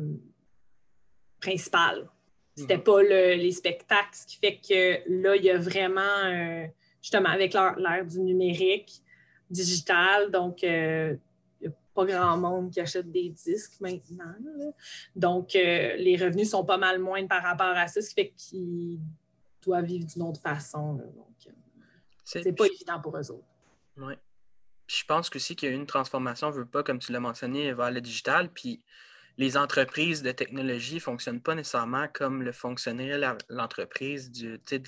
principal. 1.40 2.10
C'était 2.56 2.78
mhm. 2.78 2.84
pas 2.84 3.04
les 3.04 3.52
spectacles, 3.52 4.14
ce 4.14 4.26
qui 4.28 4.38
fait 4.38 4.58
que 4.58 5.22
là, 5.22 5.36
il 5.36 5.44
y 5.44 5.50
a 5.50 5.58
vraiment, 5.58 6.70
justement, 7.02 7.30
avec 7.30 7.54
l'ère 7.54 8.06
du 8.06 8.22
numérique, 8.22 9.02
digital, 9.50 10.32
donc 10.32 10.64
il 10.64 11.20
n'y 11.62 11.68
a 11.68 11.72
pas 11.94 12.06
grand 12.06 12.38
monde 12.38 12.72
qui 12.72 12.80
achète 12.80 13.12
des 13.12 13.28
disques 13.28 13.82
maintenant. 13.82 14.34
Donc, 15.18 15.52
les 15.54 16.18
revenus 16.18 16.50
sont 16.50 16.64
pas 16.64 16.78
mal 16.78 17.00
moindres 17.00 17.28
par 17.28 17.44
rapport 17.44 17.76
à 17.76 17.88
ça, 17.88 18.02
ce 18.02 18.08
qui 18.08 18.16
fait 18.16 18.34
qu'ils 18.38 19.00
doivent 19.66 19.86
vivre 19.86 20.06
d'une 20.06 20.22
autre 20.24 20.42
façon. 20.42 20.94
donc, 20.94 21.54
c'est 22.24 22.54
pas 22.54 22.66
évident 22.66 23.00
pour 23.02 23.18
eux 23.18 23.32
autres. 23.32 23.48
Oui 23.98 24.16
je 24.88 25.04
pense 25.06 25.30
aussi 25.36 25.56
qu'il 25.56 25.70
y 25.70 25.72
a 25.72 25.76
une 25.76 25.86
transformation, 25.86 26.50
veut 26.52 26.66
pas, 26.66 26.84
comme 26.84 27.00
tu 27.00 27.12
l'as 27.12 27.20
mentionné, 27.20 27.74
vers 27.74 27.92
le 27.92 28.02
digital. 28.02 28.50
Puis 28.50 28.84
les 29.38 29.58
entreprises 29.58 30.22
de 30.22 30.32
technologie 30.32 30.96
ne 30.96 31.00
fonctionnent 31.00 31.42
pas 31.42 31.56
nécessairement 31.56 32.08
comme 32.14 32.44
le 32.44 32.52
fonctionnerait 32.52 33.20
l'entreprise 33.50 34.32
du, 34.32 34.60
du 34.60 34.80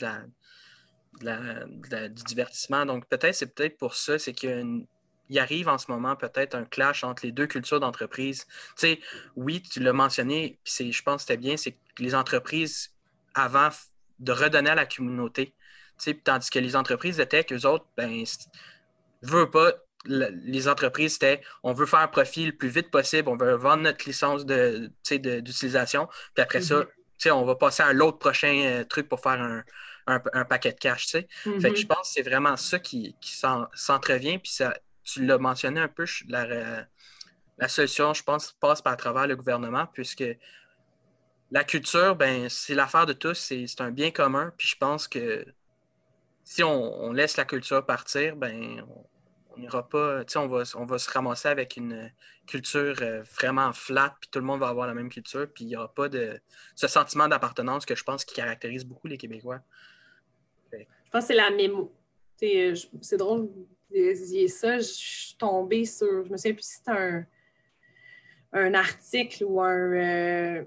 divertissement. 2.26 2.86
Donc 2.86 3.08
peut-être 3.08 3.36
c'est 3.36 3.54
peut-être 3.54 3.78
pour 3.78 3.96
ça, 3.96 4.20
c'est 4.20 4.34
qu'il 4.34 4.86
y 5.30 5.40
arrive 5.40 5.68
en 5.68 5.78
ce 5.78 5.92
moment 5.92 6.16
peut-être 6.16 6.56
un 6.56 6.64
clash 6.64 7.04
entre 7.04 7.26
les 7.26 7.32
deux 7.32 7.48
cultures 7.48 7.80
d'entreprise. 7.80 8.46
Tu 8.46 8.74
sais, 8.76 9.00
oui, 9.36 9.62
tu 9.62 9.80
l'as 9.80 9.94
mentionné, 9.94 10.60
puis 10.64 10.94
je 10.94 11.04
pense 11.04 11.24
que 11.24 11.28
c'était 11.28 11.38
bien, 11.38 11.58
c'est 11.58 11.72
que 11.72 12.04
les 12.04 12.16
entreprises, 12.16 12.92
avant 13.34 13.70
de 14.20 14.32
redonner 14.32 14.70
à 14.70 14.76
la 14.76 14.86
communauté, 14.86 15.54
tandis 16.24 16.50
que 16.50 16.60
les 16.60 16.76
entreprises 16.76 17.18
de 17.18 17.24
tech, 17.24 17.46
eux 17.52 17.66
autres, 17.66 17.86
ben, 17.96 18.24
veulent 19.22 19.50
pas, 19.50 19.72
les 20.06 20.68
entreprises, 20.68 21.14
c'était 21.14 21.42
on 21.64 21.74
veut 21.74 21.86
faire 21.86 22.00
un 22.00 22.08
profit 22.08 22.46
le 22.46 22.56
plus 22.56 22.70
vite 22.70 22.92
possible, 22.92 23.30
on 23.30 23.36
veut 23.36 23.56
vendre 23.56 23.84
notre 23.84 24.06
licence 24.06 24.46
d'utilisation, 24.46 26.08
puis 26.34 26.44
après 26.44 26.62
ça, 26.62 26.86
mhm. 27.26 27.32
on 27.34 27.46
va 27.46 27.56
passer 27.56 27.84
à 27.84 27.94
l'autre 27.94 28.18
prochain 28.18 28.62
euh, 28.66 28.84
truc 28.84 29.10
pour 29.10 29.20
faire 29.20 29.42
un, 30.08 30.46
paquet 30.46 30.72
de 30.72 30.80
cash. 30.80 31.08
Fait 31.08 31.28
que 31.44 31.50
mhm. 31.50 31.76
je 31.76 31.86
pense 31.86 32.08
que 32.08 32.14
c'est 32.14 32.22
vraiment 32.22 32.56
ça 32.56 32.80
qui, 32.80 33.18
s'entrevient. 33.74 34.40
Puis 34.40 34.54
ça, 34.54 34.78
tu 35.04 35.26
l'as 35.26 35.38
mentionné 35.38 35.82
un 35.82 35.90
peu, 35.90 36.06
la, 36.30 36.86
la 37.58 37.68
solution, 37.68 38.14
je 38.14 38.24
pense, 38.24 38.54
passe 38.60 38.82
par 38.82 38.96
travers 38.98 39.28
le 39.28 39.36
gouvernement, 39.36 39.88
puisque 39.88 40.24
la 41.52 41.64
culture, 41.64 42.16
ben, 42.16 42.50
c'est 42.50 42.76
l'affaire 42.76 43.06
de 43.06 43.14
tous, 43.14 43.36
c'est 43.36 43.82
un 43.82 43.92
bien 43.92 44.12
commun. 44.12 44.54
Puis 44.58 44.68
je 44.68 44.76
pense 44.78 45.08
que 45.08 45.46
si 46.44 46.64
on, 46.64 47.12
laisse 47.12 47.38
la 47.38 47.46
culture 47.46 47.86
partir, 47.86 48.36
ben, 48.36 48.84
on 49.50 49.60
n'ira 49.60 49.88
pas, 49.88 50.24
on 50.36 50.48
va, 50.48 50.64
on 50.76 50.86
va 50.86 50.98
se 50.98 51.10
ramasser 51.10 51.48
avec 51.48 51.78
une 51.78 52.12
culture 52.46 52.96
euh, 53.02 53.24
vraiment 53.40 53.74
flat, 53.74 54.16
puis 54.20 54.30
tout 54.30 54.40
le 54.40 54.46
monde 54.46 54.60
va 54.60 54.68
avoir 54.68 54.88
la 54.88 54.94
même 54.94 55.10
culture, 55.10 55.48
puis 55.54 55.66
il 55.66 55.68
n'y 55.68 55.76
aura 55.76 55.94
pas 55.94 56.10
de 56.10 56.40
ce 56.76 56.88
sentiment 56.88 57.28
d'appartenance 57.28 57.86
que 57.86 57.96
je 57.96 58.04
pense 58.04 58.24
qui 58.24 58.36
caractérise 58.36 58.86
beaucoup 58.86 59.08
les 59.08 59.18
Québécois. 59.18 59.62
Je 60.72 60.78
pense 61.12 61.24
que 61.24 61.28
c'est 61.28 61.36
la 61.36 61.50
mémo. 61.50 61.94
Euh, 62.44 62.76
c'est 63.02 63.18
drôle 63.18 63.50
de 63.92 64.48
ça. 64.48 64.78
Je 64.78 64.84
suis 64.84 65.36
tombée 65.38 65.86
sur, 65.86 66.26
je 66.26 66.30
me 66.30 66.38
souviens 66.38 66.54
plus 66.54 66.64
si 66.64 66.76
c'était 66.76 66.92
un, 66.92 67.26
un 68.54 68.74
article 68.74 69.44
ou 69.46 69.62
un 69.62 69.94
euh, 69.94 70.64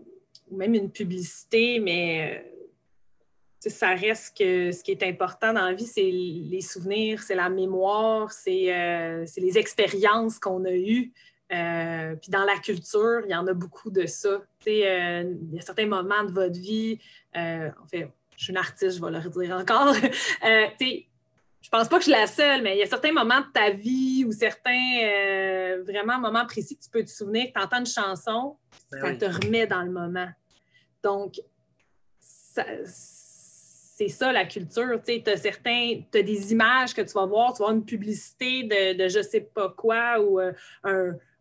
ou 0.50 0.56
même 0.56 0.74
une 0.74 0.90
publicité, 0.90 1.78
mais 1.80 2.44
ça 3.68 3.94
reste 3.94 4.38
que 4.38 4.72
ce 4.72 4.82
qui 4.82 4.92
est 4.92 5.02
important 5.02 5.52
dans 5.52 5.66
la 5.66 5.74
vie, 5.74 5.86
c'est 5.86 6.10
les 6.10 6.62
souvenirs, 6.62 7.22
c'est 7.22 7.34
la 7.34 7.50
mémoire, 7.50 8.32
c'est 8.32 8.74
euh, 8.74 9.26
les 9.36 9.58
expériences 9.58 10.38
qu'on 10.38 10.64
a 10.64 10.72
eues. 10.72 11.12
Euh, 11.52 12.14
puis 12.14 12.30
dans 12.30 12.44
la 12.44 12.56
culture, 12.58 13.22
il 13.24 13.30
y 13.30 13.34
en 13.34 13.46
a 13.46 13.52
beaucoup 13.52 13.90
de 13.90 14.06
ça. 14.06 14.28
Euh, 14.28 14.40
il 14.66 15.54
y 15.54 15.58
a 15.58 15.60
certains 15.60 15.86
moments 15.86 16.24
de 16.24 16.32
votre 16.32 16.58
vie, 16.58 16.98
en 17.34 17.86
fait, 17.90 18.10
je 18.36 18.44
suis 18.44 18.52
une 18.52 18.56
artiste, 18.56 18.96
je 18.96 19.04
vais 19.04 19.10
le 19.10 19.18
redire 19.18 19.56
encore. 19.56 19.94
je 20.80 21.68
pense 21.68 21.88
pas 21.88 21.98
que 21.98 22.04
je 22.04 22.10
suis 22.10 22.12
la 22.12 22.26
seule, 22.26 22.62
mais 22.62 22.76
il 22.76 22.78
y 22.78 22.82
a 22.82 22.86
certains 22.86 23.12
moments 23.12 23.40
de 23.40 23.52
ta 23.52 23.70
vie 23.70 24.24
ou 24.26 24.32
certains 24.32 25.82
vraiment 25.84 26.18
moments 26.18 26.46
précis 26.46 26.78
que 26.78 26.84
tu 26.84 26.90
peux 26.90 27.04
te 27.04 27.10
souvenir, 27.10 27.48
que 27.48 27.58
tu 27.58 27.60
entends 27.62 27.80
une 27.80 27.86
chanson, 27.86 28.56
ben 28.90 29.18
ça 29.18 29.28
te 29.28 29.44
remet 29.44 29.66
dans 29.66 29.82
le 29.82 29.90
moment. 29.90 30.28
Donc, 31.02 31.40
c'est 34.00 34.08
ça 34.08 34.32
la 34.32 34.46
culture. 34.46 35.00
Tu 35.04 35.22
as 35.26 35.36
certains, 35.36 36.00
as 36.14 36.22
des 36.22 36.52
images 36.52 36.94
que 36.94 37.02
tu 37.02 37.12
vas 37.12 37.26
voir, 37.26 37.52
tu 37.52 37.58
vas 37.58 37.66
voir 37.66 37.76
une 37.76 37.84
publicité 37.84 38.62
de, 38.64 38.96
de 38.96 39.08
je 39.08 39.22
sais 39.22 39.40
pas 39.40 39.68
quoi 39.68 40.20
ou 40.20 40.40
euh, 40.40 40.52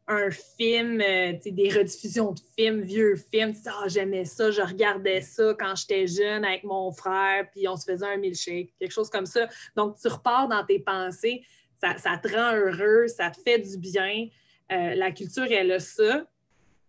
un, 0.07 0.31
film, 0.31 1.01
euh, 1.01 1.33
des 1.45 1.69
rediffusions 1.69 2.33
de 2.33 2.39
films, 2.57 2.81
vieux 2.81 3.15
films. 3.15 3.53
Tu 3.53 3.59
ah, 3.67 3.87
j'aimais 3.87 4.25
ça, 4.25 4.51
je 4.51 4.61
regardais 4.61 5.21
ça 5.21 5.55
quand 5.57 5.75
j'étais 5.75 6.07
jeune 6.07 6.43
avec 6.43 6.63
mon 6.63 6.91
frère, 6.91 7.49
puis 7.51 7.67
on 7.67 7.77
se 7.77 7.89
faisait 7.89 8.07
un 8.07 8.17
milkshake, 8.17 8.73
quelque 8.79 8.91
chose 8.91 9.09
comme 9.09 9.27
ça. 9.27 9.47
Donc, 9.75 9.97
tu 9.97 10.07
repars 10.07 10.47
dans 10.47 10.65
tes 10.65 10.79
pensées, 10.79 11.43
ça, 11.79 11.97
ça 11.97 12.17
te 12.17 12.27
rend 12.27 12.55
heureux, 12.55 13.07
ça 13.07 13.29
te 13.29 13.39
fait 13.39 13.59
du 13.59 13.77
bien. 13.77 14.27
Euh, 14.71 14.95
la 14.95 15.11
culture, 15.11 15.47
elle 15.49 15.71
a 15.71 15.79
ça. 15.79 16.25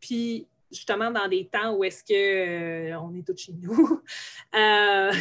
Puis, 0.00 0.48
justement 0.70 1.10
dans 1.10 1.28
des 1.28 1.48
temps 1.48 1.74
où 1.74 1.84
est-ce 1.84 2.04
que 2.04 2.92
euh, 2.92 2.98
on 3.00 3.14
est 3.14 3.26
tous 3.26 3.36
chez 3.36 3.52
nous. 3.52 4.02
Euh, 4.52 5.12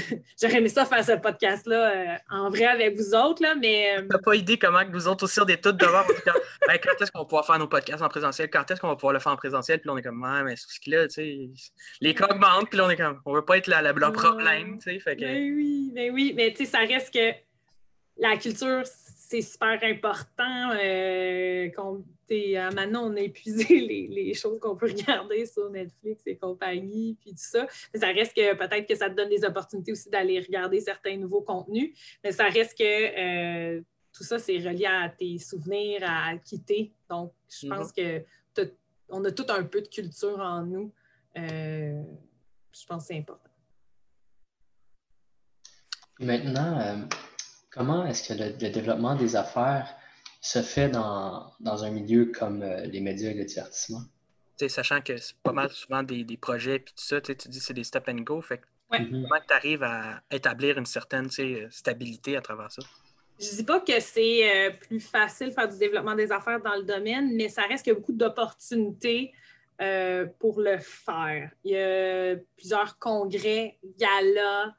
j'aurais 0.41 0.57
aimé 0.57 0.69
ça 0.69 0.85
faire 0.85 1.05
ce 1.05 1.11
podcast-là 1.11 1.91
euh, 1.91 2.17
en 2.31 2.49
vrai 2.49 2.65
avec 2.65 2.97
vous 2.97 3.13
autres, 3.13 3.43
là, 3.43 3.53
mais. 3.53 4.01
n'as 4.01 4.17
pas 4.17 4.35
idée 4.35 4.57
comment 4.57 4.83
que 4.83 4.89
nous 4.89 5.07
autres 5.07 5.25
aussi 5.25 5.39
on 5.39 5.45
est 5.45 5.63
tous 5.63 5.71
devant. 5.71 6.01
ben, 6.67 6.79
quand 6.81 6.99
est-ce 6.99 7.11
qu'on 7.11 7.19
va 7.19 7.25
pouvoir 7.25 7.45
faire 7.45 7.59
nos 7.59 7.67
podcasts 7.67 8.01
en 8.01 8.09
présentiel? 8.09 8.49
Quand 8.49 8.69
est-ce 8.71 8.81
qu'on 8.81 8.87
va 8.87 8.95
pouvoir 8.95 9.13
le 9.13 9.19
faire 9.19 9.33
en 9.33 9.35
présentiel? 9.35 9.81
Puis 9.81 9.87
là, 9.87 9.93
on 9.93 9.97
est 9.97 10.01
comme, 10.01 10.19
ouais, 10.19 10.43
mais 10.43 10.55
c'est 10.55 10.67
ce 10.67 10.79
qu'il 10.79 10.95
a, 10.95 11.07
tu 11.07 11.13
sais. 11.13 11.49
Les 12.01 12.15
coques 12.15 12.39
manquent, 12.39 12.69
puis 12.69 12.79
là, 12.79 12.87
on 12.87 12.89
est 12.89 12.97
comme, 12.97 13.21
on 13.23 13.35
veut 13.35 13.45
pas 13.45 13.57
être 13.57 13.67
la, 13.67 13.83
la, 13.83 13.91
le 13.91 14.11
problème, 14.11 14.79
tu 14.79 14.91
sais. 14.91 14.99
Fait 14.99 15.15
que... 15.15 15.21
Ben 15.21 15.53
oui, 15.55 15.91
ben 15.93 16.11
oui, 16.11 16.33
mais 16.35 16.49
tu 16.51 16.65
sais, 16.65 16.71
ça 16.71 16.79
reste 16.79 17.13
que 17.13 17.31
la 18.17 18.35
culture, 18.37 18.81
c'est 18.83 19.41
super 19.41 19.77
important. 19.83 20.71
Euh, 22.31 22.71
maintenant, 22.71 23.11
on 23.11 23.15
a 23.15 23.21
épuisé 23.21 23.79
les, 24.09 24.33
choses 24.33 24.59
qu'on 24.59 24.75
peut 24.75 24.87
regarder 24.87 25.45
sur 25.45 25.69
Netflix 25.69 26.23
et 26.25 26.37
compagnie, 26.37 27.17
puis 27.19 27.31
tout 27.31 27.37
ça. 27.37 27.67
Mais 27.93 27.99
ça 27.99 28.07
reste 28.07 28.35
que 28.35 28.55
peut-être 28.55 28.87
que 28.87 28.95
ça 28.95 29.09
te 29.09 29.15
donne 29.15 29.29
des 29.29 29.43
opportunités 29.43 29.91
aussi 29.91 30.09
d'aller 30.09 30.39
regarder 30.39 30.79
certains 30.81 31.17
nouveaux 31.17 31.41
contenus. 31.41 31.97
Mais 32.23 32.31
ça 32.31 32.45
reste 32.45 32.77
que 32.77 32.83
euh, 33.77 33.81
tout 34.13 34.23
ça, 34.23 34.39
c'est 34.39 34.57
relié 34.57 34.85
à 34.85 35.09
tes 35.09 35.37
souvenirs, 35.37 36.01
à 36.03 36.37
quitter. 36.37 36.93
Donc, 37.09 37.33
je 37.49 37.67
mhm. 37.67 37.75
pense 37.75 37.91
que 37.91 38.23
on 39.11 39.25
a 39.25 39.31
tout 39.31 39.45
un 39.49 39.63
peu 39.63 39.81
de 39.81 39.87
culture 39.87 40.39
en 40.39 40.61
nous. 40.61 40.93
Euh, 41.35 42.03
je 42.71 42.85
pense 42.85 43.03
que 43.03 43.07
c'est 43.07 43.17
important. 43.17 43.49
Maintenant, 46.19 47.07
Comment 47.69 48.05
est-ce 48.05 48.33
que 48.33 48.33
le, 48.33 48.71
développement 48.71 49.15
des 49.15 49.35
affaires 49.35 49.95
se 50.41 50.61
fait 50.61 50.89
dans, 50.89 51.53
un 51.61 51.91
milieu 51.91 52.25
comme 52.25 52.61
euh, 52.61 52.85
les 52.85 53.01
médias 53.01 53.31
et 53.31 53.33
le 53.33 53.45
divertissement? 53.45 54.01
sachant 54.67 54.99
que 54.99 55.15
c'est 55.15 55.37
pas 55.37 55.53
mal 55.53 55.69
souvent 55.69 56.03
des, 56.03 56.25
projets 56.35 56.75
et 56.75 56.83
tout 56.83 56.93
ça, 56.97 57.21
tu 57.21 57.33
dis 57.33 57.59
c'est 57.61 57.73
des 57.73 57.85
stop 57.85 58.09
and 58.09 58.21
go. 58.21 58.41
Fait 58.41 58.61
mhm. 58.91 59.23
Comment 59.23 59.41
tu 59.47 59.53
arrives 59.53 59.83
à 59.83 60.21
établir 60.31 60.77
une 60.77 60.85
certaine 60.85 61.29
stabilité 61.69 62.35
à 62.35 62.41
travers 62.41 62.71
ça? 62.71 62.81
Je 63.39 63.51
ne 63.51 63.55
dis 63.55 63.63
pas 63.63 63.79
que 63.79 63.99
c'est 64.01 64.67
euh, 64.67 64.71
plus 64.71 64.99
facile 64.99 65.47
de 65.47 65.53
faire 65.53 65.69
du 65.69 65.77
développement 65.77 66.15
des 66.15 66.29
affaires 66.29 66.61
dans 66.61 66.75
le 66.75 66.83
domaine, 66.83 67.33
mais 67.35 67.47
ça 67.47 67.61
reste 67.61 67.85
qu'il 67.85 67.93
y 67.93 67.95
a 67.95 67.99
beaucoup 67.99 68.11
d'opportunités 68.11 69.31
euh, 69.81 70.25
pour 70.39 70.59
le 70.59 70.77
faire. 70.77 71.49
Il 71.63 71.71
y 71.71 71.77
a 71.77 72.35
plusieurs 72.57 72.99
congrès, 72.99 73.77
galas, 73.97 74.73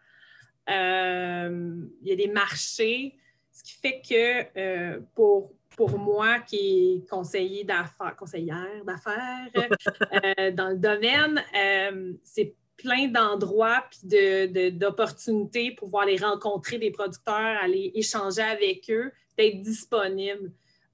euh, 0.68 1.74
il 2.02 2.08
y 2.08 2.12
a 2.12 2.16
des 2.16 2.28
marchés, 2.28 3.16
ce 3.60 3.64
qui 3.64 3.78
fait 3.80 4.00
que 4.00 4.58
euh, 4.58 5.00
pour, 5.14 5.52
pour 5.76 5.98
moi, 5.98 6.40
qui 6.40 6.56
est 7.04 7.08
conseiller 7.08 7.64
d'affaires, 7.64 8.16
conseillère 8.16 8.84
d'affaires 8.86 9.48
euh, 10.38 10.50
dans 10.52 10.68
le 10.68 10.76
domaine, 10.76 11.42
euh, 11.56 12.12
c'est 12.24 12.54
plein 12.76 13.08
d'endroits 13.08 13.84
et 14.10 14.70
d'opportunités 14.70 15.72
pour 15.72 15.88
pouvoir 15.88 16.06
les 16.06 16.16
rencontrer 16.16 16.78
des 16.78 16.90
producteurs, 16.90 17.58
aller 17.62 17.92
échanger 17.94 18.40
avec 18.40 18.90
eux, 18.90 19.12
d'être 19.36 19.60
disponible. 19.60 20.50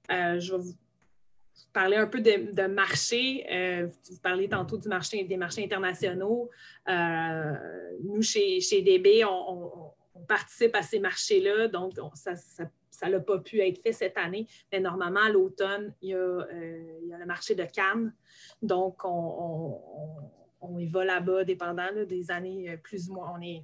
je 0.09 0.51
vais 0.51 0.57
vous 0.57 0.75
parler 1.71 1.95
un 1.95 2.07
peu 2.07 2.19
de, 2.19 2.67
marché. 2.67 3.45
vous 3.79 4.19
parlez 4.21 4.49
tantôt 4.49 4.77
du 4.77 4.89
marché, 4.89 5.23
des 5.23 5.37
marchés 5.37 5.63
internationaux. 5.63 6.49
nous, 8.03 8.21
chez, 8.21 8.59
chez 8.59 8.81
DB, 8.81 9.23
on, 9.23 9.93
participe 10.27 10.75
à 10.75 10.81
ces 10.81 10.99
marchés-là, 10.99 11.67
donc 11.67 11.93
ça 12.97 13.09
n'a 13.09 13.19
pas 13.19 13.39
pu 13.39 13.59
être 13.59 13.81
fait 13.81 13.93
cette 13.93 14.17
année, 14.17 14.47
mais 14.71 14.79
normalement, 14.79 15.21
à 15.21 15.29
l'automne, 15.29 15.93
il, 16.01 16.15
euh, 16.15 16.99
y 17.03 17.13
a 17.13 17.17
le 17.17 17.25
marché 17.25 17.55
de 17.55 17.63
Cannes. 17.63 18.13
Donc, 18.61 19.03
on, 19.03 19.79
on, 20.61 20.79
y 20.79 20.87
va 20.87 21.05
là-bas, 21.05 21.43
dépendant 21.43 21.89
des 22.07 22.31
années, 22.31 22.71
euh, 22.71 22.77
plus 22.77 23.09
ou 23.09 23.13
moins. 23.13 23.33
On 23.37 23.41
est 23.41 23.63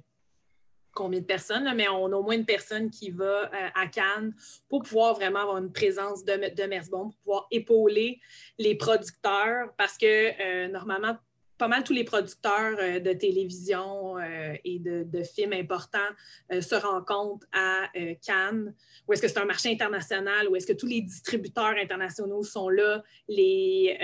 combien 0.92 1.20
de 1.20 1.26
personnes, 1.26 1.68
mais 1.74 1.88
on 1.88 2.06
a 2.06 2.16
au 2.16 2.22
moins 2.22 2.36
une 2.36 2.44
personne 2.44 2.88
qui 2.88 3.10
va 3.10 3.46
euh, 3.46 3.68
à 3.74 3.88
Cannes 3.88 4.32
pour 4.68 4.82
pouvoir 4.82 5.14
vraiment 5.14 5.40
avoir 5.40 5.58
une 5.58 5.72
présence 5.72 6.24
de, 6.24 6.54
de 6.54 6.62
Mersbon, 6.68 7.10
pour 7.10 7.18
pouvoir 7.24 7.46
épauler 7.50 8.20
les 8.58 8.76
producteurs, 8.76 9.74
parce 9.76 9.98
que 9.98 10.68
normalement, 10.68 11.16
pas 11.58 11.68
mal 11.68 11.84
tous 11.84 11.92
les 11.92 12.04
producteurs 12.04 12.76
euh, 12.78 13.00
de 13.00 13.12
télévision 13.12 14.18
euh, 14.18 14.54
et 14.64 14.78
de, 14.78 15.22
films 15.22 15.52
importants 15.52 15.98
euh, 16.52 16.60
se 16.60 16.74
rencontrent 16.74 17.46
à 17.52 17.88
Cannes. 18.24 18.74
Ou 19.06 19.12
est-ce 19.12 19.22
que 19.22 19.28
c'est 19.28 19.38
un 19.38 19.44
marché 19.44 19.70
international 19.70 20.48
ou 20.48 20.56
est-ce 20.56 20.66
que 20.66 20.72
tous 20.72 20.86
les 20.86 21.00
distributeurs 21.00 21.74
internationaux 21.80 22.42
sont 22.42 22.68
là? 22.68 23.02
Les, 23.28 23.98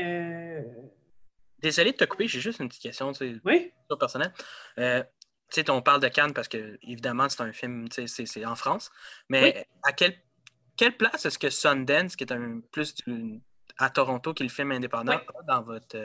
Désolé 1.60 1.92
de 1.92 1.96
te 1.96 2.04
couper, 2.04 2.26
j'ai 2.26 2.40
juste 2.40 2.60
une 2.60 2.68
petite 2.68 2.82
question 2.82 3.12
oui? 3.44 3.70
sur 3.86 3.98
personnel. 3.98 4.32
tu 5.52 5.64
on 5.68 5.82
parle 5.82 6.00
de 6.00 6.08
Cannes 6.08 6.32
parce 6.32 6.48
que, 6.48 6.78
évidemment, 6.82 7.28
c'est 7.28 7.42
un 7.42 7.52
film, 7.52 7.86
c'est 7.90 8.46
en 8.46 8.54
France. 8.54 8.90
Mais 9.28 9.66
à 9.82 9.92
quelle, 9.92 10.14
quelle 10.76 10.96
place 10.96 11.26
est-ce 11.26 11.38
que 11.38 11.50
Sundance, 11.50 12.16
qui 12.16 12.24
est 12.24 12.32
un 12.32 12.60
plus 12.72 12.94
à 13.76 13.90
Toronto, 13.90 14.32
qui 14.32 14.42
est 14.42 14.46
le 14.46 14.52
film 14.52 14.72
indépendant, 14.72 15.20
dans 15.46 15.62
votre 15.62 15.96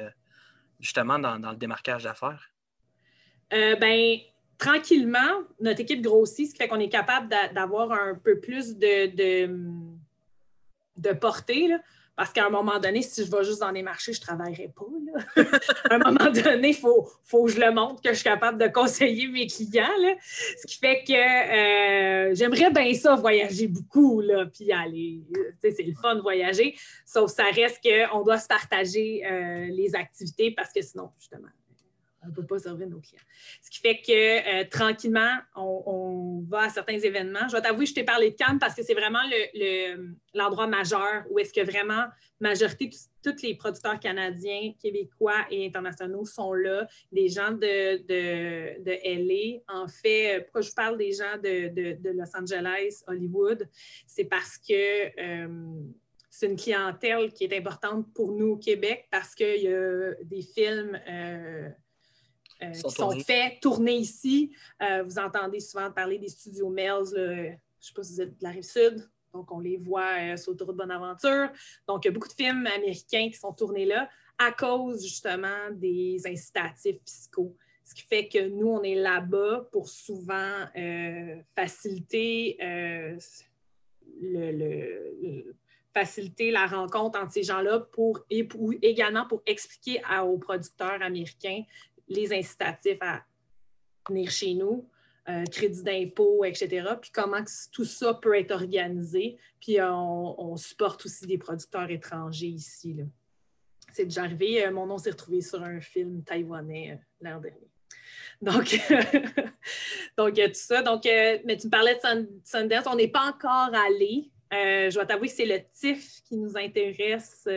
justement 0.80 1.20
dans, 1.20 1.38
le 1.38 1.58
démarquage 1.58 2.04
d'affaires? 2.04 2.52
Euh, 3.54 3.76
ben, 3.76 4.18
tranquillement, 4.58 5.44
notre 5.60 5.82
équipe 5.82 6.02
grossit, 6.02 6.48
ce 6.48 6.54
qui 6.54 6.58
fait 6.58 6.68
qu'on 6.68 6.80
est 6.80 6.90
capable 6.90 7.30
d'avoir 7.54 7.92
un 7.92 8.16
peu 8.16 8.40
plus 8.40 8.78
de, 8.78 9.16
de, 9.16 9.60
de 10.98 11.14
portée. 11.14 11.70
Parce 12.16 12.32
qu'à 12.32 12.46
un 12.46 12.50
moment 12.50 12.80
donné, 12.80 13.02
si 13.02 13.26
je 13.26 13.32
vais 13.32 13.44
juste 13.44 13.60
dans 13.60 13.72
les 13.72 13.84
marchés, 13.84 14.14
je 14.14 14.22
ne 14.22 14.26
travaillerai 14.26 14.74
pas. 14.74 15.42
à 15.90 15.96
un 15.96 15.98
moment 15.98 16.32
donné, 16.32 16.70
il 16.70 16.76
faut, 16.76 17.10
faut, 17.24 17.46
que 17.46 17.52
je 17.52 17.60
le 17.60 17.72
montre 17.74 18.02
que 18.02 18.10
je 18.10 18.16
suis 18.16 18.24
capable 18.24 18.58
de 18.58 18.68
conseiller 18.68 19.28
mes 19.28 19.48
clients. 19.48 19.88
Ce 20.58 20.66
qui 20.66 20.78
fait 20.78 21.04
que 21.04 21.14
euh, 21.14 22.34
j'aimerais 22.34 22.72
bien 22.72 22.94
ça 22.94 23.16
voyager 23.16 23.68
beaucoup, 23.68 24.22
là, 24.22 24.46
puis 24.46 24.72
aller. 24.72 25.22
C'est 25.62 25.84
le 25.84 25.94
fun 25.94 26.16
de 26.16 26.22
voyager. 26.22 26.76
Sauf 27.06 27.32
ça 27.32 27.46
reste 27.54 27.82
qu'on 27.84 28.22
doit 28.22 28.40
se 28.40 28.48
partager 28.48 29.26
euh, 29.26 29.68
les 29.68 29.94
activités 29.96 30.52
parce 30.52 30.72
que 30.72 30.82
sinon, 30.82 31.12
justement, 31.20 31.50
on 32.26 32.30
ne 32.30 32.34
peut 32.34 32.46
pas 32.46 32.60
servir 32.60 32.88
nos 32.88 33.00
clients. 33.00 33.22
Ce 33.62 33.70
qui 33.70 33.80
fait 33.80 34.02
que 34.02 34.62
euh, 34.62 34.66
tranquillement, 34.70 35.38
on, 35.56 36.44
va 36.48 36.64
à 36.64 36.70
certains 36.70 37.00
événements. 37.00 37.48
Je 37.48 37.56
vais 37.56 37.62
t'avouer, 37.62 37.86
je 37.86 37.94
t'ai 37.94 38.04
parlé 38.04 38.32
de 38.32 38.36
Cannes 38.36 38.60
parce 38.60 38.76
que 38.76 38.84
c'est 38.84 38.94
vraiment 38.94 39.22
l'endroit 40.34 40.68
majeur 40.68 41.24
où 41.30 41.40
est-ce 41.40 41.54
que 41.54 41.62
vraiment 41.62 42.06
majorité, 42.40 42.90
tous 43.24 43.42
les 43.42 43.56
producteurs 43.56 44.00
canadiens, 44.00 44.74
québécois 44.80 45.46
et 45.50 45.66
internationaux 45.66 46.26
sont 46.26 46.54
là. 46.54 46.88
Des 47.12 47.30
gens 47.30 47.52
de, 47.52 47.98
de, 48.04 48.84
de 48.84 48.92
LA. 49.04 49.62
En 49.74 49.88
fait, 49.88 50.42
pourquoi 50.44 50.62
je 50.62 50.72
parle 50.72 50.98
des 50.98 51.14
gens 51.14 51.38
de, 51.42 52.12
Los 52.12 52.36
Angeles, 52.38 53.04
Hollywood? 53.08 53.68
C'est 54.06 54.26
parce 54.26 54.58
que 54.58 54.74
euh, 55.20 55.48
c'est 56.30 56.48
une 56.48 56.58
clientèle 56.58 57.32
qui 57.32 57.46
est 57.46 57.58
importante 57.58 58.14
pour 58.14 58.34
nous 58.34 58.52
au 58.52 58.58
Québec 58.58 59.08
parce 59.10 59.34
qu'il 59.34 59.62
y 59.62 59.74
a 59.74 60.14
des 60.24 60.42
films. 60.42 61.00
Euh, 61.08 61.70
euh, 62.64 62.72
qui 62.72 62.90
sont 62.90 63.12
faits, 63.20 63.60
tournés 63.62 63.98
ici. 63.98 64.52
Euh, 64.82 65.04
vous 65.04 65.20
entendez 65.20 65.60
souvent 65.60 65.92
parler 65.92 66.18
des 66.18 66.30
studios 66.30 66.70
Mel's, 66.70 67.14
je 67.14 67.22
ne 67.22 67.56
sais 67.80 67.94
pas 67.94 68.04
si 68.04 68.14
vous 68.14 68.22
êtes 68.22 68.38
de 68.38 68.44
la 68.44 68.52
rive 68.52 68.64
sud, 68.64 69.10
donc 69.34 69.52
on 69.52 69.60
les 69.60 69.76
voit 69.78 70.18
euh, 70.20 70.38
sur 70.38 70.54
Autoroute 70.54 70.78
Bonaventure. 70.78 71.50
Donc, 71.88 72.06
il 72.06 72.08
y 72.08 72.12
a 72.12 72.14
beaucoup 72.14 72.30
de 72.30 72.34
films 72.34 72.66
américains 72.68 73.30
qui 73.30 73.38
sont 73.38 73.52
tournés 73.52 73.86
là 73.86 74.10
à 74.38 74.52
cause 74.52 75.04
justement 75.04 75.70
des 75.72 76.22
incitatifs 76.26 76.98
fiscaux. 77.06 77.56
Ce 77.84 77.94
qui 77.94 78.04
fait 78.04 78.28
que 78.28 78.48
nous, 78.48 78.68
on 78.68 78.84
est 78.84 78.96
là-bas 78.96 79.68
pour 79.72 79.90
souvent 79.90 80.66
faciliter 81.56 82.58
le, 84.22 85.56
faciliter 85.94 86.52
la 86.52 86.66
rencontre 86.66 87.20
entre 87.20 87.32
ces 87.32 87.44
gens-là 87.44 87.80
pour, 87.80 88.26
et 88.30 88.48
également 88.82 89.26
pour 89.28 89.44
expliquer 89.46 90.02
aux 90.24 90.38
producteurs 90.38 91.02
américains 91.02 91.64
les 92.08 92.34
incitatifs 92.34 93.02
à 93.02 93.24
venir 94.08 94.30
chez 94.30 94.54
nous, 94.54 94.88
euh, 95.28 95.44
crédit 95.46 95.82
d'impôt, 95.82 96.46
etc. 96.46 96.88
Puis 97.02 97.12
comment 97.12 97.44
tout 97.72 97.86
ça 97.86 98.14
peut 98.14 98.38
être 98.38 98.52
organisé. 98.52 99.38
Puis 99.60 99.78
on, 99.82 100.56
supporte 100.58 101.06
aussi 101.06 101.26
des 101.26 101.38
producteurs 101.38 101.90
étrangers 101.90 102.48
ici. 102.48 102.98
C'est 103.92 104.06
déjà 104.06 104.24
arrivé. 104.24 104.66
Euh, 104.66 104.72
mon 104.72 104.86
nom 104.86 104.98
s'est 104.98 105.12
retrouvé 105.12 105.42
sur 105.42 105.64
un 105.64 105.82
film 105.82 106.24
taïwanais 106.24 106.92
euh, 106.92 106.96
l'an 107.22 107.40
dernier. 107.40 107.70
Donc, 108.42 108.78
donc 110.18 110.36
tout 110.36 110.52
ça. 110.54 110.84
Donc, 110.84 111.06
mais 111.06 111.58
tu 111.58 111.68
me 111.68 111.72
parlais 111.72 111.96
de 111.96 112.30
Sundance. 112.44 112.86
On 112.86 112.96
n'est 112.96 113.08
pas 113.08 113.28
encore 113.28 113.74
allé. 113.74 114.30
je 114.52 114.94
dois 114.94 115.06
t'avouer 115.06 115.28
que 115.28 115.34
c'est 115.34 115.46
le 115.46 115.60
TIFF 115.74 116.22
qui 116.26 116.38
nous 116.38 116.56
intéresse 116.56 117.48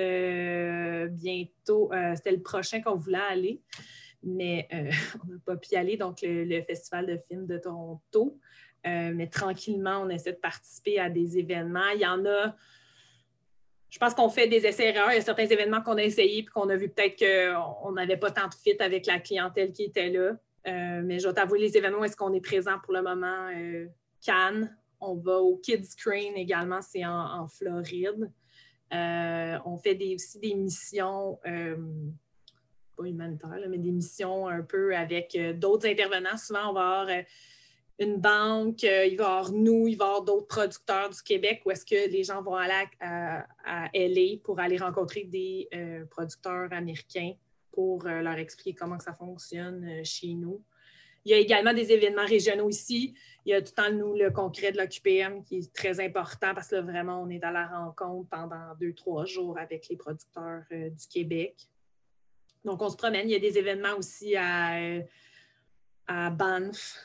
bientôt. 1.11 1.91
C'était 2.15 2.33
le 2.33 2.41
prochain 2.41 2.81
qu'on 2.81 2.95
voulait 2.95 3.19
aller 3.29 3.61
mais 4.23 4.69
euh, 4.73 4.91
on 5.25 5.33
n'a 5.33 5.39
pas 5.45 5.57
pu 5.57 5.71
y 5.73 5.77
aller. 5.77 5.97
Donc, 5.97 6.19
le, 6.23 6.63
Festival 6.63 7.07
de 7.07 7.19
films 7.29 7.47
de 7.47 7.59
Toronto. 7.59 8.39
Euh, 8.87 9.13
mais 9.15 9.27
tranquillement, 9.27 10.03
on 10.03 10.09
essaie 10.09 10.33
de 10.33 10.39
participer 10.39 10.99
à 10.99 11.11
des 11.11 11.39
événements. 11.39 11.89
Il 11.95 12.01
y 12.01 12.07
en 12.07 12.25
a. 12.27 12.55
Je 13.91 13.99
pense 13.99 14.15
qu'on 14.15 14.29
fait 14.29 14.49
des 14.49 14.67
essais-erreurs. 14.67 15.11
Il 15.13 15.15
y 15.15 15.19
a 15.19 15.23
certains 15.23 15.47
événements 15.47 15.81
qu'on 15.81 15.97
a 15.97 16.03
essayés 16.03 16.41
et 16.41 16.45
qu'on 16.45 16.69
a 16.69 16.77
vu 16.77 16.91
peut-être 16.91 17.19
qu'on 17.19 17.93
n'avait 17.93 18.19
pas 18.19 18.31
tant 18.31 18.47
de 18.47 18.55
fit 18.55 18.77
avec 18.81 19.07
la 19.07 19.19
clientèle 19.19 19.73
qui 19.73 19.85
était 19.85 20.11
là. 20.11 20.37
Euh, 20.67 21.01
mais 21.03 21.19
je 21.19 21.27
vais 21.27 21.35
t'avouer, 21.35 21.59
les 21.59 21.77
événements, 21.77 22.05
est-ce 22.05 22.17
qu'on 22.17 22.35
est 22.35 22.41
présent 22.41 22.79
pour 22.85 22.93
le 22.93 23.03
moment? 23.03 23.49
Cannes. 24.25 24.77
On 25.01 25.15
va 25.15 25.39
au 25.39 25.57
Kids 25.57 25.89
également, 26.37 26.83
c'est 26.83 27.07
en, 27.07 27.47
Floride. 27.47 28.31
on 28.91 29.79
fait 29.79 29.97
aussi 30.15 30.39
des 30.41 30.55
missions 30.55 31.39
pas 32.99 33.09
humanitaire, 33.09 33.61
mais 33.69 33.79
des 33.79 33.93
missions 33.93 34.49
un 34.49 34.63
peu 34.63 34.95
avec 34.95 35.35
euh, 35.37 35.53
d'autres 35.53 35.87
intervenants. 35.87 36.37
Souvent, 36.37 36.71
on 36.71 36.73
va 36.73 36.81
avoir 36.81 37.09
euh, 37.09 37.23
une 37.99 38.17
banque, 38.17 38.85
euh, 38.85 39.07
il 39.07 39.17
va 39.17 39.25
y 39.25 39.27
avoir 39.27 39.53
nous, 39.53 39.89
il 39.89 39.97
va 39.97 40.05
y 40.05 40.09
avoir 40.09 40.23
d'autres 40.23 40.47
producteurs 40.47 41.11
du 41.11 41.23
Québec 41.23 41.63
où 41.65 41.71
est-ce 41.71 41.87
que 41.87 42.11
les 42.11 42.25
gens 42.25 42.43
vont 42.43 42.57
aller 42.57 42.75
à, 43.01 43.47
LA 43.95 44.39
pour 44.43 44.61
aller 44.61 44.77
rencontrer 44.77 45.25
des 45.25 45.69
producteurs 46.11 46.73
américains 46.73 47.33
pour 47.73 48.05
leur 48.05 48.39
expliquer 48.39 48.75
comment 48.75 48.99
ça 48.99 49.13
fonctionne 49.13 50.05
chez 50.05 50.35
nous. 50.35 50.63
Il 51.25 51.33
y 51.33 51.35
a 51.35 51.39
également 51.39 51.75
des 51.75 51.93
événements 51.93 52.25
régionaux 52.25 52.71
ici. 52.71 53.15
Il 53.45 53.51
y 53.51 53.55
a 53.55 53.61
tout 53.61 53.73
le 53.77 53.83
temps, 53.83 53.93
nous, 53.93 54.15
le 54.15 54.31
concret 54.31 54.73
de 54.73 54.79
l'OQPM 54.79 55.43
qui 55.45 55.59
est 55.59 55.73
très 55.75 56.01
important 56.01 56.55
parce 56.55 56.69
que 56.69 56.77
vraiment, 56.77 57.21
on 57.21 57.29
est 57.29 57.43
à 57.43 57.51
la 57.51 57.67
rencontre 57.67 58.29
pendant 58.31 58.75
deux, 58.81 58.95
trois 58.95 59.25
jours 59.25 59.59
avec 59.59 59.89
les 59.89 59.97
producteurs 59.97 60.63
du 60.71 61.09
Québec. 61.09 61.69
Donc, 62.65 62.83
on 62.83 62.89
se 62.89 62.97
promène. 62.97 63.29
Il 63.29 63.33
y 63.33 63.37
a 63.37 63.39
des 63.39 63.59
événements 63.59 63.97
aussi 63.97 64.37
à, 64.37 65.01
à 66.07 66.31
Banff. 66.31 66.97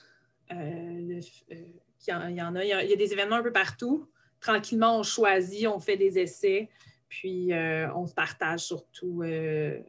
Euh, 0.51 0.55
euh, 0.55 1.19
il, 1.51 2.09
y 2.09 2.41
en, 2.41 2.55
a. 2.55 2.63
Il 2.63 2.67
y 2.67 2.93
a, 2.93 2.95
des 2.95 3.13
événements 3.13 3.37
un 3.37 3.43
peu 3.43 3.51
partout. 3.51 4.09
Tranquillement, 4.39 4.99
on 4.99 5.03
choisit, 5.03 5.67
on 5.67 5.79
fait 5.79 5.95
des 5.95 6.19
essais, 6.19 6.69
puis 7.07 7.53
euh, 7.53 7.93
on 7.93 8.05
se 8.05 8.13
partage 8.13 8.61
surtout 8.61 9.21
le 9.21 9.83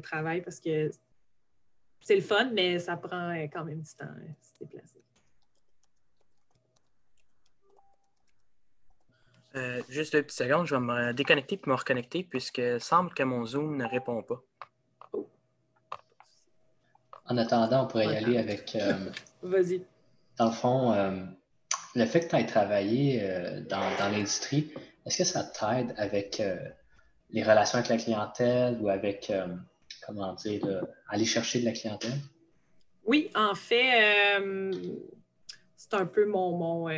travail 0.00 0.40
parce 0.40 0.60
que 0.60 0.88
c'est 2.00 2.14
le 2.14 2.22
fun, 2.22 2.50
mais 2.52 2.78
ça 2.78 2.96
prend 2.96 3.34
quand 3.52 3.64
même 3.64 3.80
du 3.80 3.94
temps 3.94 4.04
à 4.04 4.44
se 4.44 4.58
déplacer. 4.60 4.98
juste 9.90 10.14
deux 10.14 10.22
petites 10.22 10.38
secondes, 10.38 10.66
je 10.66 10.74
vais 10.74 10.80
me 10.80 11.12
déconnecter 11.12 11.56
puis 11.58 11.70
me 11.70 11.76
reconnecter 11.76 12.22
puisque 12.22 12.62
semble 12.80 13.12
que 13.12 13.22
mon 13.22 13.44
Zoom 13.44 13.76
ne 13.76 13.84
répond 13.84 14.22
pas. 14.22 14.42
En 17.32 17.38
attendant, 17.38 17.84
on 17.84 17.86
pourrait 17.86 18.12
y 18.12 18.16
aller 18.16 18.36
avec. 18.36 18.76
Euh, 18.76 18.92
Vas-y. 19.42 19.82
Dans 20.36 20.50
le 20.50 20.52
fond, 20.52 20.92
euh, 20.92 21.24
le 21.94 22.04
fait 22.04 22.26
que 22.26 22.28
tu 22.28 22.36
aies 22.36 22.44
travaillé 22.44 23.20
euh, 23.22 23.62
dans, 23.62 23.80
l'industrie, 24.10 24.70
est-ce 25.06 25.16
que 25.16 25.24
ça 25.24 25.42
t'aide 25.42 25.94
avec 25.96 26.42
les 27.30 27.42
relations 27.42 27.78
avec 27.78 27.88
la 27.88 27.96
clientèle 27.96 28.76
ou 28.82 28.90
avec, 28.90 29.32
comment 30.06 30.34
dire, 30.34 30.60
aller 31.08 31.24
chercher 31.24 31.60
de 31.60 31.64
la 31.64 31.72
clientèle? 31.72 32.18
Oui, 33.06 33.30
en 33.34 33.54
fait, 33.54 34.38
c'est 35.74 35.94
un 35.94 36.04
peu 36.04 36.26
mon, 36.26 36.56
mon, 36.56 36.88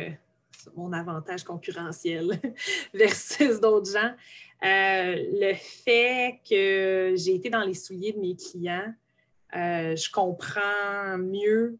mon 0.75 0.91
avantage 0.91 1.45
concurrentiel 1.45 2.41
versus 2.93 3.61
d'autres 3.61 3.91
gens. 3.93 4.13
le 4.61 5.53
fait 5.53 6.41
que 6.47 7.13
j'ai 7.15 7.35
été 7.35 7.49
dans 7.49 7.63
les 7.63 7.73
souliers 7.73 8.11
de 8.11 8.19
mes 8.19 8.35
clients, 8.35 8.93
je 9.55 10.11
comprends 10.11 11.17
mieux 11.17 11.79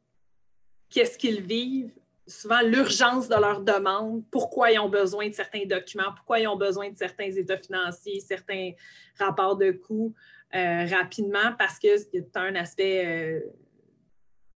qu'est-ce 0.90 1.18
qu'ils 1.18 1.42
vivent, 1.42 1.92
souvent 2.28 2.62
l'urgence 2.62 3.28
de 3.28 3.36
leur 3.36 3.62
demande, 3.62 4.24
pourquoi 4.32 4.72
ils 4.72 4.80
ont 4.80 4.90
besoin 4.90 5.30
de 5.30 5.34
certains 5.34 5.66
documents, 5.66 6.14
pourquoi 6.16 6.40
ils 6.40 6.48
ont 6.48 6.56
besoin 6.56 6.90
de 6.90 6.98
certains 6.98 7.32
états 7.32 7.58
financiers, 7.58 8.20
certains 8.20 8.72
rapports 9.20 9.58
de 9.58 9.72
coûts 9.72 10.14
euh, 10.56 10.86
rapidement, 10.86 11.54
parce 11.58 11.80
que 11.80 11.88
a 11.88 12.40
un 12.40 12.56
aspect 12.56 13.06
euh, 13.06 13.40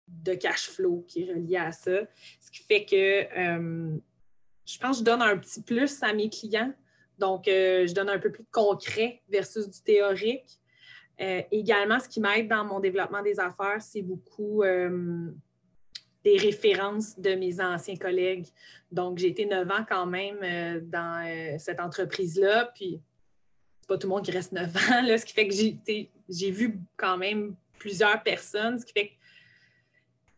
de 0.07 0.33
cash 0.35 0.69
flow 0.69 1.03
qui 1.07 1.23
est 1.23 1.33
relié 1.33 1.57
à 1.57 1.71
ça. 1.71 2.01
Ce 2.39 2.51
qui 2.51 2.63
fait 2.63 2.85
que 2.85 2.95
euh, 2.95 3.97
je 4.65 4.77
pense 4.79 4.97
que 4.97 4.99
je 4.99 5.03
donne 5.03 5.21
un 5.21 5.37
petit 5.37 5.61
plus 5.61 6.03
à 6.03 6.13
mes 6.13 6.29
clients. 6.29 6.73
Donc, 7.17 7.45
je 7.47 7.91
donne 7.93 8.09
un 8.09 8.19
peu 8.19 8.31
plus 8.31 8.43
de 8.43 8.49
concret 8.51 9.23
versus 9.27 9.67
du 9.67 9.81
théorique. 9.81 10.59
Également, 11.19 11.99
ce 11.99 12.07
qui 12.07 12.19
m'aide 12.19 12.47
dans 12.47 12.63
mon 12.63 12.79
développement 12.79 13.21
des 13.23 13.39
affaires, 13.39 13.81
c'est 13.81 14.01
beaucoup 14.01 14.63
des 16.27 16.37
références 16.37 17.17
de 17.17 17.35
mes 17.35 17.61
anciens 17.61 17.95
collègues. 17.95 18.47
Donc, 18.91 19.17
j'ai 19.17 19.27
été 19.27 19.45
neuf 19.45 19.69
ans 19.71 19.85
quand 19.87 20.05
même 20.05 20.39
euh, 20.43 20.81
dans 20.83 21.25
euh, 21.25 21.55
cette 21.57 21.79
entreprise-là. 21.79 22.71
Puis, 22.75 22.99
c'est 23.79 23.87
pas 23.87 23.97
tout 23.97 24.07
le 24.07 24.13
monde 24.13 24.25
qui 24.25 24.31
reste 24.31 24.51
neuf 24.51 24.75
ans, 24.91 25.01
là, 25.03 25.17
ce 25.17 25.25
qui 25.25 25.33
fait 25.33 25.47
que 25.47 25.53
j'ai 25.53 26.51
vu 26.51 26.79
quand 26.97 27.17
même 27.17 27.55
plusieurs 27.79 28.21
personnes, 28.23 28.77
ce 28.77 28.85
qui 28.85 28.91
fait 28.91 29.07
que 29.07 29.13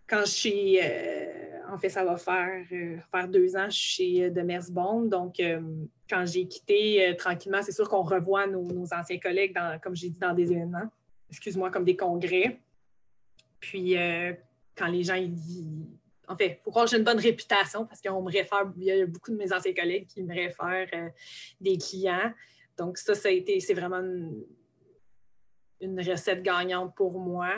quand 0.07 0.21
je 0.25 0.31
suis, 0.31 0.79
euh, 0.79 1.38
en 1.71 1.77
fait, 1.77 1.89
ça 1.89 2.03
va 2.03 2.17
faire, 2.17 2.65
faire 3.11 3.27
deux 3.27 3.55
ans, 3.55 3.69
chez 3.69 4.29
de 4.29 4.71
Bond. 4.71 5.03
Donc, 5.03 5.41
quand 6.09 6.25
j'ai 6.25 6.47
quitté 6.47 7.15
tranquillement, 7.17 7.61
c'est 7.61 7.71
sûr 7.71 7.87
qu'on 7.87 8.03
revoit 8.03 8.47
nos, 8.47 8.85
anciens 8.93 9.19
collègues, 9.19 9.53
dans, 9.53 9.79
comme 9.79 9.95
j'ai 9.95 10.09
dit, 10.09 10.19
dans 10.19 10.33
des 10.33 10.51
événements, 10.51 10.89
excuse-moi, 11.29 11.69
comme 11.69 11.85
des 11.85 11.95
congrès. 11.95 12.59
Puis, 13.59 13.95
quand 14.79 14.87
les 14.87 15.03
gens 15.03 15.15
ils. 15.15 15.65
En 16.27 16.37
fait, 16.37 16.59
il 16.59 16.63
faut 16.63 16.69
croire 16.69 16.85
que 16.85 16.91
j'ai 16.91 16.97
une 16.97 17.03
bonne 17.03 17.19
réputation 17.19 17.85
parce 17.85 18.01
qu'on 18.01 18.21
me 18.21 18.31
réfère, 18.31 18.71
il 18.77 18.83
y 18.83 18.91
a 18.91 19.05
beaucoup 19.05 19.31
de 19.31 19.35
mes 19.35 19.51
anciens 19.51 19.73
collègues 19.73 20.07
qui 20.07 20.21
me 20.21 20.33
réfèrent 20.33 20.87
euh, 20.93 21.09
des 21.59 21.75
clients. 21.77 22.31
Donc, 22.77 22.99
ça, 22.99 23.15
ça 23.15 23.29
a 23.29 23.31
été, 23.31 23.59
c'est 23.59 23.73
vraiment 23.73 23.99
une, 25.81 25.99
recette 25.99 26.43
gagnante 26.43 26.93
pour 26.95 27.19
moi. 27.19 27.49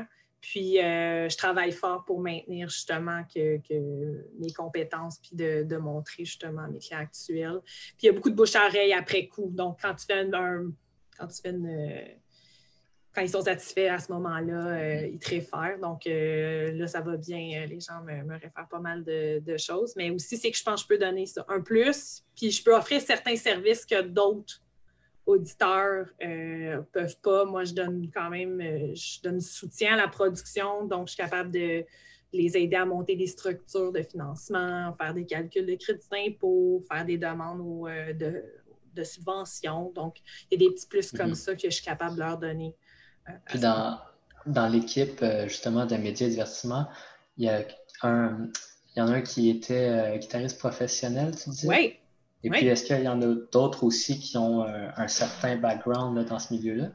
Puis, 0.42 0.82
euh, 0.82 1.30
je 1.30 1.38
travaille 1.38 1.72
fort 1.72 2.04
pour 2.04 2.20
maintenir 2.20 2.68
justement 2.68 3.24
que, 3.34 3.60
mes 4.40 4.52
compétences, 4.54 5.20
puis 5.20 5.36
de, 5.36 5.78
montrer 5.78 6.26
justement 6.26 6.68
mes 6.68 6.80
clients 6.80 7.00
actuels. 7.00 7.62
Puis, 7.64 8.04
il 8.04 8.06
y 8.08 8.10
a 8.10 8.14
beaucoup 8.14 8.32
de 8.32 8.36
bouche 8.36 8.56
à 8.56 8.66
oreille 8.66 8.94
après 8.94 9.28
coup. 9.28 9.50
Donc, 9.52 9.80
quand 9.82 9.94
tu 9.96 10.06
fais 10.06 10.28
un, 10.34 10.72
quand 11.18 11.28
tu 11.28 11.42
fais 11.42 11.52
une, 11.52 12.20
quand 13.14 13.22
ils 13.22 13.30
sont 13.30 13.42
satisfaits 13.42 13.90
à 13.90 14.00
ce 14.00 14.12
moment-là, 14.14 14.68
euh, 14.68 15.08
ils 15.08 15.20
te 15.20 15.30
réfèrent. 15.30 15.80
Donc 15.80 16.08
euh, 16.08 16.72
là, 16.74 16.88
ça 16.88 17.02
va 17.02 17.18
bien. 17.18 17.62
Euh, 17.62 17.66
les 17.66 17.80
gens 17.80 18.02
me, 18.04 18.34
réfèrent 18.34 18.68
pas 18.70 18.80
mal 18.80 19.04
de, 19.04 19.58
choses. 19.58 19.94
Mais 19.98 20.10
aussi, 20.12 20.38
c'est 20.38 20.50
que 20.50 20.58
je 20.58 20.64
pense 20.64 20.84
que 20.84 20.94
je 20.94 20.98
peux 20.98 21.06
donner 21.06 21.26
ça 21.26 21.46
un 21.50 21.62
plus. 21.62 22.24
Puis 22.36 22.52
je 22.52 22.64
peux 22.64 22.76
offrir 22.76 23.02
certains 23.02 23.36
services 23.36 23.86
que 23.86 24.02
d'autres 24.02 24.62
auditeurs 25.26 26.08
ne 26.22 26.82
peuvent 26.92 27.18
pas. 27.22 27.46
Moi, 27.46 27.64
je 27.64 27.74
donne 27.74 28.10
quand 28.14 28.30
même, 28.30 28.62
je 28.94 29.22
donne 29.22 29.42
soutien 29.42 29.94
à 29.94 29.98
la 29.98 30.08
production. 30.08 30.86
Donc, 30.86 31.08
je 31.08 31.14
suis 31.14 31.24
capable 31.24 31.52
de 31.52 31.86
les 32.34 32.58
aider 32.58 32.76
à 32.76 32.86
monter 32.86 33.16
des 33.16 33.28
structures 33.28 33.92
de 33.92 34.02
financement, 34.02 34.94
faire 34.98 35.14
des 35.14 35.26
calculs 35.26 35.66
de 35.66 35.76
crédit 35.76 36.08
d'impôt, 36.10 36.84
faire 36.90 37.06
des 37.06 37.18
demandes 37.18 37.90
de, 38.18 39.04
subventions. 39.04 39.92
Donc, 39.96 40.22
il 40.50 40.60
y 40.60 40.66
a 40.66 40.70
des 40.70 40.74
petits 40.74 40.88
plus 40.88 41.12
comme 41.12 41.32
mm-hmm. 41.32 41.36
ça 41.36 41.56
que 41.56 41.62
je 41.64 41.70
suis 41.70 41.86
capable 41.86 42.16
de 42.16 42.20
leur 42.20 42.38
donner. 42.38 42.76
Puis 43.46 43.60
dans, 43.60 44.00
dans 44.46 44.68
l'équipe, 44.68 45.22
euh, 45.22 45.48
justement, 45.48 45.86
de 45.86 45.96
médias 45.96 46.28
et 46.28 46.32
divertissement, 46.32 46.88
il 47.38 47.46
y, 47.46 47.50
a 47.50 47.64
un, 48.04 48.50
il 48.96 49.00
y 49.00 49.02
en 49.02 49.08
a 49.08 49.12
un 49.12 49.22
qui 49.22 49.50
était 49.50 49.90
euh, 49.90 50.18
guitariste 50.18 50.60
professionnel, 50.60 51.36
tu 51.36 51.50
dis? 51.50 51.68
Oui. 51.68 51.98
Et 52.44 52.50
puis, 52.50 52.66
est-ce 52.68 52.84
qu'il 52.84 53.04
y 53.04 53.08
en 53.08 53.22
a 53.22 53.36
d'autres 53.52 53.84
aussi 53.84 54.20
qui 54.20 54.38
ont 54.38 54.64
euh, 54.64 54.90
un, 54.96 55.08
certain 55.08 55.58
background 55.58 56.26
dans 56.26 56.40
ce 56.40 56.54
milieu-là? 56.54 56.90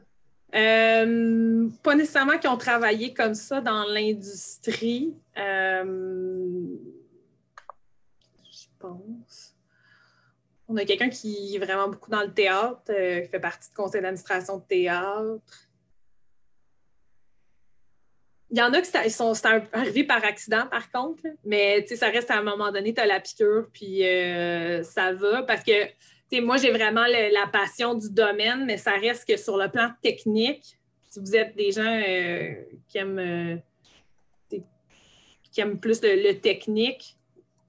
pas 0.51 1.95
nécessairement 1.95 2.37
qui 2.37 2.47
ont 2.47 2.57
travaillé 2.57 3.13
comme 3.13 3.35
ça 3.35 3.61
dans 3.61 3.83
l'industrie. 3.83 5.13
je 5.35 5.83
pense. 8.79 9.55
On 10.69 10.75
a 10.77 10.83
quelqu'un 10.83 11.09
qui 11.09 11.55
est 11.55 11.59
vraiment 11.59 11.87
beaucoup 11.89 12.09
dans 12.09 12.23
le 12.23 12.33
théâtre, 12.33 12.81
qui 12.87 13.29
fait 13.29 13.39
partie 13.39 13.69
du 13.69 13.75
conseil 13.75 14.01
d'administration 14.01 14.57
de 14.57 14.63
théâtre. 14.63 15.66
Il 18.49 18.57
y 18.57 18.61
en 18.61 18.71
a 18.73 18.81
qui 18.81 19.09
sont, 19.09 19.33
arrivés 19.73 20.05
par 20.05 20.23
accident, 20.23 20.67
par 20.67 20.89
contre, 20.89 21.21
mais 21.43 21.85
ça 21.87 22.07
reste 22.07 22.31
à 22.31 22.37
un 22.37 22.43
moment 22.43 22.71
donné, 22.71 22.93
tu 22.93 23.01
as 23.01 23.05
la 23.05 23.19
piqûre, 23.19 23.67
puis 23.73 24.05
euh, 24.05 24.83
ça 24.83 25.11
va. 25.11 25.43
Parce 25.43 25.63
que 25.63 26.41
moi, 26.41 26.55
j'ai 26.57 26.71
vraiment 26.71 27.05
la 27.05 27.47
passion 27.47 27.93
du 27.93 28.09
domaine, 28.09 28.65
mais 28.65 28.77
ça 28.77 28.91
reste 28.91 29.27
que 29.27 29.35
sur 29.37 29.57
le 29.57 29.69
plan 29.69 29.89
technique, 30.01 30.77
si 31.09 31.19
vous 31.19 31.35
êtes 31.35 31.55
des 31.55 31.71
gens 31.71 32.01
euh, 32.07 32.53
qui, 32.87 32.97
aiment, 32.97 33.19
euh, 33.19 34.57
qui 35.51 35.61
aiment 35.61 35.79
plus 35.79 35.99
le, 36.01 36.33
technique, 36.33 37.17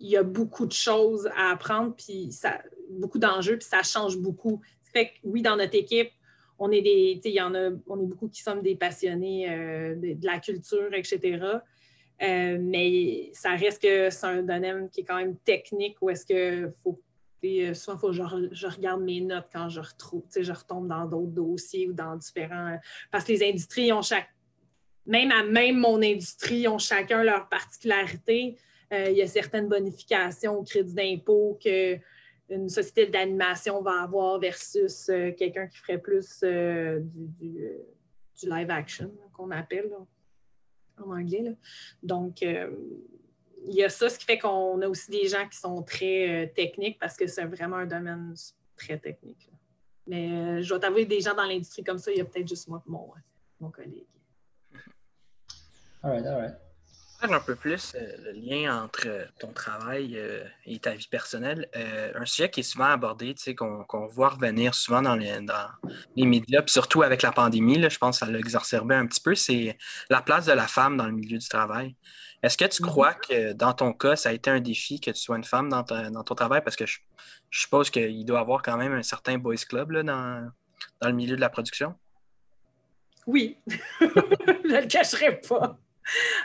il 0.01 0.11
y 0.11 0.17
a 0.17 0.23
beaucoup 0.23 0.67
de 0.67 0.73
choses 0.73 1.29
à 1.37 1.51
apprendre, 1.51 1.95
puis 1.97 2.31
ça, 2.31 2.61
beaucoup 2.91 3.19
d'enjeux, 3.19 3.59
puis 3.59 3.69
ça 3.69 3.83
change 3.83 4.17
beaucoup. 4.17 4.61
Ça 4.85 4.93
fait 4.93 5.07
que 5.09 5.13
oui, 5.25 5.43
dans 5.43 5.57
notre 5.57 5.75
équipe, 5.75 6.11
on 6.59 6.71
est 6.73 6.83
des, 6.83 7.21
il 7.25 7.33
y 7.33 7.41
en 7.41 7.55
a, 7.55 7.71
on 7.87 8.01
est 8.01 8.07
beaucoup 8.07 8.29
qui 8.29 8.43
sommes 8.43 8.63
des 8.63 8.75
passionnés 8.75 9.49
euh, 9.49 9.95
de, 9.95 10.27
la 10.27 10.41
culture, 10.41 10.93
etc. 10.93 11.41
Euh, 12.21 12.59
mais 12.61 13.31
ça 13.33 13.51
reste 13.51 13.81
que 13.81 14.11
c'est 14.11 14.27
un 14.27 14.43
domaine 14.43 14.89
qui 14.91 15.01
est 15.01 15.05
quand 15.05 15.17
même 15.17 15.37
technique 15.37 15.97
où 16.01 16.11
est-ce 16.11 16.27
que 16.27 16.73
faut 16.83 17.01
euh, 17.45 17.73
souvent, 17.73 17.97
faut 17.97 18.09
que 18.09 18.15
je, 18.15 18.67
regarde 18.67 19.01
mes 19.01 19.21
notes 19.21 19.47
quand 19.53 19.69
je 19.69 19.79
retrouve, 19.79 20.25
je 20.37 20.53
retombe 20.53 20.89
dans 20.89 21.07
d'autres 21.07 21.31
dossiers 21.31 21.89
ou 21.89 21.93
dans 21.93 22.17
différents. 22.17 22.77
Parce 23.13 23.25
que 23.25 23.33
les 23.33 23.49
industries 23.49 23.93
ont 23.93 24.03
chaque. 24.03 24.29
Même 25.07 25.31
à 25.31 25.45
même 25.45 25.79
mon 25.79 26.03
industrie, 26.03 26.67
ont 26.67 26.79
chacun 26.79 27.23
leur 27.23 27.49
particularité. 27.49 28.57
il 28.91 29.13
y 29.13 29.23
a 29.23 29.27
certaines 29.29 29.69
bonifications 29.69 30.59
au 30.59 30.65
crédit 30.65 30.93
d'impôt 30.93 31.59
que 31.65 31.99
une 32.51 32.69
société 32.69 33.07
d'animation 33.07 33.83
va 33.83 34.03
avoir 34.03 34.39
versus 34.39 35.09
euh, 35.09 35.33
quelqu'un 35.33 35.67
qui 35.67 35.79
ferait 35.79 35.99
plus 35.99 36.41
euh, 36.43 37.01
du, 37.03 37.83
live 38.43 38.71
action, 38.71 39.13
qu'on 39.33 39.51
appelle 39.51 39.91
en 40.99 41.11
anglais. 41.11 41.57
Donc, 42.03 42.43
euh, 42.43 42.71
il 43.67 43.75
y 43.75 43.85
a 43.85 43.89
ça, 43.89 44.09
ce 44.09 44.19
qui 44.19 44.25
fait 44.25 44.39
qu'on 44.39 44.81
a 44.81 44.89
aussi 44.89 45.11
des 45.11 45.27
gens 45.27 45.47
qui 45.49 45.59
sont 45.59 45.83
très 45.83 46.53
techniques 46.55 46.99
parce 46.99 47.17
que 47.17 47.27
c'est 47.27 47.45
vraiment 47.45 47.77
un 47.77 47.87
domaine 47.87 48.35
très 48.77 48.99
technique. 48.99 49.51
Mais 50.07 50.63
je 50.63 50.69
dois 50.69 50.79
t'avouer, 50.79 51.05
des 51.05 51.21
gens 51.21 51.35
dans 51.35 51.45
l'industrie 51.45 51.83
comme 51.83 51.99
ça, 51.99 52.13
il 52.13 52.19
y 52.19 52.21
a 52.21 52.25
peut-être 52.25 52.49
juste 52.49 52.69
moi 52.69 52.83
mon, 52.87 53.11
mon 53.61 53.71
collègue. 53.71 54.07
All 56.03 56.13
right, 56.13 56.25
all 56.25 56.41
right 56.41 56.68
un 57.23 57.41
peu 57.41 57.57
plus 57.57 57.95
euh, 57.95 58.17
le 58.25 58.33
lien 58.33 58.85
entre 58.85 59.07
euh, 59.07 59.25
ton 59.41 59.53
travail 59.53 60.17
euh, 60.17 60.45
et 60.67 60.79
ta 60.79 60.93
vie 60.93 61.09
personnelle. 61.11 61.69
un 61.75 62.25
sujet 62.25 62.51
qui 62.51 62.61
est 62.61 62.65
souvent 62.65 62.87
abordé, 62.87 63.35
qu'on 63.57 64.07
voit 64.07 64.31
revenir 64.31 64.75
souvent 64.75 65.03
dans 65.03 65.17
les, 65.17 65.41
dans 65.41 65.69
les 66.17 66.27
médias, 66.27 66.63
puis 66.63 66.73
surtout 66.73 67.03
avec 67.03 67.23
la 67.23 67.33
pandémie, 67.33 67.89
je 67.89 67.99
pense 67.99 68.21
que 68.21 68.27
ça 68.27 68.33
l'a 68.33 68.39
exacerbé 68.39 68.95
un 68.95 69.07
petit 69.07 69.21
peu, 69.21 69.35
c'est 69.35 69.77
la 70.11 70.23
place 70.23 70.47
de 70.47 70.53
la 70.53 70.67
femme 70.67 70.97
dans 70.97 71.07
le 71.07 71.13
milieu 71.13 71.39
du 71.39 71.49
travail. 71.49 71.97
Est-ce 72.43 72.57
que 72.57 72.67
tu 72.67 72.83
crois 72.83 73.13
mhm. 73.13 73.21
que 73.29 73.53
dans 73.53 73.73
ton 73.73 73.93
cas, 73.93 74.15
ça 74.15 74.29
a 74.29 74.33
été 74.33 74.49
un 74.49 74.61
défi 74.61 75.01
que 75.01 75.11
tu 75.11 75.21
sois 75.21 75.37
une 75.37 75.45
femme 75.45 75.69
dans, 75.69 75.83
ton 75.83 76.35
travail? 76.35 76.63
Parce 76.63 76.77
que 76.77 76.87
je, 76.87 76.99
suppose 77.51 77.91
qu'il 77.91 78.25
doit 78.25 78.39
y 78.39 78.43
avoir 78.43 78.63
quand 78.63 78.77
même 78.77 78.93
un 78.93 79.03
certain 79.03 79.39
boys 79.39 79.57
club 79.69 79.93
dans, 79.93 80.51
dans 81.01 81.09
le 81.09 81.15
milieu 81.15 81.35
de 81.35 81.41
la 81.41 81.49
production. 81.49 81.95
Oui, 83.27 83.59
je 84.01 84.05
ne 84.05 84.81
le 84.81 84.87
cacherai 84.87 85.41
pas. 85.41 85.79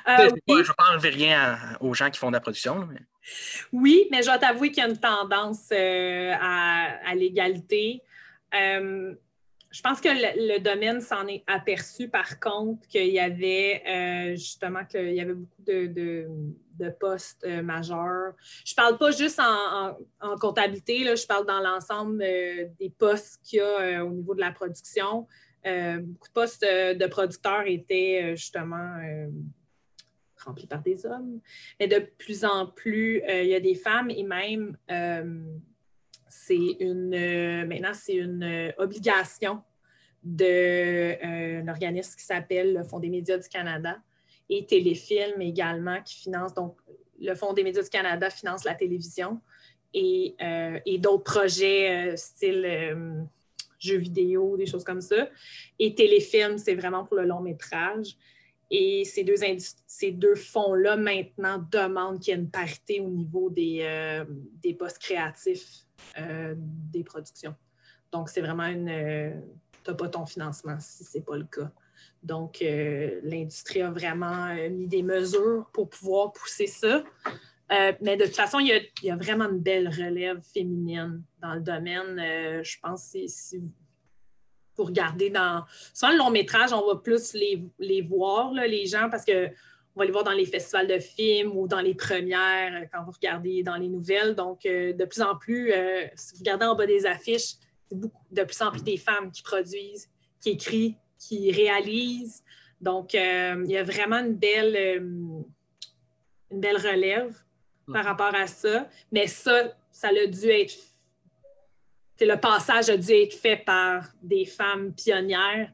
Euh, 0.07 0.29
je 0.47 0.53
ne 0.53 0.61
veux 0.61 0.73
pas 0.77 0.91
enlever 0.91 1.09
rien 1.09 1.57
aux 1.79 1.93
gens 1.93 2.09
qui 2.09 2.19
font 2.19 2.27
de 2.27 2.33
la 2.33 2.41
production. 2.41 2.89
Oui, 3.71 4.07
mais 4.11 4.21
je 4.21 4.27
dois 4.27 4.37
t'avouer 4.37 4.69
qu'il 4.71 4.83
y 4.83 4.85
a 4.85 4.89
une 4.89 4.99
tendance 4.99 5.69
euh, 5.71 6.33
à, 6.39 7.15
l'égalité. 7.15 8.01
Euh, 8.53 9.13
je 9.71 9.81
pense 9.81 10.01
que 10.01 10.09
le, 10.09 10.59
domaine 10.59 11.01
s'en 11.01 11.25
est 11.27 11.43
aperçu 11.47 12.07
par 12.07 12.39
contre 12.39 12.87
qu'il 12.87 13.07
y 13.07 13.19
avait 13.19 13.81
euh, 13.87 14.35
justement 14.35 14.85
qu'il 14.85 15.13
y 15.13 15.21
avait 15.21 15.33
beaucoup 15.33 15.63
de, 15.63 16.27
postes 16.99 17.47
majeurs. 17.63 18.33
Je 18.65 18.73
ne 18.73 18.75
parle 18.75 18.97
pas 18.97 19.11
juste 19.11 19.39
en, 19.39 19.95
comptabilité, 20.37 21.03
là, 21.03 21.15
je 21.15 21.25
parle 21.25 21.45
dans 21.45 21.59
l'ensemble 21.59 22.19
des 22.19 22.89
postes 22.97 23.39
qu'il 23.43 23.59
y 23.59 23.61
a 23.61 24.03
au 24.05 24.09
niveau 24.09 24.35
de 24.35 24.41
la 24.41 24.51
production. 24.51 25.27
Beaucoup 25.63 26.27
de 26.27 26.33
postes 26.33 26.63
de 26.63 27.07
producteurs 27.07 27.65
étaient 27.65 28.35
justement 28.35 28.97
remplis 30.43 30.67
par 30.67 30.81
des 30.81 31.05
hommes. 31.05 31.39
Mais 31.79 31.87
de 31.87 31.99
plus 32.17 32.43
en 32.43 32.67
plus, 32.67 33.21
il 33.27 33.47
y 33.47 33.55
a 33.55 33.59
des 33.59 33.75
femmes 33.75 34.09
et 34.09 34.23
même 34.23 34.77
c'est 36.33 36.77
une, 36.79 37.13
euh, 37.13 37.65
maintenant, 37.65 37.93
c'est 37.93 38.15
une 38.15 38.43
euh, 38.43 38.71
obligation 38.77 39.61
d'un 40.23 40.45
euh, 40.45 41.67
organisme 41.67 42.15
qui 42.17 42.25
s'appelle 42.25 42.73
le 42.73 42.83
Fonds 42.83 42.99
des 42.99 43.09
médias 43.09 43.37
du 43.37 43.47
Canada 43.47 43.97
et 44.49 44.65
Téléfilm 44.65 45.41
également 45.41 46.01
qui 46.01 46.15
finance, 46.15 46.53
donc 46.53 46.77
le 47.19 47.35
Fonds 47.35 47.53
des 47.53 47.63
médias 47.63 47.83
du 47.83 47.89
Canada 47.89 48.29
finance 48.29 48.63
la 48.63 48.73
télévision 48.73 49.39
et, 49.93 50.35
d'autres 50.99 51.23
projets 51.23 52.17
style 52.17 53.27
jeux 53.83 53.97
vidéo, 53.97 54.57
des 54.57 54.65
choses 54.65 54.83
comme 54.83 55.01
ça. 55.01 55.27
Et 55.79 55.95
Téléfilm, 55.95 56.57
c'est 56.57 56.75
vraiment 56.75 57.05
pour 57.05 57.17
le 57.17 57.25
long 57.25 57.41
métrage. 57.41 58.15
Et 58.71 59.05
ces 59.05 59.23
deux, 59.23 59.35
ces 59.85 60.11
deux 60.11 60.35
fonds-là, 60.35 60.97
maintenant, 60.97 61.63
demandent 61.71 62.19
qu'il 62.19 62.33
y 62.33 62.37
ait 62.37 62.39
une 62.39 62.49
parité 62.49 63.01
au 63.01 63.09
niveau 63.09 63.49
des, 63.49 64.23
des 64.63 64.73
postes 64.73 64.97
créatifs 64.97 65.85
euh, 66.19 66.53
des 66.57 67.03
productions. 67.03 67.55
Donc, 68.11 68.29
c'est 68.29 68.41
vraiment 68.41 68.67
une. 68.67 68.89
Euh, 68.89 69.31
tu 69.83 69.89
n'as 69.89 69.97
pas 69.97 70.07
ton 70.07 70.25
financement 70.25 70.77
si 70.79 71.03
ce 71.03 71.17
n'est 71.17 71.23
pas 71.23 71.37
le 71.37 71.45
cas. 71.45 71.71
Donc, 72.21 72.61
euh, 72.61 73.19
l'industrie 73.23 73.81
a 73.81 73.89
vraiment 73.89 74.53
mis 74.69 74.87
des 74.87 75.01
mesures 75.01 75.67
pour 75.73 75.89
pouvoir 75.89 76.31
pousser 76.31 76.67
ça. 76.67 77.03
Mais 77.69 78.17
de 78.17 78.25
toute 78.25 78.35
façon, 78.35 78.59
il 78.59 78.67
y, 79.01 79.09
a, 79.09 79.15
vraiment 79.15 79.45
une 79.45 79.59
belle 79.59 79.87
relève 79.87 80.41
féminine 80.53 81.23
dans 81.41 81.55
le 81.55 81.61
domaine. 81.61 82.17
je 82.63 82.79
pense 82.81 83.11
que 83.11 83.25
si 83.27 83.61
vous 84.77 84.83
regardez 84.83 85.29
dans. 85.29 85.63
Souvent, 85.93 86.11
le 86.11 86.17
long 86.17 86.29
métrage, 86.29 86.73
on 86.73 86.85
va 86.85 86.95
plus 86.95 87.33
les, 87.33 87.63
les 87.79 88.01
voir, 88.01 88.51
les 88.53 88.85
gens, 88.85 89.09
parce 89.09 89.25
que 89.25 89.49
on 89.95 89.99
va 89.99 90.05
les 90.05 90.11
voir 90.11 90.23
dans 90.23 90.31
les 90.31 90.45
festivals 90.45 90.87
de 90.87 90.99
films 90.99 91.55
ou 91.55 91.67
dans 91.67 91.79
les 91.79 91.93
premières, 91.93 92.73
euh, 92.73 92.85
quand 92.91 93.03
vous 93.03 93.11
regardez 93.11 93.63
dans 93.63 93.75
les 93.75 93.87
nouvelles. 93.87 94.35
Donc, 94.35 94.65
euh, 94.65 94.93
de 94.93 95.05
plus 95.05 95.21
en 95.21 95.35
plus, 95.35 95.71
euh, 95.71 96.07
si 96.15 96.33
vous 96.33 96.39
regardez 96.39 96.65
en 96.65 96.75
bas 96.75 96.87
des 96.87 97.05
affiches, 97.05 97.55
c'est 97.87 97.97
beaucoup, 97.97 98.23
de 98.31 98.43
plus 98.43 98.61
en 98.61 98.71
plus 98.71 98.83
des 98.83 98.97
femmes 98.97 99.31
qui 99.31 99.43
produisent, 99.43 100.09
qui 100.41 100.51
écrivent, 100.51 100.95
qui 101.19 101.51
réalisent. 101.51 102.43
Donc, 102.81 103.13
il 103.13 103.19
y 103.67 103.77
a 103.77 103.83
vraiment 103.83 104.17
une 104.17 104.35
belle, 104.35 104.75
une 106.51 106.59
belle 106.59 106.75
relève 106.75 107.33
par 107.91 108.05
rapport 108.05 108.33
à 108.33 108.47
ça. 108.47 108.87
Mais 109.11 109.27
ça, 109.27 109.73
ça 109.91 110.09
a 110.09 110.27
dû 110.27 110.49
être. 110.49 110.73
Le 112.21 112.35
passage 112.35 112.89
a 112.89 112.95
dû 112.95 113.11
être 113.11 113.33
fait 113.33 113.57
par 113.57 114.07
des 114.21 114.45
femmes 114.45 114.93
pionnières 114.93 115.69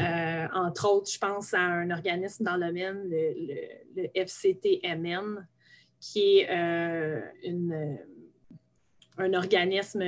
euh, 0.00 0.46
entre 0.54 0.88
autres, 0.88 1.10
je 1.10 1.18
pense 1.18 1.52
à 1.52 1.60
un 1.60 1.90
organisme 1.90 2.44
dans 2.44 2.56
le 2.56 2.66
domaine, 2.66 3.10
le, 3.10 4.08
FCTMN, 4.14 5.46
qui 6.00 6.38
est 6.38 6.50
euh, 6.50 7.20
un 9.18 9.34
organisme 9.34 10.02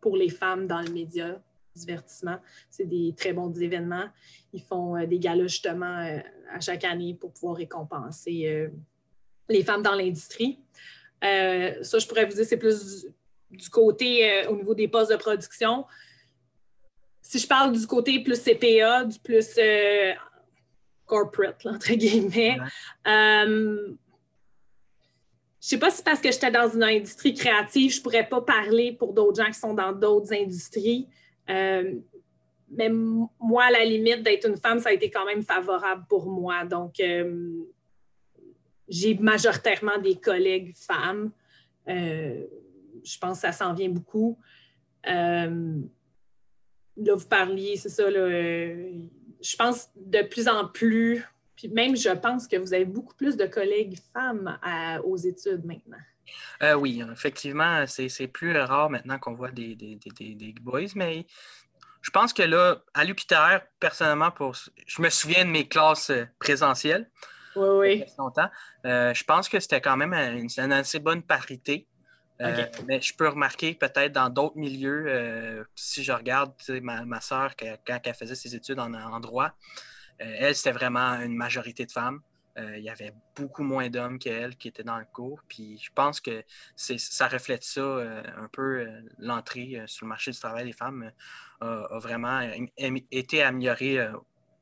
pour 0.00 0.16
les 0.16 0.28
femmes 0.28 0.68
dans 0.68 0.80
le 0.80 0.90
média, 0.90 1.42
divertissement. 1.74 2.38
C'est 2.70 2.86
des 2.86 3.12
très 3.16 3.32
bons 3.32 3.52
événements. 3.60 4.06
Ils 4.52 4.62
font 4.62 4.96
euh, 4.96 5.06
des 5.06 5.18
galas 5.18 5.48
justement 5.48 6.20
à 6.52 6.60
chaque 6.60 6.84
année 6.84 7.14
pour 7.14 7.32
pouvoir 7.32 7.56
récompenser 7.56 8.68
les 9.52 9.64
femmes 9.64 9.82
dans 9.82 9.94
l'industrie. 9.94 10.58
ça, 11.20 11.98
je 11.98 12.06
pourrais 12.06 12.24
vous 12.24 12.34
dire, 12.34 12.44
c'est 12.44 12.56
plus 12.56 13.06
du 13.50 13.68
côté 13.68 14.46
au 14.48 14.56
niveau 14.56 14.74
des 14.74 14.88
postes 14.88 15.12
de 15.12 15.16
production 15.16 15.84
si 17.22 17.38
je 17.38 17.46
parle 17.46 17.72
du 17.72 17.86
côté 17.86 18.22
plus 18.22 18.38
CPA, 18.42 19.04
du 19.04 19.18
plus 19.18 19.54
euh, 19.56 20.12
corporate, 21.06 21.64
entre 21.64 21.94
guillemets, 21.94 22.58
euh, 23.06 23.96
je 25.60 25.66
ne 25.66 25.78
sais 25.78 25.78
pas 25.78 25.90
si 25.90 26.02
parce 26.02 26.20
que 26.20 26.30
j'étais 26.32 26.50
dans 26.50 26.68
une 26.68 26.82
industrie 26.82 27.32
créative, 27.32 27.92
je 27.92 27.98
ne 27.98 28.02
pourrais 28.02 28.28
pas 28.28 28.40
parler 28.40 28.92
pour 28.92 29.12
d'autres 29.14 29.42
gens 29.42 29.48
qui 29.48 29.58
sont 29.58 29.74
dans 29.74 29.92
d'autres 29.92 30.32
industries. 30.34 31.08
Euh, 31.48 31.94
mais 32.68 32.90
moi, 32.90 33.64
à 33.64 33.70
la 33.70 33.84
limite, 33.84 34.22
d'être 34.22 34.48
une 34.48 34.56
femme, 34.56 34.80
ça 34.80 34.88
a 34.88 34.92
été 34.92 35.08
quand 35.08 35.24
même 35.24 35.42
favorable 35.42 36.04
pour 36.08 36.26
moi. 36.26 36.64
Donc, 36.64 37.00
j'ai 38.92 39.14
majoritairement 39.14 39.98
des 39.98 40.16
collègues 40.16 40.74
femmes. 40.76 41.30
je 41.86 43.18
pense 43.20 43.38
que 43.38 43.48
ça 43.48 43.52
s'en 43.52 43.74
vient 43.74 43.88
beaucoup 43.88 44.38
là, 46.96 47.14
vous 47.14 47.26
parliez, 47.26 47.76
c'est 47.76 47.88
ça, 47.88 48.08
là, 48.10 48.20
euh, 48.20 48.92
je 49.42 49.56
pense 49.56 49.88
de 49.96 50.22
plus 50.22 50.48
en 50.48 50.66
plus, 50.68 51.24
puis 51.56 51.68
même 51.68 51.96
je 51.96 52.10
pense 52.10 52.46
que 52.46 52.56
vous 52.56 52.74
avez 52.74 52.84
beaucoup 52.84 53.14
plus 53.14 53.36
de 53.36 53.46
collègues 53.46 53.98
femmes 54.12 54.58
aux 55.04 55.16
études 55.16 55.64
maintenant. 55.64 55.98
Euh, 56.62 56.74
oui, 56.74 57.02
effectivement, 57.12 57.84
c'est 57.86 58.28
plus 58.28 58.56
rare 58.56 58.90
maintenant 58.90 59.18
qu'on 59.18 59.34
voit 59.34 59.50
des, 59.50 59.74
des, 59.74 60.54
boys, 60.60 60.80
mais 60.94 61.26
je 62.00 62.10
pense 62.10 62.32
que 62.32 62.42
là, 62.42 62.82
à 62.94 63.04
l'UQTR, 63.04 63.60
personnellement, 63.78 64.30
pour, 64.30 64.56
je 64.86 65.02
me 65.02 65.08
souviens 65.08 65.44
de 65.44 65.50
mes 65.50 65.68
classes 65.68 66.10
euh, 66.10 66.24
présentielles. 66.40 67.08
Oui, 67.56 67.68
oui. 67.78 68.04
Longtemps. 68.18 68.48
je 68.84 69.24
pense 69.24 69.48
que 69.48 69.60
c'était 69.60 69.80
quand 69.80 69.96
même 69.96 70.14
une 70.14 70.72
assez 70.72 70.98
bonne 70.98 71.22
parité. 71.22 71.86
Euh, 72.42 72.66
mais 72.88 73.00
je 73.00 73.14
peux 73.14 73.28
remarquer 73.28 73.74
peut-être 73.74 74.12
dans 74.12 74.28
d'autres 74.28 74.56
milieux, 74.56 75.04
euh, 75.06 75.64
si 75.74 76.02
je 76.02 76.12
regarde 76.12 76.52
ma, 76.82 77.04
ma 77.04 77.20
soeur, 77.20 77.54
quand 77.56 78.00
elle 78.04 78.14
faisait 78.14 78.34
ses 78.34 78.54
études 78.54 78.80
en, 78.80 79.20
droit, 79.20 79.52
euh, 80.20 80.36
elle, 80.38 80.54
c'était 80.54 80.72
vraiment 80.72 81.20
une 81.20 81.36
majorité 81.36 81.86
de 81.86 81.92
femmes. 81.92 82.20
il 82.56 82.82
y 82.82 82.90
avait 82.90 83.12
beaucoup 83.36 83.62
moins 83.62 83.88
d'hommes 83.88 84.18
qu'elle 84.18 84.56
qui 84.56 84.68
étaient 84.68 84.82
dans 84.82 84.98
le 84.98 85.06
cours. 85.06 85.40
Puis 85.48 85.78
je 85.78 85.90
pense 85.94 86.20
que 86.20 86.44
ça 86.76 87.28
reflète 87.28 87.64
ça 87.64 87.82
un 87.82 88.48
peu. 88.50 88.86
L'entrée 89.18 89.82
sur 89.86 90.04
le 90.04 90.08
marché 90.08 90.32
du 90.32 90.38
travail 90.38 90.64
des 90.64 90.72
femmes 90.72 91.10
a, 91.60 91.98
vraiment 91.98 92.40
été 93.10 93.42
améliorée 93.42 94.06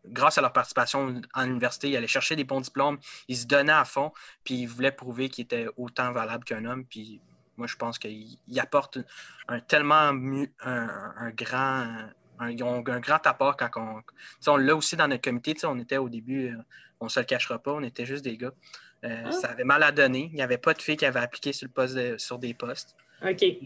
grâce 0.06 0.38
à 0.38 0.40
leur 0.40 0.52
participation 0.52 1.20
en 1.34 1.46
université, 1.46 1.90
ils 1.90 1.96
allaient 1.96 2.06
chercher 2.06 2.36
des 2.36 2.44
bons 2.44 2.60
diplômes, 2.60 2.98
ils 3.28 3.36
se 3.36 3.46
donnaient 3.46 3.72
à 3.72 3.84
fond, 3.84 4.12
puis 4.44 4.54
ils 4.54 4.66
voulaient 4.66 4.92
prouver 4.92 5.28
qu'ils 5.28 5.44
étaient 5.44 5.66
autant 5.76 6.12
valables 6.12 6.44
qu'un 6.44 6.64
homme. 6.64 6.84
Puis 6.84 7.20
moi, 7.56 7.66
je 7.66 7.76
pense 7.76 7.98
qu'il 7.98 8.38
apporte 8.58 8.98
un, 9.48 9.60
tellement 9.60 10.12
un, 10.62 11.30
grand 11.32 11.86
un, 12.38 12.54
grand 12.54 13.26
apport 13.26 13.56
quand 13.56 13.70
on. 13.76 14.02
On 14.46 14.56
l'a 14.56 14.74
aussi 14.74 14.96
dans 14.96 15.08
notre 15.08 15.22
comité. 15.22 15.54
On 15.64 15.78
était 15.78 15.98
au 15.98 16.08
début, 16.08 16.48
euh, 16.48 16.56
on 17.00 17.06
ne 17.06 17.10
se 17.10 17.20
le 17.20 17.26
cachera 17.26 17.58
pas, 17.58 17.72
on 17.72 17.82
était 17.82 18.06
juste 18.06 18.24
des 18.24 18.36
gars. 18.36 18.52
Euh, 19.04 19.24
ah. 19.26 19.32
Ça 19.32 19.50
avait 19.50 19.64
mal 19.64 19.82
à 19.82 19.92
donner. 19.92 20.30
Il 20.32 20.36
n'y 20.36 20.42
avait 20.42 20.58
pas 20.58 20.72
de 20.72 20.80
filles 20.80 20.96
qui 20.96 21.06
avaient 21.06 21.20
appliqué 21.20 21.52
sur, 21.52 21.66
le 21.66 21.72
poste 21.72 22.18
sur 22.18 22.38
des 22.38 22.54
postes. 22.54 22.96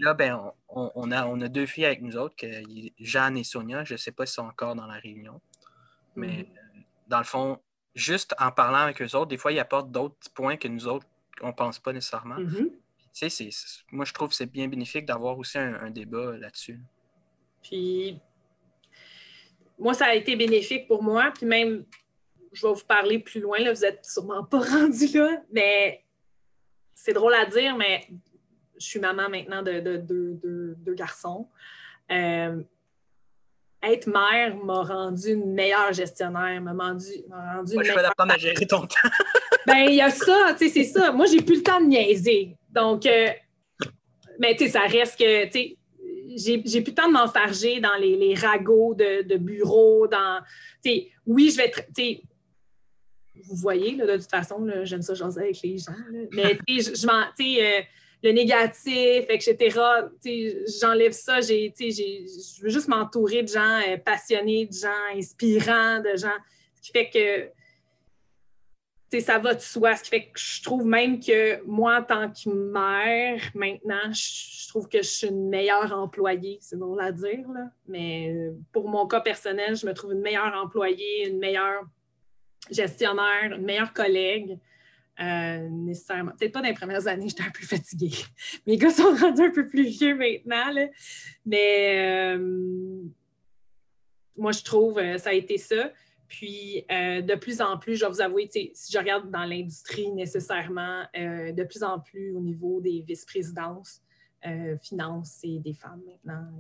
Là, 0.01 0.15
ben, 0.15 0.53
on, 0.69 1.13
a, 1.13 1.27
on 1.27 1.41
a 1.41 1.49
deux 1.49 1.67
filles 1.67 1.87
avec 1.87 2.03
nous 2.03 2.17
autres, 2.17 2.35
que, 2.35 2.47
Jeanne 2.99 3.37
et 3.37 3.45
Sonia. 3.45 3.85
Je 3.85 3.95
ne 3.95 3.99
sais 3.99 4.11
pas 4.11 4.27
si 4.27 4.35
sont 4.35 4.43
encore 4.43 4.75
dans 4.75 4.87
la 4.87 4.95
réunion. 4.95 5.41
Mais 6.17 6.39
mhm. 6.39 6.41
euh, 6.41 6.81
dans 7.09 7.19
le 7.19 7.25
fond, 7.25 7.61
juste 7.95 8.35
en 8.39 8.51
parlant 8.51 8.79
avec 8.79 9.01
eux 9.03 9.17
autres, 9.17 9.27
des 9.27 9.37
fois, 9.37 9.53
ils 9.53 9.59
apportent 9.59 9.91
d'autres 9.91 10.17
points 10.35 10.57
que 10.57 10.69
nous 10.69 10.87
autres, 10.87 11.07
on 11.41 11.49
ne 11.49 11.53
pense 11.53 11.79
pas 11.79 11.93
nécessairement. 11.93 12.39
Mhm 12.39 12.71
moi, 13.93 14.05
je 14.05 14.13
trouve 14.13 14.29
que 14.29 14.35
c'est 14.35 14.51
bien 14.51 14.69
bénéfique 14.69 15.07
d'avoir 15.07 15.39
aussi 15.39 15.59
un, 15.59 15.91
débat 15.91 16.37
là-dessus. 16.37 16.81
Puis, 17.63 18.19
moi, 19.79 19.95
ça 19.95 20.07
a 20.07 20.15
été 20.15 20.37
bénéfique 20.37 20.87
pour 20.89 21.03
moi. 21.03 21.33
Puis 21.35 21.47
même, 21.47 21.85
je 22.53 22.67
vais 22.67 22.73
vous 22.73 22.85
parler 22.87 23.19
plus 23.19 23.41
loin, 23.41 23.59
là, 23.59 23.73
vous 23.73 23.81
n'êtes 23.81 24.05
sûrement 24.05 24.45
pas 24.45 24.59
rendu 24.71 25.07
là, 25.15 25.43
mais 25.53 26.05
c'est 26.95 27.13
drôle 27.13 27.35
à 27.35 27.47
dire, 27.47 27.77
mais 27.77 28.07
je 28.79 28.87
suis 28.87 29.01
maman 29.01 29.29
maintenant 29.29 29.63
de, 29.63 29.79
deux 30.79 30.95
garçons. 30.95 31.49
Euh, 32.11 32.63
être 33.91 34.07
mère 34.07 34.57
m'a 34.57 34.83
rendu 34.83 35.33
une 35.33 35.53
meilleure 35.53 35.93
gestionnaire, 35.93 36.61
m'a 36.61 36.73
rendu, 36.73 37.07
rendu 37.31 37.75
Moi, 37.75 37.85
je 37.85 37.93
vais 37.93 38.05
apprendre 38.05 38.33
à 38.33 38.39
gérer 38.39 38.67
ton 38.67 38.81
temps. 38.81 39.09
ben, 39.67 39.87
il 39.89 39.95
y 39.95 40.01
a 40.01 40.11
ça, 40.11 40.55
tu 40.59 40.69
sais, 40.69 40.73
c'est 40.73 40.85
ça. 40.85 41.13
Moi, 41.13 41.27
j'ai 41.27 41.43
plus 41.43 41.57
le 41.57 41.63
temps 41.63 41.81
de 41.81 41.87
niaiser. 41.87 42.57
Donc, 42.71 43.07
euh, 43.07 43.29
mais 44.39 44.57
tu 44.57 44.65
sais, 44.65 44.71
ça 44.71 44.83
reste 44.83 45.19
que, 45.19 45.45
tu 45.47 45.53
sais, 45.53 45.77
j'ai 46.37 46.59
plus 46.59 46.91
le 46.91 46.95
temps 46.95 47.09
de 47.09 47.13
m'enfarger 47.13 47.81
dans 47.81 47.95
les, 48.01 48.35
ragots 48.35 48.95
de, 48.95 49.23
de, 49.23 49.37
bureau, 49.37 50.07
dans, 50.09 50.41
tu 50.85 50.91
sais, 50.91 51.11
oui, 51.27 51.51
je 51.51 51.57
vais 51.57 51.67
être, 51.67 51.83
tu 51.97 52.03
sais, 52.03 52.23
vous 53.47 53.57
voyez, 53.57 53.97
là, 53.97 54.07
de 54.07 54.17
toute 54.21 54.31
façon, 54.31 54.67
j'aime 54.85 55.03
ça 55.03 55.15
jaser 55.15 55.43
avec 55.43 55.63
les 55.63 55.79
gens, 55.79 55.93
mais 56.33 56.59
tu 56.67 56.81
sais, 56.81 56.91
je, 56.91 56.97
je 56.97 57.07
tu 57.37 57.55
sais, 57.55 57.67
euh, 57.67 57.83
le 58.25 58.33
négatif, 58.33 59.27
etc. 59.29 59.79
J'enlève 60.81 61.13
ça. 61.13 61.43
je 61.43 62.63
veux 62.63 62.71
juste 62.71 62.89
m'entourer 62.89 63.43
de 63.43 63.49
gens 63.49 63.81
euh, 63.87 63.99
passionnés, 63.99 64.67
de 64.67 64.73
gens 64.73 65.15
inspirants, 65.15 66.01
de 66.01 66.17
gens. 66.17 66.39
Ce 66.75 66.83
qui 66.83 66.93
fait 66.93 67.11
que 67.11 67.51
ça 69.21 69.39
va 69.39 69.55
de 69.55 69.61
soi. 69.61 69.95
Ce 69.95 70.05
qui 70.05 70.09
fait 70.09 70.25
que 70.25 70.41
je 70.41 70.63
trouve 70.63 70.87
même 70.87 71.21
que 71.21 71.63
moi, 71.67 71.99
en 71.99 72.03
tant 72.03 72.31
que 72.31 72.49
mère, 72.49 73.43
maintenant, 73.55 74.11
je, 74.11 74.69
trouve 74.69 74.89
que 74.89 75.03
je 75.03 75.09
suis 75.09 75.29
une 75.29 75.51
meilleure 75.51 75.93
employée. 75.93 76.57
C'est 76.63 76.79
drôle 76.79 77.03
à 77.03 77.13
dire, 77.13 77.47
là. 77.55 77.69
mais 77.87 78.35
euh, 78.35 78.53
pour 78.73 78.89
mon 78.89 79.07
cas 79.07 79.21
personnel, 79.21 79.77
je 79.77 79.87
me 79.87 79.93
trouve 79.93 80.13
une 80.13 80.23
meilleure 80.23 80.55
employée, 80.55 81.29
une 81.29 81.39
meilleure 81.39 81.83
gestionnaire, 82.71 83.53
une 83.53 83.67
meilleure 83.67 83.93
collègue. 83.93 84.59
Euh, 85.21 85.69
nécessairement. 85.69 86.33
Peut-être 86.33 86.53
pas 86.53 86.61
dans 86.61 86.69
les 86.69 86.75
premières 86.75 87.07
années, 87.07 87.29
j'étais 87.29 87.45
un 87.45 87.51
peu 87.51 87.65
fatiguée. 87.65 88.17
Mes 88.67 88.77
gars 88.77 88.91
sont 88.91 89.15
rendus 89.15 89.43
un 89.43 89.51
peu 89.51 89.69
plus 89.69 89.85
vieux 89.85 90.15
maintenant. 90.17 90.89
Mais 91.47 92.35
euh, 92.37 93.03
moi, 94.37 94.51
je 94.51 94.63
trouve 94.63 94.97
que 94.97 95.19
ça 95.19 95.31
a 95.31 95.35
été 95.35 95.57
ça. 95.57 95.93
Puis, 96.27 96.85
euh, 96.91 97.21
de 97.21 97.35
plus 97.37 97.61
en 97.61 97.79
plus, 97.79 97.95
je 97.95 98.05
vais 98.05 98.11
vous 98.11 98.21
avouer, 98.21 98.51
si 98.51 98.93
je 98.93 98.99
regarde 98.99 99.31
dans 99.31 99.45
l'industrie 99.45 100.11
nécessairement, 100.11 101.05
de 101.15 101.65
plus 101.65 101.85
en 101.85 102.01
plus 102.01 102.33
au 102.33 102.41
niveau 102.41 102.81
des 102.81 103.05
vice-présidences, 103.07 104.03
finances, 104.83 105.39
c'est 105.41 105.59
des 105.59 105.75
femmes 105.75 106.03
maintenant, 106.07 106.51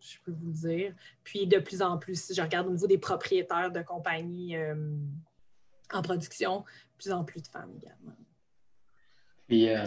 je 0.00 0.16
peux 0.24 0.30
vous 0.30 0.46
le 0.46 0.52
dire. 0.52 0.94
Puis, 1.24 1.46
de 1.46 1.58
plus 1.58 1.82
en 1.82 1.98
plus, 1.98 2.22
si 2.22 2.34
je 2.34 2.40
regarde 2.40 2.68
au 2.68 2.70
niveau 2.70 2.86
des 2.86 2.98
propriétaires 2.98 3.72
de 3.72 3.82
compagnies 3.82 4.54
en 5.92 6.02
production, 6.02 6.64
plus 6.98 7.12
en 7.12 7.24
plus 7.24 7.40
de 7.40 7.46
femmes 7.46 7.72
également. 7.80 8.16
Puis, 9.46 9.70
euh, 9.70 9.86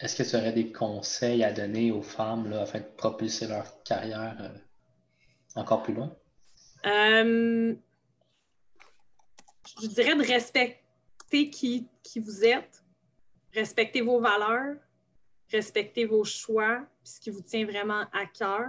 est-ce 0.00 0.16
que 0.20 0.28
tu 0.28 0.36
aurais 0.36 0.52
des 0.52 0.72
conseils 0.72 1.44
à 1.44 1.52
donner 1.52 1.92
aux 1.92 2.02
femmes 2.02 2.50
là, 2.50 2.62
afin 2.62 2.80
de 2.80 2.84
propulser 2.96 3.46
leur 3.46 3.82
carrière 3.84 4.36
euh, 4.40 4.58
encore 5.54 5.84
plus 5.84 5.94
loin? 5.94 6.14
Euh, 6.86 7.74
je 9.80 9.86
dirais 9.86 10.16
de 10.16 10.26
respecter 10.26 11.50
qui, 11.50 11.86
qui 12.02 12.18
vous 12.18 12.44
êtes, 12.44 12.82
respecter 13.54 14.00
vos 14.00 14.20
valeurs, 14.20 14.76
respecter 15.52 16.04
vos 16.04 16.24
choix, 16.24 16.84
puis 17.02 17.12
ce 17.12 17.20
qui 17.20 17.30
vous 17.30 17.42
tient 17.42 17.64
vraiment 17.64 18.06
à 18.12 18.26
cœur, 18.26 18.68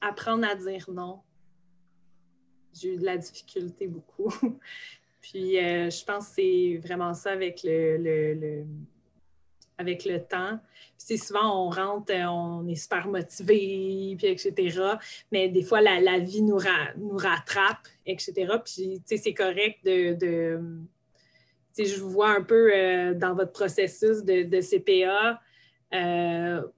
apprendre 0.00 0.46
à 0.46 0.54
dire 0.54 0.88
non. 0.90 1.20
J'ai 2.72 2.94
eu 2.94 2.96
de 2.96 3.04
la 3.04 3.16
difficulté 3.16 3.88
beaucoup. 3.88 4.32
Puis 5.24 5.58
euh, 5.58 5.88
je 5.88 6.04
pense 6.04 6.28
que 6.28 6.34
c'est 6.34 6.80
vraiment 6.86 7.14
ça 7.14 7.30
avec 7.30 7.62
le, 7.64 8.66
avec 9.78 10.04
le 10.04 10.22
temps. 10.22 10.60
c'est 10.98 11.16
souvent, 11.16 11.66
on 11.66 11.70
rentre, 11.70 12.12
euh, 12.12 12.26
on 12.26 12.68
est 12.68 12.74
super 12.74 13.08
motivé, 13.08 14.16
puis 14.18 14.26
etc. 14.26 14.82
Mais 15.32 15.48
des 15.48 15.62
fois, 15.62 15.80
la, 15.80 16.18
vie 16.18 16.42
nous, 16.42 16.58
nous 16.98 17.16
rattrape, 17.16 17.88
etc. 18.04 18.34
Puis, 18.62 19.00
c'est 19.06 19.32
correct 19.32 19.78
de... 19.84 20.12
de 20.14 20.60
je 21.76 22.00
vous 22.00 22.10
vois 22.10 22.28
un 22.28 22.42
peu 22.42 22.70
euh, 22.72 23.14
dans 23.14 23.34
votre 23.34 23.50
processus 23.50 24.22
de, 24.22 24.60
CPA. 24.60 25.40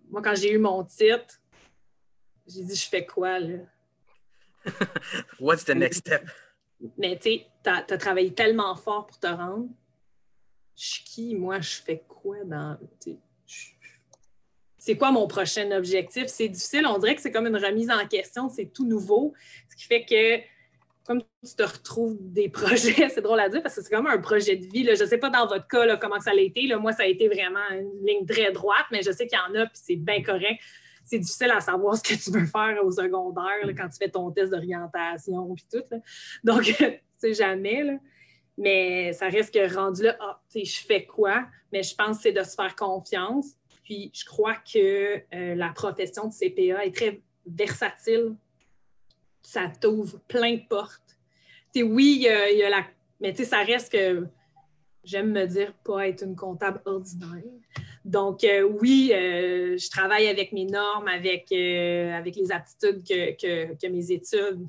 moi, 0.09 0.23
quand 0.23 0.37
j'ai 0.37 0.53
eu 0.53 0.59
mon 0.59 0.85
titre, 0.85 1.41
j'ai 2.47 2.63
dit, 2.63 2.77
je 2.77 2.89
fais 2.89 3.05
quoi, 3.05 3.41
là? 3.41 3.59
What's 5.41 5.65
the 5.65 5.75
next 5.75 5.99
step? 5.99 6.31
Mais 6.99 7.17
tu 7.17 7.31
sais, 7.31 7.47
tu 7.63 7.71
as, 7.71 7.99
travaillé 7.99 8.33
tellement 8.33 8.75
fort 8.77 9.07
pour 9.07 9.19
te 9.19 9.27
rendre. 9.27 9.69
Je 10.77 10.87
suis 10.87 11.05
qui? 11.05 11.35
Moi, 11.35 11.61
je 11.61 11.77
fais 11.77 12.05
quoi 12.07 12.37
dans. 12.45 12.79
C'est 14.79 14.97
quoi 14.97 15.11
mon 15.11 15.27
prochain 15.27 15.71
objectif? 15.73 16.27
C'est 16.27 16.49
difficile. 16.49 16.87
On 16.87 16.99
dirait 16.99 17.17
que 17.17 17.23
c'est 17.23 17.33
comme 17.33 17.47
une 17.47 17.57
remise 17.57 17.91
en 17.91 18.07
question. 18.07 18.49
C'est 18.49 18.73
tout 18.73 18.87
nouveau. 18.87 19.33
Ce 19.71 19.77
qui 19.77 19.85
fait 19.85 20.05
que, 20.05 20.45
comme 21.05 21.23
tu 21.45 21.55
te 21.57 21.63
retrouves 21.63 22.17
des 22.21 22.49
projets, 22.51 23.09
c'est 23.09 23.23
drôle 23.23 23.41
à 23.41 23.49
dire 23.49 23.63
parce 23.63 23.77
que 23.77 23.83
c'est 23.83 23.91
comme 23.91 24.07
un 24.07 24.19
projet 24.19 24.57
de 24.57 24.67
vie. 24.67 24.85
Je 24.85 25.03
ne 25.03 25.09
sais 25.09 25.19
pas 25.19 25.31
dans 25.31 25.47
votre 25.47 25.67
cas 25.67 25.97
comment 25.97 26.21
ça 26.21 26.31
a 26.31 26.35
été. 26.35 26.73
Moi, 26.77 26.93
ça 26.93 27.05
a 27.05 27.07
été 27.07 27.27
vraiment 27.27 27.69
une 27.73 28.07
ligne 28.07 28.27
très 28.27 28.53
droite, 28.53 28.87
mais 28.93 29.03
je 29.03 29.11
sais 29.11 29.27
qu'il 29.27 29.39
y 29.39 29.51
en 29.51 29.61
a, 29.61 29.67
puis 29.67 29.81
c'est 29.83 29.97
bien 29.97 30.23
correct 30.23 30.61
c'est 31.07 31.21
difficile 31.21 31.53
à 31.53 31.61
savoir 31.61 31.97
ce 31.97 32.03
que 32.03 32.15
tu 32.15 32.31
veux 32.31 32.47
faire 32.47 32.85
au 32.85 32.91
secondaire 32.91 33.63
quand 33.77 33.89
tu 33.89 33.97
fais 33.97 34.11
ton 34.11 34.31
test 34.33 34.51
d'orientation 34.51 35.55
puis 35.55 35.65
tout. 35.73 36.01
Donc, 36.45 36.63
tu 36.77 37.01
sais 37.17 37.33
jamais. 37.33 37.85
Là. 37.85 37.95
Mais 38.59 39.13
ça 39.13 39.29
reste 39.29 39.55
que 39.55 39.75
rendu 39.75 40.03
là, 40.03 40.17
ah, 40.21 40.43
tu 40.51 40.61
sais, 40.61 40.65
je 40.65 40.85
fais 40.85 41.07
quoi? 41.07 41.47
Mais 41.73 41.83
je 41.83 41.95
pense 41.95 42.17
que 42.17 42.23
c'est 42.25 42.33
de 42.33 42.43
se 42.43 42.55
faire 42.55 42.75
confiance. 42.75 43.53
Puis, 43.85 44.11
je 44.13 44.25
crois 44.25 44.57
que 44.57 45.23
euh, 45.33 45.55
la 45.55 45.69
profession 45.69 46.27
de 46.27 46.33
CPA 46.33 46.85
est 46.85 46.95
très 46.95 47.21
versatile. 47.47 48.35
Ça 49.43 49.71
t'ouvre 49.81 50.19
plein 50.27 50.55
de 50.55 50.67
portes. 50.69 51.03
Oui, 51.77 52.17
il 52.21 52.57
y, 52.59 52.63
a 52.63 52.71
la. 52.71 52.85
Mais 53.21 53.33
tu 53.33 53.39
sais, 53.39 53.45
ça 53.45 53.63
reste 53.63 53.93
que 53.93 54.27
j'aime 55.07 55.31
me 55.31 55.47
dire 55.47 55.73
pas 55.85 56.09
être 56.09 56.23
une 56.23 56.37
comptable 56.37 56.83
ordinaire. 56.85 57.43
Donc, 58.05 58.45
euh, 58.45 58.63
oui, 58.63 59.11
euh, 59.13 59.79
je 59.79 59.91
travaille 59.91 60.29
avec 60.29 60.53
mes 60.53 60.65
normes, 60.65 61.09
avec, 61.09 61.51
euh, 61.53 62.13
avec 62.13 62.37
les 62.37 62.53
aptitudes 62.53 63.03
que, 63.05 63.89
mes 63.89 64.13
études 64.13 64.67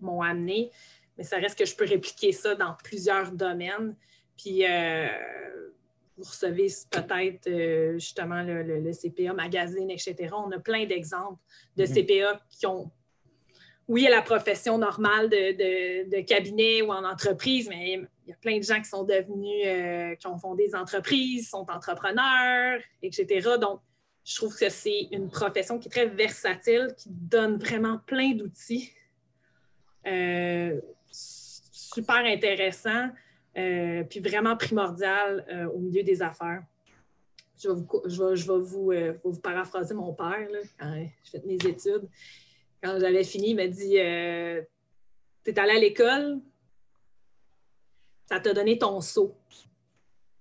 m'ont 0.00 0.22
amené, 0.22 0.70
mais 1.16 1.24
ça 1.24 1.36
reste 1.36 1.58
que 1.58 1.66
je 1.66 1.74
peux 1.74 1.84
répliquer 1.84 2.32
ça 2.32 2.54
dans 2.54 2.74
plusieurs 2.82 3.32
domaines. 3.32 3.94
Puis, 4.36 4.64
vous 6.16 6.24
recevez 6.24 6.68
peut-être 6.90 7.48
justement 7.94 8.42
le, 8.42 8.92
CPA 8.92 9.32
Magazine, 9.34 9.90
etc. 9.90 10.30
On 10.32 10.50
a 10.52 10.58
plein 10.58 10.86
d'exemples 10.86 11.38
de 11.76 11.84
mm-hmm. 11.84 12.06
CPA 12.06 12.40
qui 12.50 12.66
ont 12.66 12.90
oui, 13.88 14.06
à 14.06 14.10
la 14.10 14.20
profession 14.20 14.76
normale 14.76 15.30
de, 15.30 16.20
cabinet 16.20 16.82
ou 16.82 16.92
en 16.92 17.04
entreprise, 17.04 17.68
mais 17.70 17.94
il 18.26 18.30
y 18.30 18.32
a 18.32 18.36
plein 18.36 18.58
de 18.58 18.62
gens 18.62 18.78
qui 18.78 18.88
sont 18.88 19.02
devenus, 19.02 19.62
euh, 19.66 20.14
qui 20.16 20.26
ont 20.26 20.36
fondé 20.36 20.66
des 20.66 20.74
entreprises, 20.74 21.48
sont 21.48 21.66
entrepreneurs, 21.70 22.80
etc. 23.02 23.56
Donc, 23.58 23.80
je 24.24 24.36
trouve 24.36 24.54
que 24.54 24.68
c'est 24.68 25.08
une 25.10 25.30
profession 25.30 25.78
qui 25.78 25.88
est 25.88 25.90
très 25.90 26.06
versatile, 26.06 26.94
qui 26.98 27.08
donne 27.08 27.56
vraiment 27.56 27.98
plein 28.06 28.32
d'outils. 28.34 28.92
Euh, 30.06 30.78
super 31.10 32.16
intéressant, 32.16 33.08
euh, 33.56 34.04
puis 34.04 34.20
vraiment 34.20 34.54
primordial 34.56 35.70
au 35.74 35.78
milieu 35.78 36.02
des 36.02 36.20
affaires. 36.20 36.62
Je 37.58 37.70
vais 37.70 38.58
vous, 38.58 38.92
vous, 39.24 39.40
paraphraser 39.40 39.94
mon 39.94 40.12
père 40.12 40.46
quand 40.78 41.08
je 41.24 41.30
fais 41.30 41.42
mes 41.46 41.54
études 41.54 42.06
quand 42.82 42.98
j'avais 43.00 43.24
fini, 43.24 43.50
il 43.50 43.56
m'a 43.56 43.66
dit 43.66 43.98
euh, 43.98 44.62
Tu 45.44 45.50
es 45.50 45.58
allé 45.58 45.72
à 45.72 45.78
l'école, 45.78 46.40
ça 48.26 48.40
t'a 48.40 48.52
donné 48.52 48.78
ton 48.78 49.00
seau. 49.00 49.34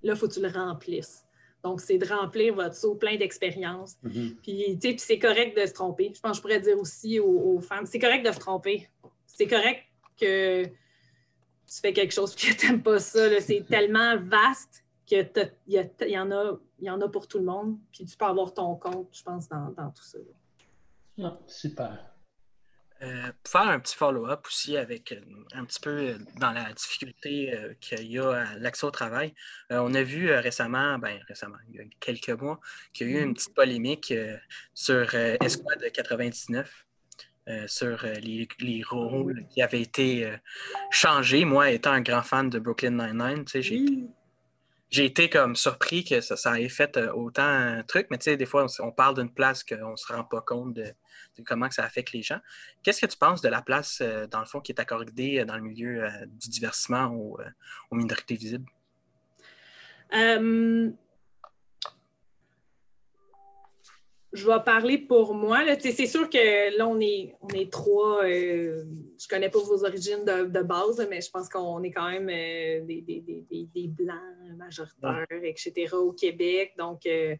Là, 0.03 0.13
il 0.13 0.19
faut 0.19 0.27
que 0.27 0.33
tu 0.33 0.41
le 0.41 0.49
remplisses. 0.49 1.25
Donc, 1.63 1.81
c'est 1.81 1.97
de 1.97 2.05
remplir 2.05 2.53
votre 2.53 2.75
seau 2.75 2.95
plein 2.95 3.17
d'expériences. 3.17 3.97
Mm-hmm. 4.03 4.35
Puis, 4.41 4.79
tu 4.79 4.91
sais, 4.91 4.95
c'est 4.97 5.19
correct 5.19 5.57
de 5.59 5.65
se 5.65 5.73
tromper. 5.73 6.11
Je 6.13 6.19
pense 6.19 6.31
que 6.31 6.37
je 6.37 6.41
pourrais 6.41 6.59
dire 6.59 6.79
aussi 6.79 7.19
aux, 7.19 7.59
femmes 7.59 7.85
c'est 7.85 7.99
correct 7.99 8.25
de 8.25 8.31
se 8.31 8.39
tromper. 8.39 8.87
C'est 9.25 9.47
correct 9.47 9.83
que 10.19 10.65
tu 10.65 11.81
fais 11.81 11.93
quelque 11.93 12.13
chose 12.13 12.33
et 12.33 12.35
que 12.53 12.59
tu 12.59 12.67
n'aimes 12.67 12.83
pas 12.83 12.99
ça. 12.99 13.41
C'est 13.41 13.65
tellement 13.69 14.17
vaste 14.17 14.83
qu'il 15.05 15.29
y, 15.67 15.77
y, 15.77 16.19
en 16.19 16.31
a, 16.31 16.59
y 16.79 16.89
en 16.89 17.01
a 17.01 17.07
pour 17.09 17.27
tout 17.27 17.39
le 17.39 17.45
monde. 17.45 17.77
Puis, 17.91 18.05
tu 18.05 18.15
peux 18.15 18.25
avoir 18.25 18.53
ton 18.53 18.75
compte, 18.75 19.09
je 19.11 19.23
pense, 19.23 19.49
dans, 19.49 19.91
tout 19.95 20.03
ça. 20.03 20.19
Ah, 21.21 21.39
super. 21.47 22.16
Euh, 23.03 23.31
pour 23.43 23.51
faire 23.51 23.69
un 23.69 23.79
petit 23.79 23.95
follow-up 23.95 24.47
aussi 24.47 24.75
avec 24.75 25.11
euh, 25.11 25.21
un 25.53 25.65
petit 25.65 25.79
peu 25.79 25.89
euh, 25.89 26.17
dans 26.39 26.51
la 26.51 26.73
difficulté 26.73 27.55
qu'il 27.79 28.11
y 28.11 28.17
a 28.17 28.31
à 28.31 28.55
l'accès 28.57 28.87
au 28.87 28.91
travail, 28.91 29.35
on 29.69 29.93
a 29.93 30.01
vu 30.01 30.31
récemment, 30.31 30.97
ben 30.97 31.19
récemment, 31.27 31.57
il 31.69 31.75
y 31.75 31.79
a 31.79 31.83
quelques 31.99 32.29
mois, 32.29 32.59
qu'il 32.93 33.09
y 33.09 33.15
a 33.15 33.19
eu 33.19 33.23
une 33.23 33.31
mm-hmm. 33.31 33.33
petite 33.35 33.53
polémique 33.53 34.13
sur 34.73 35.13
Esquad 35.13 35.91
99. 35.93 36.85
sur 37.67 38.03
les, 38.03 38.47
les, 38.59 38.83
rôles 38.83 39.45
qui 39.49 39.61
avaient 39.61 39.81
été 39.81 40.29
changés. 40.89 41.45
Moi, 41.45 41.71
étant 41.71 41.91
un 41.91 42.01
grand 42.01 42.23
fan 42.23 42.49
de 42.49 42.59
Brooklyn 42.59 42.91
Nine-Nine, 42.91 43.45
j'ai 44.89 45.05
été 45.05 45.29
comme 45.29 45.55
surpris 45.55 46.03
que 46.03 46.21
ça, 46.21 46.35
ça 46.35 46.59
ait 46.59 46.69
fait 46.69 46.97
autant 47.13 47.43
un 47.43 47.83
truc, 47.83 48.07
mais 48.09 48.17
tu 48.17 48.25
sais, 48.25 48.37
des 48.37 48.45
fois, 48.45 48.65
on, 48.79 48.91
parle 48.91 49.15
d'une 49.15 49.33
place 49.33 49.63
qu'on 49.63 49.91
ne 49.91 49.95
se 49.95 50.11
rend 50.11 50.23
pas 50.23 50.41
compte 50.41 50.73
de, 50.73 50.93
comment 51.45 51.69
ça 51.71 51.83
affecte 51.83 52.11
les 52.11 52.21
gens. 52.21 52.39
Qu'est-ce 52.83 53.01
que 53.01 53.05
tu 53.05 53.17
penses 53.17 53.41
de 53.41 53.49
la 53.49 53.61
place, 53.61 53.99
euh, 54.01 54.27
dans 54.27 54.39
le 54.39 54.45
fond, 54.45 54.59
qui 54.59 54.71
est 54.71 54.79
accordée 54.79 55.39
euh, 55.39 55.45
dans 55.45 55.55
le 55.55 55.61
milieu 55.61 56.03
euh, 56.03 56.09
du 56.25 56.49
divertissement 56.49 57.07
aux, 57.13 57.37
minorités 57.91 58.35
visibles? 58.35 58.65
je 64.37 64.45
vais 64.47 64.63
parler 64.63 64.97
pour 64.97 65.33
moi. 65.33 65.59
C'est 65.79 66.05
sûr 66.05 66.29
que 66.29 66.77
là, 66.77 66.87
on 66.87 66.99
est, 66.99 67.35
on 67.41 67.47
est 67.49 67.71
trois. 67.71 68.23
Euh, 68.23 68.83
je 69.17 69.25
ne 69.25 69.29
connais 69.29 69.49
pas 69.49 69.59
vos 69.59 69.83
origines 69.83 70.23
de, 70.25 70.61
base, 70.61 71.05
mais 71.09 71.21
je 71.21 71.31
pense 71.31 71.49
qu'on 71.49 71.81
est 71.83 71.91
quand 71.91 72.09
même 72.09 72.29
euh, 72.29 72.85
des, 72.85 73.87
Blancs 73.87 74.17
majoritaires, 74.57 75.25
etc. 75.43 75.93
au 75.93 76.11
Québec. 76.11 76.73
Donc, 76.77 77.05
euh, 77.05 77.35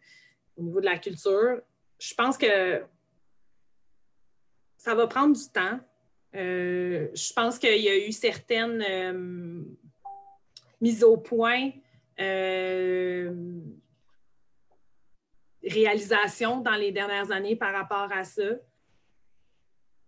au 0.56 0.62
niveau 0.62 0.80
de 0.80 0.86
la 0.86 0.98
culture, 0.98 1.60
je 2.00 2.14
pense 2.14 2.36
que 2.36 2.82
ça 4.78 4.94
va 4.94 5.06
prendre 5.06 5.36
du 5.36 5.48
temps. 5.52 5.78
je 6.32 7.32
pense 7.34 7.58
qu'il 7.58 7.82
y 7.82 7.88
a 7.88 7.98
eu 7.98 8.12
certaines 8.12 9.66
mises 10.80 11.04
au 11.04 11.18
point 11.18 11.72
réalisation 15.68 16.60
dans 16.60 16.74
les 16.74 16.92
dernières 16.92 17.30
années 17.30 17.56
par 17.56 17.72
rapport 17.72 18.10
à 18.12 18.24
ça. 18.24 18.42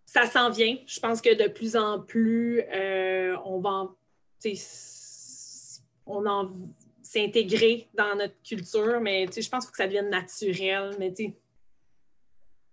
Ça 0.06 0.26
s'en 0.26 0.50
vient. 0.50 0.76
Je 0.86 0.98
pense 0.98 1.20
que 1.20 1.34
de 1.34 1.48
plus 1.48 1.76
en 1.76 2.00
plus, 2.00 2.62
euh, 2.72 3.36
on 3.44 3.60
va 3.60 3.94
on 6.06 6.50
s'intégrer 7.02 7.88
dans 7.94 8.16
notre 8.16 8.40
culture, 8.42 9.00
mais 9.00 9.26
je 9.26 9.48
pense 9.48 9.70
que 9.70 9.76
ça 9.76 9.86
devienne 9.86 10.10
naturel. 10.10 10.96
Mais 10.98 11.12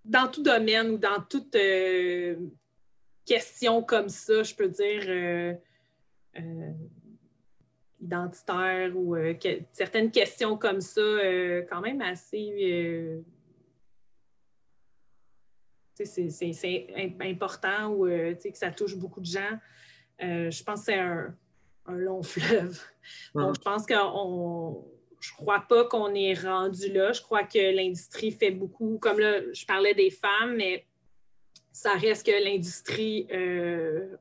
dans 0.08 0.28
tout 0.28 0.44
domaine 0.44 0.92
ou 0.92 0.98
dans 0.98 1.22
toute 1.22 1.56
euh, 1.56 2.36
question 3.26 3.84
comme 3.84 4.10
ça, 4.10 4.44
je 4.44 4.56
peux 4.56 4.70
dire 4.70 5.04
euh, 5.08 5.54
identitaire 8.02 8.96
ou 8.96 9.16
euh, 9.16 9.34
certaines 9.74 10.12
questions 10.12 10.58
comme 10.58 10.82
ça, 10.82 11.02
euh, 11.02 11.64
quand 11.70 11.82
même 11.82 12.02
assez. 12.02 12.56
Euh, 12.62 13.22
c'est 15.96 16.88
important 17.22 17.92
ou 17.92 18.06
que 18.06 18.38
ça 18.54 18.70
touche 18.70 18.96
beaucoup 18.96 19.20
de 19.20 19.26
gens. 19.26 19.58
je 20.20 20.64
pense 20.64 20.82
que 20.82 20.86
c'est 20.86 21.00
un, 21.00 21.36
long 21.88 22.22
fleuve. 22.24 22.80
Donc, 23.34 23.56
je 23.56 23.62
pense 23.62 23.88
qu'on. 23.88 24.86
Je 25.20 25.34
crois 25.34 25.66
pas 25.68 25.86
qu'on 25.86 26.14
est 26.14 26.34
rendu 26.34 26.92
là. 26.92 27.12
Je 27.12 27.22
crois 27.22 27.44
que 27.44 27.76
l'industrie 27.76 28.32
fait 28.32 28.52
beaucoup. 28.52 28.98
Comme 29.00 29.20
là, 29.20 29.42
je 29.54 29.66
parlais 29.66 29.94
des 29.94 30.10
femmes, 30.10 30.56
mais 30.56 30.86
ça 31.72 31.94
reste 31.94 32.26
que 32.26 32.44
l'industrie 32.44 33.28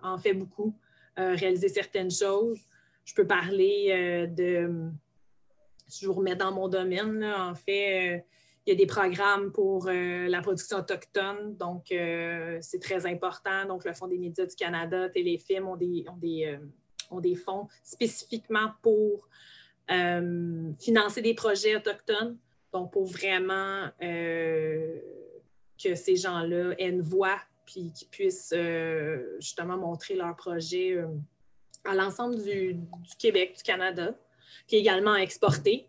en 0.02 0.18
fait 0.18 0.34
beaucoup, 0.34 0.74
réaliser 1.16 1.68
certaines 1.68 2.10
choses 2.10 2.60
je 3.06 3.14
peux 3.14 3.26
parler 3.26 3.86
euh, 3.90 4.26
de. 4.26 4.90
Je 5.88 6.06
vous 6.06 6.12
remets 6.12 6.36
dans 6.36 6.52
mon 6.52 6.68
domaine, 6.68 7.24
en 7.24 7.54
fait. 7.54 8.16
Euh, 8.16 8.20
il 8.66 8.70
y 8.70 8.72
a 8.72 8.74
des 8.74 8.86
programmes 8.86 9.52
pour 9.52 9.86
euh, 9.86 10.26
la 10.26 10.42
production 10.42 10.78
autochtone, 10.78 11.56
donc 11.56 11.84
c'est 12.60 12.80
très 12.80 13.06
important. 13.06 13.64
Donc, 13.64 13.84
le 13.84 13.92
Fonds 13.92 14.08
des 14.08 14.18
médias 14.18 14.44
du 14.44 14.56
Canada, 14.56 15.08
Téléfilm 15.08 15.68
ont 15.68 15.76
des, 15.76 16.04
ont 16.08 16.16
des, 16.16 16.58
ont 17.12 17.20
des 17.20 17.36
fonds 17.36 17.68
spécifiquement 17.84 18.72
pour 18.82 19.28
financer 19.88 21.22
des 21.22 21.34
projets 21.34 21.76
autochtones. 21.76 22.36
Donc, 22.72 22.92
pour 22.92 23.06
vraiment 23.06 23.88
que 24.00 25.94
ces 25.94 26.16
gens-là 26.16 26.74
aient 26.78 26.88
une 26.88 27.02
voix 27.02 27.38
puis 27.64 27.92
qu'ils 27.92 28.08
puissent 28.08 28.54
justement 29.40 29.76
montrer 29.76 30.14
leur 30.14 30.34
projet 30.36 30.98
à 31.86 31.94
l'ensemble 31.94 32.42
du, 32.42 32.76
Québec, 33.18 33.54
du 33.56 33.62
Canada, 33.62 34.14
qui 34.66 34.76
est 34.76 34.80
également 34.80 35.14
exporté. 35.14 35.88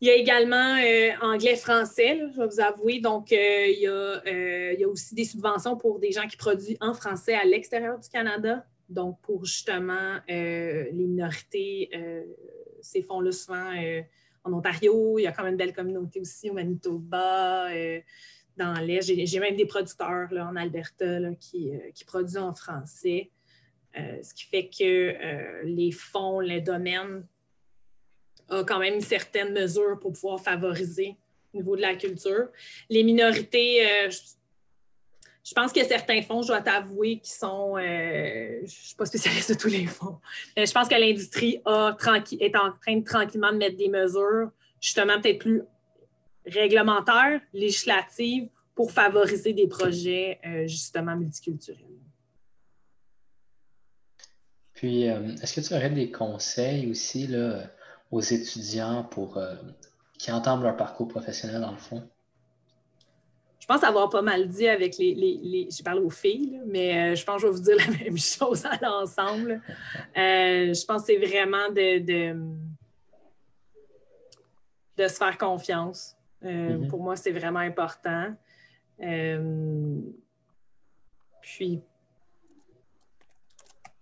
Il 0.00 0.08
y 0.08 0.10
a 0.10 0.14
également 0.14 0.76
euh, 0.76 1.12
anglais-français, 1.22 2.20
je 2.30 2.40
vais 2.40 2.46
vous 2.46 2.60
avouer. 2.60 3.00
Donc, 3.00 3.32
euh, 3.32 3.36
euh, 3.36 4.72
il, 4.74 4.80
y 4.80 4.84
a, 4.84 4.88
aussi 4.88 5.14
des 5.14 5.24
subventions 5.24 5.76
pour 5.76 5.98
des 5.98 6.12
gens 6.12 6.26
qui 6.26 6.36
produisent 6.36 6.76
en 6.80 6.92
français 6.92 7.34
à 7.34 7.44
l'extérieur 7.44 7.98
du 7.98 8.08
Canada. 8.08 8.66
Donc, 8.90 9.18
pour 9.22 9.46
justement 9.46 10.18
les 10.28 10.92
minorités, 10.92 11.90
ces 12.86 13.02
fonds-là, 13.02 13.32
souvent 13.32 13.72
en 14.44 14.52
Ontario, 14.52 15.18
il 15.18 15.22
y 15.22 15.26
a 15.26 15.32
quand 15.32 15.42
même 15.42 15.52
une 15.52 15.58
belle 15.58 15.74
communauté 15.74 16.20
aussi 16.20 16.50
au 16.50 16.54
Manitoba, 16.54 17.68
dans 18.56 18.74
l'Est. 18.80 19.26
J'ai 19.26 19.40
même 19.40 19.56
des 19.56 19.66
producteurs 19.66 20.32
là, 20.32 20.46
en 20.46 20.56
Alberta 20.56 21.34
qui, 21.40 21.72
qui 21.94 22.04
produisent 22.04 22.38
en 22.38 22.54
français. 22.54 23.30
Euh, 23.98 24.22
ce 24.22 24.34
qui 24.34 24.44
fait 24.44 24.68
que 24.68 24.84
euh, 24.84 25.62
les 25.64 25.90
fonds, 25.90 26.40
les 26.40 26.60
domaines 26.60 27.26
ont 28.50 28.64
quand 28.64 28.78
même 28.78 29.00
certaines 29.00 29.54
mesures 29.54 29.98
pour 29.98 30.12
pouvoir 30.12 30.40
favoriser 30.40 31.16
au 31.54 31.58
niveau 31.58 31.76
de 31.76 31.80
la 31.80 31.94
culture. 31.94 32.48
Les 32.90 33.02
minorités, 33.02 33.86
euh, 33.86 34.10
je 35.46 35.54
pense 35.54 35.72
que 35.72 35.84
certains 35.84 36.22
fonds, 36.22 36.42
je 36.42 36.48
dois 36.48 36.60
t'avouer, 36.60 37.18
qui 37.20 37.30
sont. 37.30 37.76
je 37.78 38.62
ne 38.62 38.66
suis 38.66 38.96
pas 38.96 39.06
spécialiste 39.06 39.52
de 39.52 39.58
tous 39.58 39.68
les 39.68 39.86
fonds. 39.86 40.18
je 40.56 40.72
pense 40.72 40.88
que 40.88 40.94
l'industrie 40.94 41.60
est 41.64 42.56
en 42.56 42.72
train 42.72 42.96
de 42.96 43.04
tranquillement 43.04 43.52
mettre 43.52 43.76
des 43.76 43.88
mesures, 43.88 44.50
justement, 44.80 45.20
peut-être 45.20 45.38
plus 45.38 45.62
réglementaires, 46.46 47.40
législatives, 47.52 48.48
pour 48.74 48.90
favoriser 48.90 49.52
des 49.52 49.68
projets, 49.68 50.40
justement, 50.66 51.16
multiculturels. 51.16 51.96
Puis, 54.76 55.08
euh, 55.08 55.34
est-ce 55.42 55.58
que 55.58 55.66
tu 55.66 55.74
aurais 55.74 55.90
des 55.90 56.10
conseils 56.12 56.90
aussi 56.90 57.26
là, 57.26 57.62
aux 58.10 58.20
étudiants 58.20 59.04
pour 59.04 59.38
euh, 59.38 59.54
qui 60.18 60.30
entament 60.30 60.62
leur 60.62 60.76
parcours 60.76 61.08
professionnel 61.08 61.62
dans 61.62 61.72
le 61.72 61.78
fond? 61.78 62.06
Je 63.68 63.74
pense 63.74 63.82
avoir 63.82 64.08
pas 64.08 64.22
mal 64.22 64.46
dit 64.48 64.68
avec 64.68 64.96
les. 64.96 65.14
les, 65.14 65.68
Je 65.70 65.82
parle 65.82 65.98
aux 65.98 66.10
filles, 66.10 66.60
mais 66.66 67.12
euh, 67.12 67.14
je 67.16 67.24
pense 67.24 67.42
que 67.42 67.48
je 67.48 67.52
vais 67.52 67.52
vous 67.52 67.62
dire 67.62 67.76
la 67.88 67.88
même 68.04 68.16
chose 68.18 68.64
à 68.64 68.78
l'ensemble. 68.80 69.60
je 70.14 70.86
pense 70.86 71.02
que 71.02 71.06
c'est 71.12 71.18
vraiment 71.18 71.68
de, 71.70 71.98
de, 74.96 75.08
se 75.08 75.14
faire 75.14 75.36
confiance. 75.36 76.16
Mm-hmm. 76.44 76.88
Pour 76.88 77.02
moi, 77.02 77.16
c'est 77.16 77.32
vraiment 77.32 77.58
important. 77.58 78.34
puis, 81.40 81.82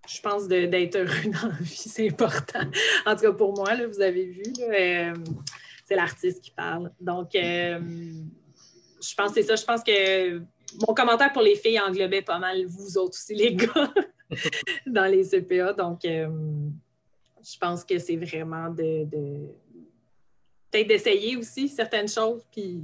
je 0.08 0.20
pense 0.20 0.48
d'être 0.48 0.96
heureux 0.96 1.30
dans 1.42 1.48
la 1.48 1.56
vie, 1.60 1.74
c'est 1.74 2.08
important. 2.08 2.60
En 3.06 3.14
tout 3.14 3.22
cas, 3.22 3.32
pour 3.32 3.54
moi, 3.56 3.74
là, 3.74 3.86
vous 3.86 4.00
avez 4.00 4.26
vu, 4.26 4.42
euh, 4.60 5.14
c'est 5.84 5.96
l'artiste 5.96 6.42
qui 6.42 6.50
parle. 6.50 6.90
Donc, 7.00 7.34
euh, 7.34 7.80
je 9.08 9.14
pense 9.14 9.32
que 9.32 9.42
c'est 9.42 9.46
ça. 9.46 9.56
Je 9.56 9.64
pense 9.64 9.82
que 9.82 10.38
mon 10.86 10.94
commentaire 10.94 11.32
pour 11.32 11.42
les 11.42 11.56
filles 11.56 11.80
englobait 11.80 12.22
pas 12.22 12.38
mal 12.38 12.64
vous 12.66 12.98
autres 12.98 13.16
aussi, 13.16 13.34
les 13.34 13.54
gars, 13.54 13.92
dans 14.86 15.06
les 15.06 15.24
CPA. 15.24 15.72
Donc, 15.72 16.04
euh, 16.04 16.28
je 17.42 17.58
pense 17.58 17.84
que 17.84 17.98
c'est 17.98 18.16
vraiment 18.16 18.70
de, 18.70 19.04
peut-être 20.70 20.88
d'essayer 20.88 21.36
aussi 21.36 21.68
certaines 21.68 22.08
choses, 22.08 22.44
puis 22.50 22.80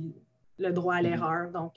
le 0.59 0.73
droit 0.73 0.95
à 0.95 1.01
mm-hmm. 1.01 1.11
l'erreur. 1.11 1.51
Donc, 1.51 1.75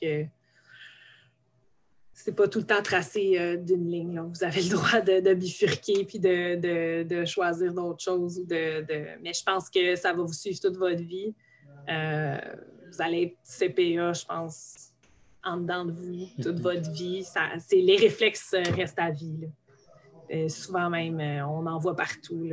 c'est 2.13 2.35
pas 2.35 2.47
tout 2.47 2.59
le 2.59 2.65
temps 2.65 2.81
tracé 2.81 3.37
euh, 3.37 3.57
d'une 3.57 3.89
ligne. 3.89 4.19
Vous 4.19 4.43
avez 4.43 4.61
le 4.61 4.69
droit 4.69 5.01
de, 5.01 5.33
bifurquer 5.33 6.05
puis 6.05 6.19
de, 6.19 7.25
choisir 7.25 7.73
d'autres 7.73 8.03
choses. 8.03 8.45
de, 8.45 8.85
Mais 9.21 9.33
je 9.33 9.43
pense 9.43 9.69
que 9.69 9.95
ça 9.95 10.13
va 10.13 10.21
vous 10.21 10.33
suivre 10.33 10.59
toute 10.59 10.77
votre 10.77 11.01
vie. 11.01 11.33
Euh, 11.89 12.37
vous 12.93 13.01
allez 13.01 13.23
être 13.23 13.37
CPA, 13.43 14.13
je 14.13 14.25
pense, 14.25 14.91
en 15.43 15.57
dedans 15.57 15.85
de 15.85 15.91
vous 15.91 16.27
toute 16.41 16.59
votre 16.59 16.91
vie. 16.91 17.23
Ça, 17.23 17.49
les 17.71 17.97
réflexes 17.97 18.55
restent 18.75 18.99
à 18.99 19.11
vie. 19.11 19.49
souvent 20.47 20.89
même, 20.89 21.19
euh, 21.19 21.45
on 21.47 21.65
en 21.65 21.79
voit 21.79 21.95
partout. 21.95 22.49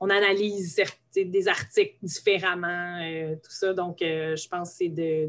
On 0.00 0.10
analyse 0.10 0.80
des 1.14 1.48
articles 1.48 1.96
différemment, 2.02 3.00
tout 3.42 3.50
ça. 3.50 3.74
Donc, 3.74 3.98
je 4.00 4.48
pense 4.48 4.70
que 4.70 4.76
c'est 4.76 4.88
de 4.88 5.28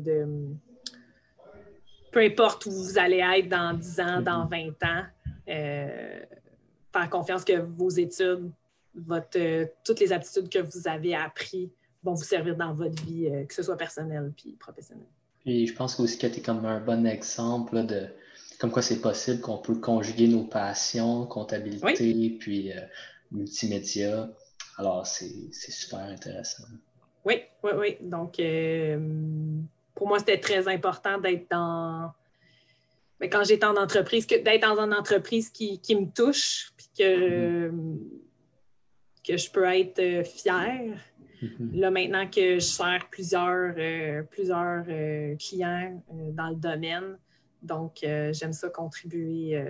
peu 2.11 2.21
importe 2.21 2.65
où 2.65 2.71
vous 2.71 2.97
allez 2.97 3.17
être 3.17 3.49
dans 3.49 3.73
10 3.73 3.99
ans, 3.99 4.21
dans 4.21 4.45
20 4.47 4.65
mhm. 4.65 4.73
ans, 4.83 5.03
euh, 5.47 6.19
faire 6.91 7.09
confiance 7.09 7.43
que 7.43 7.59
vos 7.59 7.89
études, 7.89 8.51
votre, 8.95 9.37
euh, 9.37 9.65
toutes 9.83 9.99
les 9.99 10.11
aptitudes 10.11 10.49
que 10.49 10.59
vous 10.59 10.87
avez 10.87 11.15
apprises 11.15 11.69
vont 12.03 12.13
vous 12.13 12.23
servir 12.23 12.55
dans 12.55 12.73
votre 12.73 13.03
vie, 13.03 13.27
euh, 13.27 13.45
que 13.45 13.53
ce 13.53 13.63
soit 13.63 13.77
personnelle 13.77 14.31
puis 14.35 14.53
professionnelle. 14.53 15.07
Puis 15.41 15.67
je 15.67 15.73
pense 15.73 15.99
aussi 15.99 16.17
que 16.17 16.27
tu 16.27 16.39
es 16.39 16.41
comme 16.41 16.65
un 16.65 16.79
bon 16.79 17.05
exemple 17.05 17.85
de 17.85 18.07
comme 18.59 18.71
quoi 18.71 18.81
c'est 18.81 18.99
possible 18.99 19.39
qu'on 19.39 19.57
peut 19.57 19.75
conjuguer 19.75 20.27
nos 20.27 20.43
passions, 20.43 21.25
comptabilité, 21.25 22.37
puis 22.39 22.71
multimédia. 23.31 24.29
Alors, 24.77 25.05
c'est 25.07 25.51
super 25.51 25.99
intéressant. 25.99 26.63
Oui, 27.25 27.43
oui, 27.63 27.71
oui. 27.77 27.97
Donc, 28.01 28.39
pour 29.95 30.07
moi, 30.07 30.19
c'était 30.19 30.39
très 30.39 30.67
important 30.67 31.19
d'être 31.19 31.49
dans. 31.51 32.11
Mais 33.19 33.27
ben, 33.27 33.37
quand 33.37 33.43
j'étais 33.43 33.65
en 33.65 33.75
entreprise, 33.75 34.25
d'être 34.25 34.61
dans 34.61 34.79
une 34.79 34.93
entreprise 34.93 35.49
qui, 35.49 35.79
me 35.89 36.09
touche, 36.09 36.71
puis 36.77 36.87
que, 36.97 37.69
que 39.27 39.35
je 39.35 39.51
peux 39.51 39.65
être 39.65 40.25
fière. 40.25 40.97
Mm-hmm. 41.41 41.79
Là, 41.79 41.91
maintenant 41.91 42.29
que 42.29 42.55
je 42.55 42.59
sers 42.59 43.07
plusieurs, 43.09 43.73
euh, 43.77 44.23
plusieurs 44.23 44.83
euh, 44.87 45.35
clients 45.37 46.03
dans 46.11 46.49
le 46.49 46.55
domaine, 46.55 47.17
donc 47.61 47.99
j'aime 48.01 48.53
ça 48.53 48.69
contribuer 48.69 49.61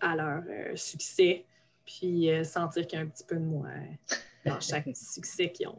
à 0.00 0.14
leur 0.14 0.42
succès, 0.74 1.46
puis 1.86 2.28
sentir 2.44 2.86
qu'il 2.86 2.98
y 2.98 3.02
a 3.02 3.04
un 3.06 3.08
petit 3.08 3.24
peu 3.24 3.36
de 3.36 3.44
moi 3.44 3.70
dans 4.44 4.60
chaque 4.60 4.86
succès 4.94 5.50
qu'ils 5.50 5.68
ont. 5.68 5.78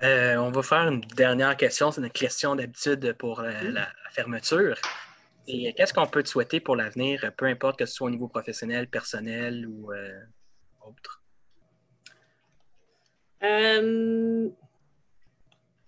on 0.00 0.50
va 0.52 0.62
faire 0.62 0.86
une 0.86 1.00
dernière 1.00 1.56
question. 1.56 1.90
C'est 1.90 2.00
une 2.00 2.10
question 2.10 2.54
d'habitude 2.54 3.14
pour 3.14 3.42
la, 3.42 3.88
fermeture. 4.12 4.76
Et 5.48 5.74
qu'est-ce 5.74 5.92
qu'on 5.92 6.06
peut 6.06 6.22
te 6.22 6.28
souhaiter 6.28 6.60
pour 6.60 6.76
l'avenir, 6.76 7.32
peu 7.36 7.46
importe 7.46 7.80
que 7.80 7.86
ce 7.86 7.94
soit 7.94 8.06
au 8.06 8.10
niveau 8.10 8.28
professionnel, 8.28 8.86
personnel 8.86 9.66
ou 9.66 9.90
autre? 10.86 11.23
Euh, 13.44 14.48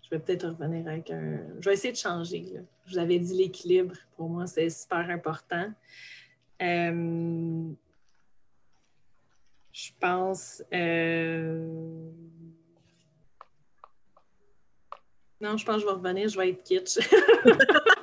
je 0.02 0.10
vais 0.10 0.18
peut-être 0.18 0.48
revenir 0.48 0.86
avec 0.86 1.10
un. 1.10 1.40
Je 1.60 1.68
vais 1.68 1.74
essayer 1.74 1.92
de 1.92 1.98
changer. 1.98 2.52
Je 2.84 2.92
vous 2.92 2.98
avais 2.98 3.18
dit 3.18 3.34
l'équilibre. 3.34 3.94
Pour 4.16 4.28
moi, 4.28 4.46
c'est 4.46 4.68
super 4.70 5.08
important. 5.10 5.72
Euh, 6.62 7.70
je 9.72 9.90
pense. 9.98 10.62
Euh, 10.72 12.10
non, 15.40 15.56
je 15.56 15.64
pense 15.64 15.76
que 15.76 15.80
je 15.80 15.86
vais 15.86 15.92
revenir. 15.92 16.28
Je 16.28 16.38
vais 16.38 16.50
être 16.50 16.62
kitsch. 16.62 16.98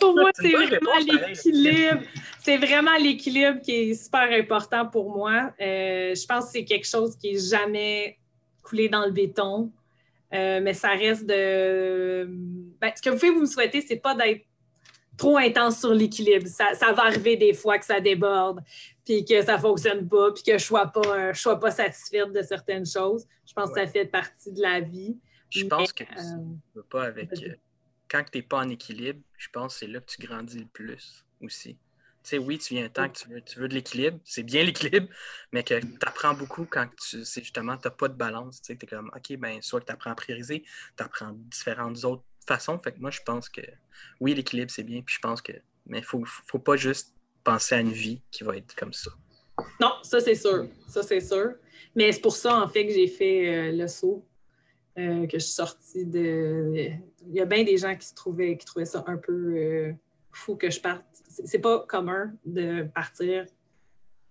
pour 0.00 0.14
moi, 0.14 0.30
c'est 0.34 0.50
vraiment 0.50 0.98
l'équilibre. 0.98 2.02
C'est 2.40 2.56
vraiment 2.56 2.96
l'équilibre 2.96 3.60
qui 3.60 3.72
est 3.72 3.94
super 3.94 4.28
important 4.32 4.86
pour 4.86 5.10
moi. 5.10 5.52
Euh, 5.60 6.14
je 6.14 6.26
pense 6.26 6.46
que 6.46 6.50
c'est 6.52 6.64
quelque 6.64 6.86
chose 6.86 7.16
qui 7.16 7.32
n'est 7.32 7.38
jamais 7.38 8.18
coulé 8.62 8.88
dans 8.88 9.04
le 9.04 9.12
béton. 9.12 9.70
Euh, 10.32 10.60
mais 10.62 10.74
ça 10.74 10.90
reste 10.90 11.26
de. 11.26 12.26
Ben, 12.80 12.92
ce 12.94 13.02
que 13.02 13.10
vous 13.10 13.16
pouvez 13.16 13.30
vous 13.30 13.40
me 13.40 13.46
souhaiter, 13.46 13.80
c'est 13.80 13.96
pas 13.96 14.14
d'être 14.14 14.44
trop 15.16 15.36
intense 15.36 15.80
sur 15.80 15.92
l'équilibre. 15.92 16.46
Ça, 16.46 16.92
va 16.92 17.04
arriver 17.04 17.36
des 17.36 17.52
fois 17.52 17.78
que 17.78 17.84
ça 17.84 18.00
déborde, 18.00 18.60
puis 19.04 19.24
que 19.24 19.42
ça 19.42 19.56
ne 19.56 19.60
fonctionne 19.60 20.08
pas, 20.08 20.32
puis 20.32 20.42
que 20.42 20.52
je 20.52 20.54
ne 20.54 20.58
sois 20.58 20.86
pas, 20.86 21.32
je 21.32 21.40
sois 21.40 21.58
pas 21.58 21.70
satisfaite 21.70 22.32
de 22.32 22.42
certaines 22.42 22.86
choses. 22.86 23.26
Je 23.46 23.52
pense 23.52 23.70
que 23.70 23.80
ça 23.80 23.86
fait 23.86 24.06
partie 24.06 24.52
de 24.52 24.62
la 24.62 24.80
vie. 24.80 25.18
Je 25.50 25.66
pense 25.66 25.92
que 25.92 26.04
euh, 26.04 26.82
pas 26.88 27.04
avec 27.04 27.30
quand 28.10 28.24
tu 28.24 28.38
n'es 28.38 28.42
pas 28.42 28.58
en 28.58 28.68
équilibre, 28.68 29.20
je 29.38 29.48
pense 29.50 29.74
que 29.74 29.80
c'est 29.80 29.86
là 29.86 30.00
que 30.00 30.10
tu 30.10 30.26
grandis 30.26 30.58
le 30.58 30.66
plus 30.66 31.24
aussi. 31.40 31.74
Tu 32.22 32.30
sais, 32.30 32.38
oui, 32.38 32.58
tu 32.58 32.74
viens 32.74 32.84
un 32.84 32.88
temps 32.90 33.08
que 33.08 33.16
tu 33.40 33.58
veux, 33.58 33.68
de 33.68 33.74
l'équilibre, 33.74 34.18
c'est 34.24 34.42
bien 34.42 34.62
l'équilibre, 34.64 35.08
mais 35.52 35.62
que 35.62 35.80
tu 35.80 35.98
apprends 36.02 36.34
beaucoup 36.34 36.66
quand 36.66 36.86
tu 37.00 37.24
sais 37.24 37.40
justement, 37.40 37.76
tu 37.76 37.86
n'as 37.86 37.92
pas 37.92 38.08
de 38.08 38.14
balance. 38.14 38.60
Tu 38.60 38.74
sais, 38.74 38.78
es 38.82 38.86
comme, 38.86 39.10
OK, 39.14 39.36
ben, 39.38 39.62
soit 39.62 39.80
que 39.80 39.86
tu 39.86 39.92
apprends 39.92 40.10
à 40.10 40.14
prioriser, 40.14 40.64
tu 40.96 41.02
apprends 41.02 41.32
différentes 41.32 42.04
autres 42.04 42.24
façons. 42.46 42.78
Fait 42.78 42.92
que 42.92 42.98
moi, 42.98 43.10
je 43.10 43.20
pense 43.24 43.48
que 43.48 43.62
oui, 44.20 44.34
l'équilibre, 44.34 44.70
c'est 44.70 44.82
bien, 44.82 45.00
puis 45.02 45.14
je 45.14 45.20
pense 45.20 45.40
que, 45.40 45.52
mais 45.86 45.98
il 46.12 46.20
ne 46.20 46.26
faut, 46.26 46.58
pas 46.58 46.76
juste 46.76 47.14
penser 47.42 47.76
à 47.76 47.80
une 47.80 47.92
vie 47.92 48.20
qui 48.30 48.44
va 48.44 48.56
être 48.56 48.74
comme 48.74 48.92
ça. 48.92 49.12
Non, 49.80 49.92
ça, 50.02 50.20
c'est 50.20 50.34
sûr. 50.34 50.68
Ça, 50.88 51.02
c'est 51.02 51.20
sûr. 51.20 51.54
Mais 51.94 52.12
c'est 52.12 52.20
pour 52.20 52.36
ça, 52.36 52.60
en 52.60 52.68
fait, 52.68 52.86
que 52.86 52.92
j'ai 52.92 53.08
fait 53.08 53.48
euh, 53.48 53.72
le 53.72 53.88
saut 53.88 54.26
euh, 54.98 55.26
que 55.26 55.38
je 55.38 55.44
suis 55.44 55.54
sortie 55.54 56.04
de. 56.04 56.72
Il 57.26 57.34
y 57.34 57.40
a 57.40 57.44
bien 57.44 57.62
des 57.64 57.76
gens 57.76 57.94
qui 57.94 58.06
se 58.06 58.14
trouvaient, 58.14 58.56
qui 58.56 58.66
trouvaient 58.66 58.84
ça 58.84 59.04
un 59.06 59.16
peu 59.16 59.32
euh, 59.32 59.92
fou 60.32 60.56
que 60.56 60.70
je 60.70 60.80
parte. 60.80 61.04
C'est 61.44 61.60
pas 61.60 61.80
commun 61.88 62.32
de 62.44 62.82
partir 62.94 63.46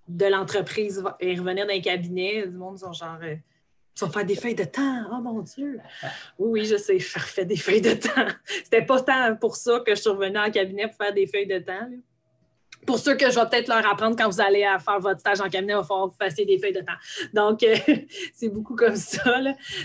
de 0.08 0.26
l'entreprise 0.26 1.04
et 1.20 1.36
revenir 1.36 1.66
dans 1.66 1.74
les 1.74 1.82
cabinets. 1.82 2.48
Du 2.48 2.58
monde 2.58 2.78
sont 2.78 2.94
genre. 2.94 3.20
Euh, 3.24 3.36
tu 3.96 4.06
vas 4.06 4.12
faire 4.12 4.26
des 4.26 4.36
feuilles 4.36 4.56
de 4.56 4.64
temps. 4.64 5.06
Oh 5.12 5.22
mon 5.22 5.42
Dieu! 5.42 5.80
Oui, 6.38 6.62
oui, 6.62 6.66
je 6.66 6.78
sais, 6.78 7.00
je 7.00 7.20
refais 7.20 7.46
des 7.46 7.58
feuilles 7.58 7.82
de 7.82 7.94
temps. 7.94 8.28
C'était 8.46 8.86
pas 8.86 9.02
tant 9.02 9.36
pour 9.36 9.56
ça 9.56 9.82
que 9.86 9.94
je 9.94 10.00
suis 10.00 10.10
revenue 10.10 10.38
en 10.38 10.52
cabinet 10.52 10.88
pour 10.88 10.96
faire 10.96 11.14
des 11.14 11.28
feuilles 11.28 11.48
de 11.48 11.60
temps 11.60 11.90
pour 12.86 13.00
ceux 13.00 13.16
que 13.16 13.30
je 13.30 13.36
vais 13.40 13.46
peut-être 13.50 13.68
leur 13.68 13.86
apprendre 13.86 14.16
quand 14.16 14.30
vous 14.30 14.42
allez 14.42 14.62
faire 14.80 15.00
votre 15.00 15.20
stage 15.20 15.42
en 15.42 15.50
cabinet, 15.50 15.74
il 15.74 15.78
va 15.78 15.84
falloir 15.84 16.08
que 16.08 16.14
vous 16.14 16.18
fassiez 16.18 16.46
des 16.46 16.58
feuilles 16.58 16.74
de 16.74 16.80
temps. 16.82 16.94
Donc, 17.34 17.64
euh, 17.64 17.76
c'est 18.34 18.50
beaucoup 18.50 18.76
comme 18.76 18.96
ça. 18.96 19.40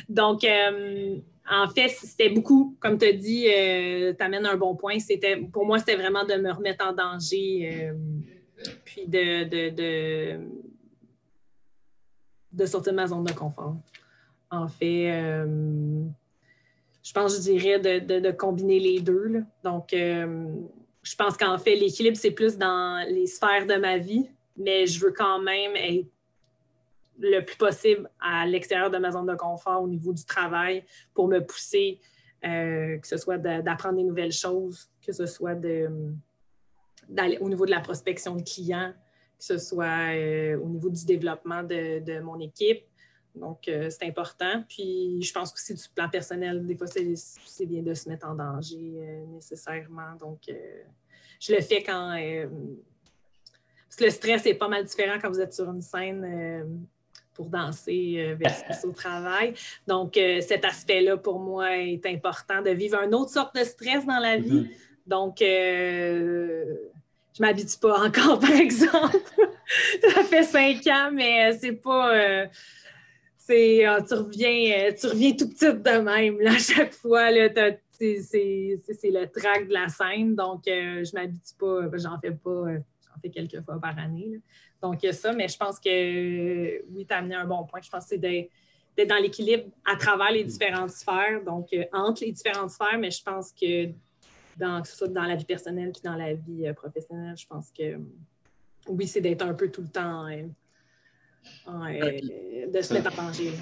Donc, 0.09 0.45
euh, 0.45 1.16
en 1.51 1.68
fait, 1.68 1.88
c'était 1.88 2.30
beaucoup, 2.30 2.76
comme 2.80 2.99
tu 2.99 3.07
as 3.07 3.12
dit, 3.12 3.47
euh, 3.49 4.14
tu 4.16 4.24
amènes 4.24 4.47
un 4.47 4.57
bon 4.57 4.74
point. 4.76 4.99
C'était, 4.99 5.36
pour 5.36 5.66
moi, 5.66 5.78
c'était 5.78 5.97
vraiment 5.97 6.24
de 6.24 6.34
me 6.34 6.51
remettre 6.53 6.86
en 6.86 6.92
danger, 6.92 7.92
puis 8.84 9.07
de, 9.07 9.45
de, 9.45 10.38
de, 12.53 12.66
sortir 12.66 12.92
de 12.92 12.97
ma 12.97 13.07
zone 13.07 13.24
de 13.24 13.32
confort. 13.32 13.76
En 14.51 14.68
fait, 14.68 15.11
je 17.03 17.12
pense, 17.12 17.36
je 17.36 17.40
dirais, 17.40 17.78
de, 17.78 18.20
de 18.20 18.30
combiner 18.30 18.78
les 18.78 19.01
deux. 19.01 19.42
Donc, 19.62 19.92
je 21.05 21.14
pense 21.14 21.36
qu'en 21.36 21.59
fait, 21.59 21.76
l'équilibre, 21.76 22.16
c'est 22.16 22.30
plus 22.30 22.57
dans 22.57 23.07
les 23.09 23.26
sphères 23.26 23.66
de 23.66 23.74
ma 23.74 23.98
vie, 23.98 24.28
mais 24.57 24.86
je 24.86 24.98
veux 25.05 25.12
quand 25.12 25.38
même 25.38 25.76
être 25.76 26.09
le 27.18 27.40
plus 27.40 27.57
possible 27.57 28.11
à 28.20 28.46
l'extérieur 28.46 28.90
de 28.90 28.98
ma 28.98 29.12
zone 29.12 29.26
de 29.26 29.34
confort 29.36 29.82
au 29.82 29.86
niveau 29.86 30.12
du 30.12 30.24
travail 30.24 30.82
pour 31.12 31.28
me 31.28 31.40
pousser, 31.40 32.00
euh, 32.44 32.98
que 32.98 33.07
ce 33.07 33.18
soit 33.18 33.38
d'apprendre 33.38 33.96
des 33.96 34.02
nouvelles 34.02 34.32
choses, 34.32 34.88
que 35.05 35.12
ce 35.12 35.26
soit 35.26 35.55
au 35.55 37.48
niveau 37.48 37.66
de 37.66 37.70
la 37.70 37.80
prospection 37.80 38.36
de 38.36 38.42
clients, 38.42 38.92
que 39.38 39.44
ce 39.44 39.59
soit 39.59 40.14
euh, 40.14 40.59
au 40.59 40.68
niveau 40.68 40.88
du 40.88 41.05
développement 41.05 41.62
de, 41.62 42.20
mon 42.20 42.40
équipe. 42.40 42.82
Donc, 43.35 43.68
euh, 43.68 43.91
c'est 43.91 44.07
important. 44.07 44.64
Puis, 44.68 45.22
je 45.22 45.32
pense 45.32 45.53
aussi 45.53 45.74
du 45.74 45.82
plan 45.95 46.09
personnel, 46.09 46.64
des 46.64 46.76
fois, 46.76 46.87
c'est 46.87 47.66
bien 47.66 47.82
de 47.82 47.95
se 47.95 48.09
mettre 48.09 48.26
en 48.26 48.35
danger 48.35 49.24
nécessairement. 49.28 50.14
Donc, 50.20 50.49
je 51.45 51.55
le 51.55 51.61
fais 51.61 51.82
quand. 51.82 52.16
Euh, 52.18 52.47
parce 53.87 53.97
que 53.97 54.05
le 54.05 54.11
stress 54.11 54.47
est 54.47 54.55
pas 54.55 54.68
mal 54.68 54.85
différent 54.85 55.18
quand 55.20 55.28
vous 55.28 55.41
êtes 55.41 55.55
sur 55.55 55.70
une 55.70 55.82
scène 55.82 56.24
euh, 56.24 56.64
pour 57.35 57.47
danser 57.47 58.16
euh, 58.18 58.35
versus 58.35 58.85
au 58.85 58.93
travail. 58.93 59.55
Donc, 59.87 60.14
cet 60.14 60.64
aspect-là, 60.64 61.16
pour 61.16 61.39
moi, 61.39 61.76
est 61.76 62.05
important 62.07 62.62
de 62.62 62.70
vivre 62.70 62.99
une 63.03 63.14
autre 63.14 63.30
sorte 63.30 63.55
de 63.55 63.62
stress 63.62 64.07
dans 64.07 64.18
la 64.18 64.37
vie. 64.37 64.62
Mm-hmm. 64.62 64.68
Donc, 65.07 65.37
je 65.41 67.41
m'habitue 67.41 67.78
pas 67.78 68.05
encore, 68.05 68.39
par 68.41 68.53
exemple. 68.53 69.18
Ça 70.01 70.24
fait 70.24 70.45
cinq 70.45 70.87
ans, 70.89 71.11
mais 71.12 71.53
c'est 71.59 71.72
pas. 71.72 72.49
Ah, 73.51 74.03
tu, 74.03 74.14
reviens, 74.14 74.92
tu 74.99 75.07
reviens 75.07 75.32
tout 75.32 75.49
petit 75.49 75.66
de 75.66 75.99
même. 75.99 76.40
Là, 76.40 76.53
à 76.53 76.59
chaque 76.59 76.95
fois, 76.95 77.28
c'est 77.92 78.78
le 79.05 79.26
track 79.26 79.68
de 79.68 79.72
la 79.72 79.88
scène. 79.88 80.34
Donc, 80.34 80.66
euh, 80.66 81.05
je 81.05 81.14
ne 81.14 81.20
m'habitue 81.20 81.55
pas, 81.59 81.82
ben, 81.82 82.01
j'en 82.01 82.18
fais 82.18 82.32
pas, 82.32 82.51
euh, 82.51 82.78
j'en 83.07 83.20
fais 83.20 83.30
quelques 83.30 83.62
fois 83.64 83.78
par 83.80 83.99
année. 83.99 84.40
Donc, 84.80 85.03
il 85.03 85.07
y 85.07 85.09
a 85.11 85.12
ça, 85.12 85.32
mais 85.32 85.49
je 85.49 85.57
pense 85.57 85.78
que 85.78 86.82
oui, 86.90 87.07
tu 87.07 87.14
as 87.14 87.18
amené 87.18 87.34
un 87.34 87.47
bon 87.47 87.64
point. 87.64 87.80
Je 87.82 87.90
pense 87.90 88.05
que 88.05 88.11
c'est 88.11 88.18
d'être 88.18 89.09
dans 89.09 89.20
l'équilibre 89.20 89.64
à 89.84 89.97
travers 89.97 90.32
les 90.32 90.45
différentes 90.45 90.90
sphères, 90.90 91.42
donc 91.45 91.68
euh, 91.72 91.84
entre 91.92 92.24
les 92.24 92.32
différentes 92.32 92.70
sphères, 92.70 92.99
mais 92.99 93.11
je 93.11 93.22
pense 93.22 93.53
que 93.53 93.88
dans, 94.57 94.80
que 94.80 94.88
ce 94.88 94.97
soit 94.97 95.09
dans 95.09 95.24
la 95.24 95.36
vie 95.36 95.45
personnelle 95.45 95.90
puis 95.92 96.03
dans 96.03 96.14
la 96.14 96.34
vie 96.34 96.72
professionnelle, 96.76 97.36
je 97.36 97.47
pense 97.47 97.70
que 97.70 97.99
oui, 98.88 99.07
c'est 99.07 99.20
d'être 99.20 99.42
un 99.42 99.55
peu 99.55 99.70
tout 99.70 99.82
le 99.82 99.88
temps 99.88 100.28
de 101.66 102.82
se 102.82 102.95
mettre 102.95 103.18
en 103.18 103.26
danger 103.26 103.53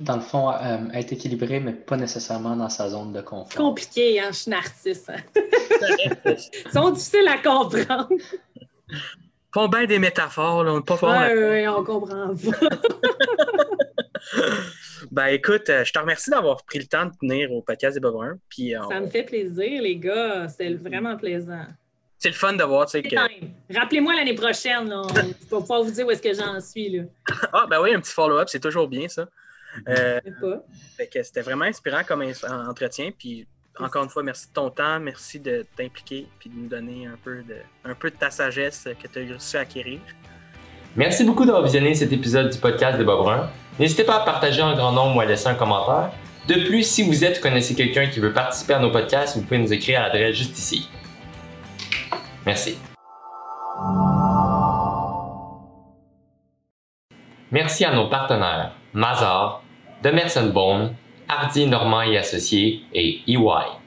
dans 0.00 0.16
le 0.16 0.22
fond, 0.22 0.50
euh, 0.50 0.78
être 0.94 1.12
équilibré, 1.12 1.60
mais 1.60 1.72
pas 1.72 1.96
nécessairement 1.96 2.56
dans 2.56 2.70
sa 2.70 2.88
zone 2.88 3.12
de 3.12 3.20
confort. 3.20 3.54
Compliqué, 3.54 4.18
hein? 4.18 4.30
Je 4.30 4.36
suis 4.36 4.50
une 4.50 4.56
artiste. 4.56 5.10
Hein. 5.10 5.20
Ils 6.24 6.72
sont 6.72 6.88
difficiles 6.90 7.28
à 7.28 7.36
comprendre. 7.36 8.08
Font 9.52 9.68
bien 9.68 9.84
des 9.84 9.98
métaphores, 9.98 10.64
là, 10.64 10.72
on 10.72 10.80
pas 10.80 10.96
fort. 10.96 11.10
Oui, 11.10 11.34
oui, 11.36 11.68
on 11.68 11.84
comprend 11.84 12.32
ben 15.10 15.26
écoute, 15.26 15.68
euh, 15.68 15.84
je 15.84 15.92
te 15.92 15.98
remercie 15.98 16.30
d'avoir 16.30 16.64
pris 16.64 16.78
le 16.78 16.86
temps 16.86 17.04
de 17.06 17.12
tenir 17.20 17.52
au 17.52 17.60
podcast 17.62 17.94
des 17.94 18.00
Bobins. 18.00 18.36
Puis, 18.48 18.76
euh, 18.76 18.80
Ça 18.88 19.00
me 19.00 19.08
fait 19.08 19.24
plaisir, 19.24 19.82
les 19.82 19.96
gars. 19.96 20.46
C'est 20.48 20.72
vraiment 20.74 21.16
plaisant. 21.16 21.66
C'est 22.20 22.28
le 22.28 22.34
fun 22.34 22.52
de 22.52 22.62
voir, 22.62 22.84
tu 22.84 22.92
sais, 22.92 23.02
que... 23.02 23.16
Rappelez-moi 23.74 24.14
l'année 24.14 24.34
prochaine, 24.34 24.90
là. 24.90 25.02
pour 25.48 25.60
pouvoir 25.60 25.82
vous 25.82 25.90
dire 25.90 26.06
où 26.06 26.10
est-ce 26.10 26.20
que 26.20 26.34
j'en 26.34 26.60
suis, 26.60 26.90
là. 26.90 27.04
ah, 27.54 27.66
ben 27.68 27.80
oui, 27.80 27.94
un 27.94 28.00
petit 28.00 28.12
follow-up, 28.12 28.46
c'est 28.50 28.60
toujours 28.60 28.88
bien, 28.88 29.08
ça. 29.08 29.26
Euh, 29.88 30.20
c'était 30.98 31.40
vraiment 31.40 31.64
inspirant 31.64 32.02
comme 32.06 32.22
entretien. 32.68 33.10
Puis 33.16 33.46
encore 33.78 34.04
une 34.04 34.10
fois, 34.10 34.22
merci 34.22 34.48
de 34.48 34.52
ton 34.52 34.68
temps, 34.68 35.00
merci 35.00 35.40
de 35.40 35.64
t'impliquer 35.74 36.26
puis 36.38 36.50
de 36.50 36.56
nous 36.56 36.68
donner 36.68 37.06
un 37.06 37.16
peu 37.24 37.42
de, 37.42 37.56
un 37.84 37.94
peu 37.94 38.10
de 38.10 38.16
ta 38.16 38.30
sagesse 38.30 38.86
que 39.02 39.08
tu 39.08 39.18
as 39.18 39.22
réussi 39.22 39.56
à 39.56 39.60
acquérir. 39.60 40.00
Merci 40.96 41.24
beaucoup 41.24 41.46
d'avoir 41.46 41.62
visionné 41.62 41.94
cet 41.94 42.12
épisode 42.12 42.50
du 42.50 42.58
podcast 42.58 42.98
des 42.98 43.04
Bob 43.04 43.20
Brun. 43.20 43.48
N'hésitez 43.78 44.04
pas 44.04 44.20
à 44.20 44.24
partager 44.26 44.60
en 44.60 44.74
grand 44.76 44.92
nombre 44.92 45.16
ou 45.16 45.20
à 45.20 45.24
laisser 45.24 45.46
un 45.46 45.54
commentaire. 45.54 46.12
De 46.48 46.66
plus, 46.66 46.82
si 46.82 47.02
vous 47.02 47.24
êtes 47.24 47.38
ou 47.38 47.40
connaissez 47.40 47.74
quelqu'un 47.74 48.08
qui 48.08 48.20
veut 48.20 48.34
participer 48.34 48.74
à 48.74 48.78
nos 48.78 48.90
podcasts, 48.90 49.36
vous 49.36 49.42
pouvez 49.42 49.58
nous 49.58 49.72
écrire 49.72 50.00
à 50.00 50.08
l'adresse 50.08 50.36
juste 50.36 50.58
ici. 50.58 50.88
Merci. 57.52 57.84
À 57.84 57.94
nos 57.94 58.08
partenaires 58.08 58.72
Mazar, 58.92 59.62
Demerson 60.02 60.50
Bone, 60.52 60.96
Hardy 61.28 61.66
Normand 61.66 62.02
et 62.02 62.18
Associés 62.18 62.82
et 62.92 63.22
EY. 63.28 63.79